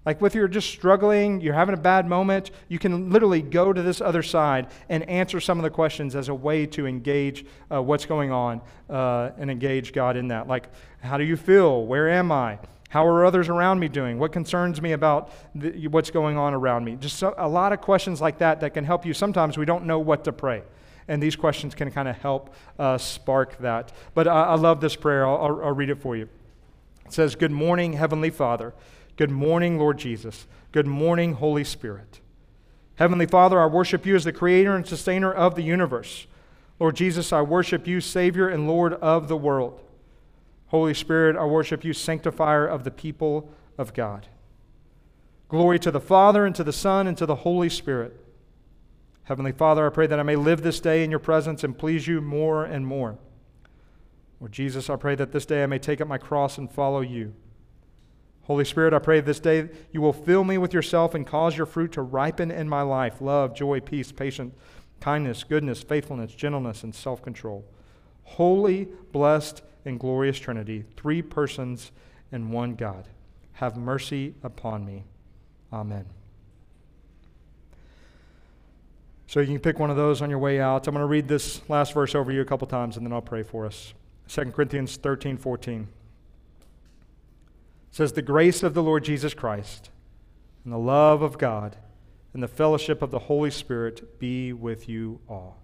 Like, 0.05 0.21
if 0.21 0.33
you're 0.33 0.47
just 0.47 0.69
struggling, 0.69 1.41
you're 1.41 1.53
having 1.53 1.75
a 1.75 1.79
bad 1.79 2.07
moment, 2.07 2.49
you 2.69 2.79
can 2.79 3.11
literally 3.11 3.41
go 3.43 3.71
to 3.71 3.83
this 3.83 4.01
other 4.01 4.23
side 4.23 4.67
and 4.89 5.07
answer 5.07 5.39
some 5.39 5.59
of 5.59 5.63
the 5.63 5.69
questions 5.69 6.15
as 6.15 6.27
a 6.27 6.33
way 6.33 6.65
to 6.67 6.87
engage 6.87 7.45
uh, 7.71 7.81
what's 7.81 8.05
going 8.05 8.31
on 8.31 8.61
uh, 8.89 9.29
and 9.37 9.51
engage 9.51 9.93
God 9.93 10.17
in 10.17 10.29
that. 10.29 10.47
Like, 10.47 10.69
how 11.01 11.17
do 11.17 11.23
you 11.23 11.37
feel? 11.37 11.85
Where 11.85 12.09
am 12.09 12.31
I? 12.31 12.57
How 12.89 13.05
are 13.05 13.25
others 13.25 13.47
around 13.47 13.79
me 13.79 13.87
doing? 13.87 14.17
What 14.17 14.31
concerns 14.31 14.81
me 14.81 14.91
about 14.91 15.31
the, 15.53 15.87
what's 15.87 16.09
going 16.09 16.35
on 16.35 16.53
around 16.55 16.83
me? 16.83 16.95
Just 16.95 17.17
so, 17.17 17.35
a 17.37 17.47
lot 17.47 17.71
of 17.71 17.79
questions 17.79 18.19
like 18.19 18.39
that 18.39 18.59
that 18.61 18.73
can 18.73 18.83
help 18.83 19.05
you. 19.05 19.13
Sometimes 19.13 19.57
we 19.57 19.65
don't 19.65 19.85
know 19.85 19.99
what 19.99 20.23
to 20.25 20.33
pray. 20.33 20.63
And 21.07 21.21
these 21.21 21.35
questions 21.35 21.75
can 21.75 21.91
kind 21.91 22.07
of 22.07 22.17
help 22.17 22.53
uh, 22.79 22.97
spark 22.97 23.57
that. 23.59 23.93
But 24.13 24.27
I, 24.27 24.43
I 24.43 24.55
love 24.55 24.81
this 24.81 24.95
prayer. 24.95 25.27
I'll, 25.27 25.37
I'll, 25.37 25.65
I'll 25.65 25.71
read 25.73 25.89
it 25.89 26.01
for 26.01 26.17
you. 26.17 26.27
It 27.05 27.13
says, 27.13 27.35
Good 27.35 27.51
morning, 27.51 27.93
Heavenly 27.93 28.29
Father. 28.29 28.73
Good 29.15 29.31
morning, 29.31 29.77
Lord 29.77 29.97
Jesus. 29.97 30.47
Good 30.71 30.87
morning, 30.87 31.33
Holy 31.33 31.63
Spirit. 31.63 32.21
Heavenly 32.95 33.25
Father, 33.25 33.59
I 33.59 33.65
worship 33.65 34.05
you 34.05 34.15
as 34.15 34.23
the 34.23 34.31
creator 34.31 34.75
and 34.75 34.87
sustainer 34.87 35.31
of 35.31 35.55
the 35.55 35.63
universe. 35.63 36.27
Lord 36.79 36.95
Jesus, 36.95 37.31
I 37.31 37.41
worship 37.41 37.87
you, 37.87 38.01
Savior 38.01 38.47
and 38.47 38.67
Lord 38.67 38.93
of 38.93 39.27
the 39.27 39.37
world. 39.37 39.81
Holy 40.67 40.93
Spirit, 40.93 41.35
I 41.35 41.45
worship 41.45 41.83
you, 41.83 41.93
sanctifier 41.93 42.65
of 42.65 42.83
the 42.83 42.91
people 42.91 43.51
of 43.77 43.93
God. 43.93 44.27
Glory 45.49 45.79
to 45.79 45.91
the 45.91 45.99
Father, 45.99 46.45
and 46.45 46.55
to 46.55 46.63
the 46.63 46.71
Son, 46.71 47.07
and 47.07 47.17
to 47.17 47.25
the 47.25 47.35
Holy 47.35 47.69
Spirit. 47.69 48.17
Heavenly 49.23 49.51
Father, 49.51 49.85
I 49.85 49.89
pray 49.89 50.07
that 50.07 50.19
I 50.19 50.23
may 50.23 50.35
live 50.35 50.61
this 50.61 50.79
day 50.79 51.03
in 51.03 51.09
your 51.09 51.19
presence 51.19 51.63
and 51.63 51.77
please 51.77 52.07
you 52.07 52.21
more 52.21 52.63
and 52.63 52.85
more. 52.87 53.17
Lord 54.39 54.51
Jesus, 54.51 54.89
I 54.89 54.95
pray 54.95 55.15
that 55.15 55.31
this 55.31 55.45
day 55.45 55.63
I 55.63 55.67
may 55.67 55.77
take 55.77 56.01
up 56.01 56.07
my 56.07 56.17
cross 56.17 56.57
and 56.57 56.71
follow 56.71 57.01
you. 57.01 57.33
Holy 58.51 58.65
Spirit, 58.65 58.93
I 58.93 58.99
pray 58.99 59.21
this 59.21 59.39
day 59.39 59.69
you 59.93 60.01
will 60.01 60.11
fill 60.11 60.43
me 60.43 60.57
with 60.57 60.73
yourself 60.73 61.15
and 61.15 61.25
cause 61.25 61.55
your 61.55 61.65
fruit 61.65 61.93
to 61.93 62.01
ripen 62.01 62.51
in 62.51 62.67
my 62.67 62.81
life 62.81 63.21
love, 63.21 63.55
joy, 63.55 63.79
peace, 63.79 64.11
patience, 64.11 64.53
kindness, 64.99 65.45
goodness, 65.45 65.83
faithfulness, 65.83 66.35
gentleness, 66.35 66.83
and 66.83 66.93
self 66.93 67.21
control. 67.21 67.63
Holy, 68.25 68.89
blessed, 69.13 69.61
and 69.85 69.97
glorious 69.97 70.37
Trinity, 70.37 70.83
three 70.97 71.21
persons 71.21 71.93
and 72.33 72.51
one 72.51 72.75
God, 72.75 73.07
have 73.53 73.77
mercy 73.77 74.35
upon 74.43 74.85
me. 74.85 75.05
Amen. 75.71 76.03
So 79.27 79.39
you 79.39 79.47
can 79.47 79.59
pick 79.59 79.79
one 79.79 79.89
of 79.89 79.95
those 79.95 80.21
on 80.21 80.29
your 80.29 80.39
way 80.39 80.59
out. 80.59 80.89
I'm 80.89 80.93
going 80.93 81.03
to 81.03 81.07
read 81.07 81.29
this 81.29 81.61
last 81.69 81.93
verse 81.93 82.15
over 82.15 82.33
you 82.33 82.41
a 82.41 82.45
couple 82.45 82.67
times 82.67 82.97
and 82.97 83.05
then 83.05 83.13
I'll 83.13 83.21
pray 83.21 83.43
for 83.43 83.65
us. 83.65 83.93
2 84.27 84.51
Corinthians 84.51 84.97
13 84.97 85.37
14 85.37 85.87
says, 87.91 88.13
The 88.13 88.21
grace 88.21 88.63
of 88.63 88.73
the 88.73 88.81
Lord 88.81 89.03
Jesus 89.03 89.33
Christ 89.33 89.89
and 90.63 90.73
the 90.73 90.77
love 90.77 91.21
of 91.21 91.37
God 91.37 91.77
and 92.33 92.41
the 92.41 92.47
fellowship 92.47 93.01
of 93.01 93.11
the 93.11 93.19
Holy 93.19 93.51
Spirit 93.51 94.19
be 94.19 94.53
with 94.53 94.87
you 94.87 95.19
all. 95.29 95.57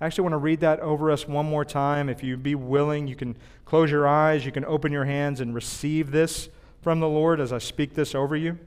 I 0.00 0.06
actually 0.06 0.22
want 0.22 0.32
to 0.32 0.38
read 0.38 0.60
that 0.60 0.80
over 0.80 1.10
us 1.10 1.28
one 1.28 1.46
more 1.46 1.64
time. 1.64 2.08
If 2.08 2.22
you 2.22 2.36
be 2.36 2.54
willing, 2.54 3.06
you 3.06 3.14
can 3.14 3.36
close 3.64 3.90
your 3.90 4.08
eyes, 4.08 4.44
you 4.44 4.52
can 4.52 4.64
open 4.64 4.92
your 4.92 5.04
hands 5.04 5.40
and 5.40 5.54
receive 5.54 6.10
this 6.10 6.48
from 6.80 7.00
the 7.00 7.08
Lord 7.08 7.38
as 7.38 7.52
I 7.52 7.58
speak 7.58 7.94
this 7.94 8.14
over 8.14 8.34
you. 8.34 8.58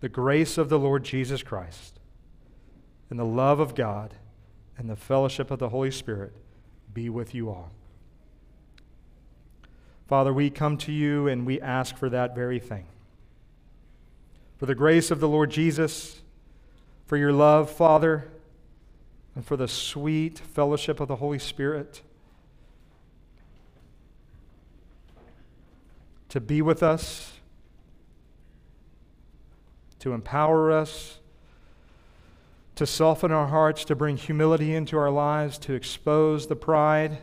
The 0.00 0.08
grace 0.08 0.56
of 0.56 0.68
the 0.68 0.78
Lord 0.78 1.04
Jesus 1.04 1.42
Christ 1.42 1.98
and 3.10 3.18
the 3.18 3.24
love 3.24 3.58
of 3.58 3.74
God 3.74 4.14
and 4.78 4.88
the 4.88 4.96
fellowship 4.96 5.50
of 5.50 5.58
the 5.58 5.70
Holy 5.70 5.90
Spirit 5.90 6.34
be 6.94 7.08
with 7.08 7.34
you 7.34 7.50
all. 7.50 7.72
Father, 10.06 10.32
we 10.32 10.50
come 10.50 10.76
to 10.78 10.92
you 10.92 11.26
and 11.26 11.44
we 11.44 11.60
ask 11.60 11.96
for 11.96 12.08
that 12.10 12.34
very 12.34 12.60
thing. 12.60 12.86
For 14.56 14.66
the 14.66 14.74
grace 14.74 15.10
of 15.10 15.20
the 15.20 15.28
Lord 15.28 15.50
Jesus, 15.50 16.22
for 17.06 17.16
your 17.16 17.32
love, 17.32 17.70
Father, 17.70 18.28
and 19.34 19.44
for 19.44 19.56
the 19.56 19.68
sweet 19.68 20.38
fellowship 20.38 21.00
of 21.00 21.08
the 21.08 21.16
Holy 21.16 21.38
Spirit 21.38 22.02
to 26.28 26.40
be 26.40 26.60
with 26.60 26.82
us, 26.82 27.32
to 29.98 30.12
empower 30.12 30.70
us, 30.70 31.18
to 32.74 32.86
soften 32.86 33.32
our 33.32 33.46
hearts, 33.46 33.84
to 33.86 33.96
bring 33.96 34.16
humility 34.16 34.74
into 34.74 34.98
our 34.98 35.10
lives, 35.10 35.58
to 35.58 35.72
expose 35.72 36.46
the 36.46 36.56
pride 36.56 37.18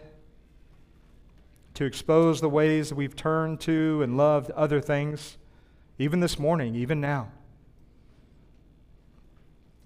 to 1.74 1.86
expose 1.86 2.42
the 2.42 2.50
ways 2.50 2.90
that 2.90 2.96
we've 2.96 3.16
turned 3.16 3.60
to 3.62 4.02
and 4.04 4.16
loved 4.16 4.52
other 4.52 4.80
things, 4.80 5.38
even 5.98 6.20
this 6.20 6.38
morning, 6.38 6.76
even 6.76 7.02
now. 7.02 7.32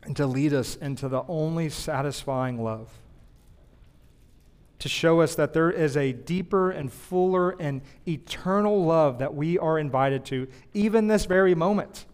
And 0.04 0.16
to 0.18 0.26
lead 0.26 0.54
us 0.54 0.76
into 0.76 1.08
the 1.08 1.24
only 1.28 1.70
satisfying 1.70 2.64
love. 2.64 2.92
To 4.80 4.90
show 4.90 5.22
us 5.22 5.36
that 5.36 5.54
there 5.54 5.72
is 5.72 5.98
a 5.98 6.14
deeper 6.14 6.72
and 6.72 6.92
fuller 6.92 7.52
and 7.60 7.82
eternal 8.08 8.86
love 8.86 9.20
that 9.20 9.34
we 9.34 9.58
are 9.58 9.80
invited 9.80 10.24
to, 10.26 10.48
even 10.74 11.08
this 11.08 11.26
very 11.26 11.56
moment. 11.56 12.06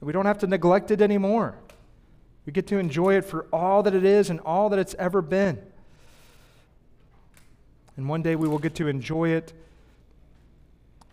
We 0.00 0.12
don't 0.12 0.26
have 0.26 0.38
to 0.38 0.46
neglect 0.46 0.90
it 0.90 1.00
anymore. 1.00 1.56
We 2.44 2.52
get 2.52 2.66
to 2.68 2.78
enjoy 2.78 3.14
it 3.14 3.24
for 3.24 3.46
all 3.52 3.84
that 3.84 3.94
it 3.94 4.04
is 4.04 4.28
and 4.28 4.40
all 4.40 4.68
that 4.70 4.78
it's 4.78 4.94
ever 4.98 5.22
been. 5.22 5.62
And 7.96 8.08
one 8.08 8.22
day 8.22 8.36
we 8.36 8.48
will 8.48 8.58
get 8.58 8.74
to 8.76 8.88
enjoy 8.88 9.30
it 9.30 9.52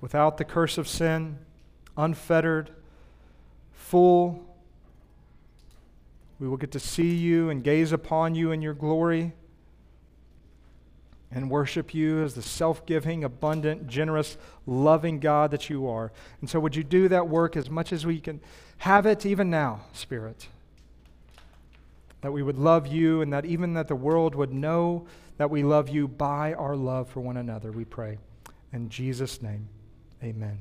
without 0.01 0.38
the 0.38 0.45
curse 0.45 0.77
of 0.77 0.88
sin, 0.88 1.38
unfettered, 1.97 2.71
full. 3.73 4.45
We 6.39 6.47
will 6.47 6.57
get 6.57 6.71
to 6.71 6.80
see 6.80 7.15
you 7.15 7.49
and 7.49 7.63
gaze 7.63 7.91
upon 7.91 8.36
you 8.36 8.51
in 8.51 8.61
your 8.61 8.73
glory 8.73 9.34
and 11.32 11.49
worship 11.49 11.93
you 11.93 12.23
as 12.23 12.34
the 12.34 12.41
self 12.41 12.86
giving, 12.86 13.23
abundant, 13.23 13.88
generous, 13.88 14.38
loving 14.65 15.19
God 15.19 15.51
that 15.51 15.69
you 15.69 15.88
are. 15.88 16.11
And 16.41 16.49
so, 16.49 16.59
would 16.59 16.75
you 16.75 16.84
do 16.84 17.07
that 17.09 17.27
work 17.27 17.55
as 17.55 17.69
much 17.69 17.93
as 17.93 18.05
we 18.05 18.19
can 18.19 18.39
have 18.80 19.05
it 19.05 19.25
even 19.25 19.49
now, 19.49 19.82
Spirit? 19.93 20.47
That 22.21 22.32
we 22.32 22.41
would 22.41 22.57
love 22.57 22.88
you 22.88 23.21
and 23.21 23.32
that 23.32 23.45
even 23.45 23.73
that 23.73 23.88
the 23.88 23.95
world 23.95 24.36
would 24.36 24.51
know 24.51 25.05
that 25.39 25.49
we 25.49 25.63
love 25.63 25.87
you 25.87 26.05
by 26.05 26.53
our 26.53 26.75
love 26.75 27.09
for 27.09 27.21
one 27.21 27.37
another, 27.37 27.71
we 27.71 27.85
pray. 27.85 28.17
In 28.73 28.89
Jesus' 28.89 29.41
name, 29.41 29.69
amen. 30.21 30.59